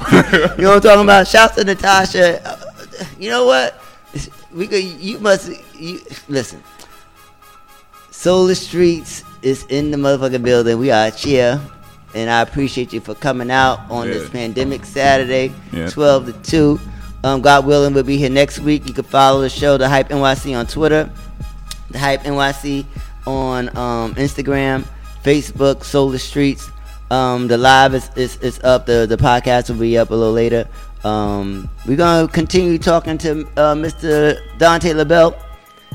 you 0.58 0.64
know 0.64 0.70
what 0.70 0.76
I'm 0.76 0.82
talking 0.82 1.04
about? 1.04 1.26
Shouts 1.28 1.54
to 1.56 1.64
Natasha. 1.64 2.40
Uh, 2.46 2.56
You 3.18 3.30
know 3.30 3.46
what? 3.46 3.80
We 4.52 4.66
could. 4.66 4.84
You 4.84 5.18
must. 5.18 5.50
You 5.78 6.00
listen. 6.28 6.62
Solar 8.10 8.54
Streets 8.54 9.24
is 9.42 9.64
in 9.68 9.90
the 9.90 9.96
motherfucking 9.96 10.42
building. 10.42 10.78
We 10.78 10.90
are 10.90 11.10
here, 11.10 11.60
and 12.14 12.30
I 12.30 12.40
appreciate 12.42 12.92
you 12.92 13.00
for 13.00 13.14
coming 13.14 13.50
out 13.50 13.80
on 13.90 14.06
this 14.08 14.28
pandemic 14.30 14.84
Saturday, 14.84 15.52
Yeah. 15.72 15.90
12 15.90 16.26
to 16.26 16.32
2. 16.50 16.80
Um, 17.24 17.40
God 17.40 17.66
willing, 17.66 17.92
we'll 17.94 18.02
be 18.02 18.16
here 18.16 18.30
next 18.30 18.60
week. 18.60 18.86
You 18.86 18.94
can 18.94 19.04
follow 19.04 19.40
the 19.40 19.48
show, 19.50 19.76
The 19.76 19.88
Hype 19.88 20.08
NYC, 20.10 20.56
on 20.58 20.66
Twitter, 20.66 21.10
The 21.90 21.98
Hype 21.98 22.22
NYC 22.22 22.84
on 23.26 23.68
um, 23.76 24.14
Instagram, 24.14 24.86
Facebook, 25.24 25.82
Solar 25.84 26.18
Streets. 26.18 26.70
Um, 27.10 27.48
the 27.48 27.58
live 27.58 27.94
is, 27.94 28.10
is, 28.16 28.36
is 28.38 28.60
up. 28.64 28.86
The 28.86 29.06
the 29.08 29.16
podcast 29.16 29.70
will 29.70 29.78
be 29.80 29.96
up 29.98 30.10
a 30.10 30.14
little 30.14 30.32
later. 30.32 30.68
Um, 31.04 31.68
we're 31.86 31.96
gonna 31.96 32.28
continue 32.28 32.78
talking 32.78 33.18
to 33.18 33.42
uh, 33.56 33.74
Mr. 33.74 34.38
Dante 34.58 34.92
LaBelle 34.94 35.36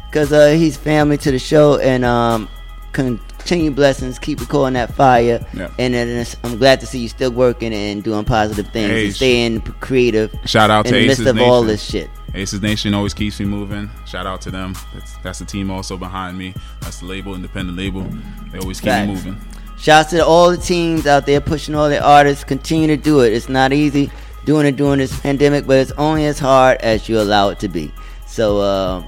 because 0.10 0.32
uh, 0.34 0.50
he's 0.52 0.78
family 0.78 1.18
to 1.18 1.32
the 1.32 1.40
show 1.40 1.80
and 1.80 2.06
um, 2.06 2.48
continue 2.94 3.72
blessings. 3.72 4.20
Keep 4.20 4.40
recording 4.42 4.74
that 4.76 4.94
fire. 4.94 5.46
And 5.78 5.94
then 5.94 6.08
it's- 6.10 6.36
I'm 6.44 6.58
glad 6.58 6.80
to 6.82 6.86
see 6.86 7.00
you 7.00 7.08
still 7.10 7.32
working 7.32 7.74
and 7.74 8.04
doing 8.04 8.24
positive 8.26 8.68
things 8.72 8.90
Hey, 8.92 9.06
and 9.06 9.16
staying 9.16 9.62
creative. 9.80 10.34
Shout 10.46 10.70
out 10.70 10.86
in 10.86 10.94
to 10.94 11.00
the 11.00 11.08
midst 11.08 11.26
of 11.26 11.36
Nation. 11.36 11.50
all 11.50 11.64
this 11.64 11.84
shit. 11.84 12.10
Aces 12.36 12.62
Nation 12.62 12.94
always 12.94 13.14
keeps 13.14 13.40
me 13.40 13.46
moving. 13.46 13.90
Shout 14.06 14.26
out 14.28 14.42
to 14.42 14.52
them. 14.52 14.76
That's, 14.94 15.18
that's 15.18 15.40
the 15.40 15.46
team 15.46 15.72
also 15.72 15.98
behind 15.98 16.38
me. 16.38 16.54
That's 16.82 17.00
the 17.00 17.06
label, 17.08 17.34
independent 17.36 17.78
label. 17.78 18.06
They 18.52 18.60
always 18.60 18.80
keep 18.80 18.90
Facts. 18.90 19.08
me 19.08 19.14
moving. 19.16 19.38
Shouts 19.78 20.10
to 20.12 20.26
all 20.26 20.52
the 20.52 20.58
teams 20.58 21.08
out 21.08 21.26
there 21.26 21.42
pushing 21.42 21.74
all 21.76 21.90
their 21.90 22.04
artists. 22.04 22.44
Continue 22.44 22.88
to 22.88 22.98
do 22.98 23.22
it. 23.22 23.34
It's 23.34 23.50
not 23.50 23.72
easy. 23.74 24.12
doing 24.46 24.66
it 24.66 24.76
during 24.76 25.00
this 25.00 25.18
pandemic, 25.22 25.66
but 25.68 25.78
it's 25.78 25.92
only 25.94 26.26
as 26.26 26.38
hard 26.40 26.78
as 26.82 27.08
you 27.10 27.20
allow 27.20 27.50
it 27.50 27.60
to 27.60 27.68
be. 27.68 27.92
So 28.28 28.60
uh, 28.60 29.04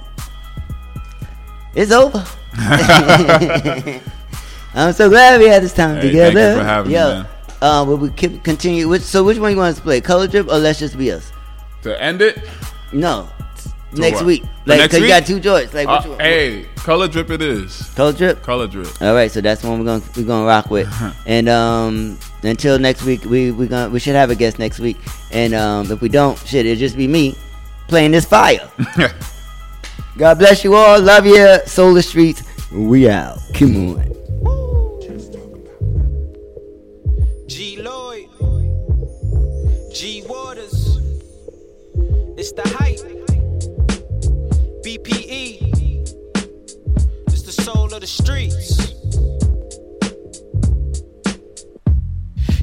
it's 1.75 1.91
over. 1.91 2.25
I'm 4.73 4.93
so 4.93 5.09
glad 5.09 5.39
we 5.39 5.47
had 5.47 5.63
this 5.63 5.73
time 5.73 5.95
Hey, 5.97 6.07
together. 6.07 6.33
thank 6.33 6.55
you 6.55 6.61
for 6.61 6.65
having 6.65 6.91
me, 6.91 6.97
Yo, 6.97 7.07
man. 7.09 7.27
Uh, 7.61 7.83
will 7.87 7.97
we 7.97 8.09
keep, 8.11 8.43
continue? 8.43 8.87
Which, 8.87 9.01
so 9.03 9.23
which 9.23 9.37
one 9.37 9.51
you 9.51 9.57
want 9.57 9.75
to 9.75 9.81
play? 9.81 9.99
Color 10.01 10.27
Drip 10.27 10.47
or 10.47 10.57
Let's 10.57 10.79
Just 10.79 10.97
Be 10.97 11.11
Us? 11.11 11.31
To 11.83 12.01
end 12.01 12.21
it? 12.21 12.39
No, 12.93 13.29
next 13.93 14.17
what? 14.17 14.25
week. 14.25 14.43
Like, 14.65 14.79
next 14.79 14.93
cause 14.93 15.01
you 15.01 15.07
got 15.07 15.25
two 15.25 15.39
joints. 15.39 15.73
Like, 15.73 15.87
Uh? 15.87 16.01
Hey, 16.17 16.65
color 16.75 17.07
drip 17.07 17.29
it 17.29 17.41
is. 17.41 17.89
Color 17.95 18.13
Drip. 18.13 18.43
Color 18.43 18.67
drip. 18.67 19.01
All 19.01 19.13
right, 19.13 19.31
so 19.31 19.41
that's 19.41 19.61
the 19.61 19.69
one 19.69 19.79
we're 19.79 19.85
gonna 19.85 20.03
we're 20.15 20.25
gonna 20.25 20.45
rock 20.45 20.69
with. 20.69 20.89
and 21.25 21.49
um, 21.49 22.17
until 22.43 22.79
next 22.79 23.03
week, 23.03 23.25
we 23.25 23.51
we 23.51 23.67
gonna 23.67 23.89
we 23.89 23.99
should 23.99 24.15
have 24.15 24.29
a 24.29 24.35
guest 24.35 24.59
next 24.59 24.79
week. 24.79 24.97
And 25.31 25.53
um, 25.53 25.91
if 25.91 26.01
we 26.01 26.09
don't, 26.09 26.37
shit, 26.39 26.65
it'll 26.65 26.79
just 26.79 26.97
be 26.97 27.07
me 27.07 27.35
playing 27.87 28.11
this 28.11 28.25
fire. 28.25 28.69
God 30.17 30.39
bless 30.39 30.63
you 30.63 30.75
all. 30.75 31.01
Love 31.01 31.25
you. 31.25 31.59
Solar 31.65 32.01
Streets. 32.01 32.43
We 32.71 33.09
out. 33.09 33.39
Come 33.53 33.97
on. 33.97 34.20
It's 42.41 42.53
the 42.53 42.67
hype. 42.69 42.97
BPE, 44.83 45.61
it's 47.27 47.43
the 47.43 47.51
soul 47.51 47.93
of 47.93 48.01
the 48.01 48.07
streets. 48.07 48.80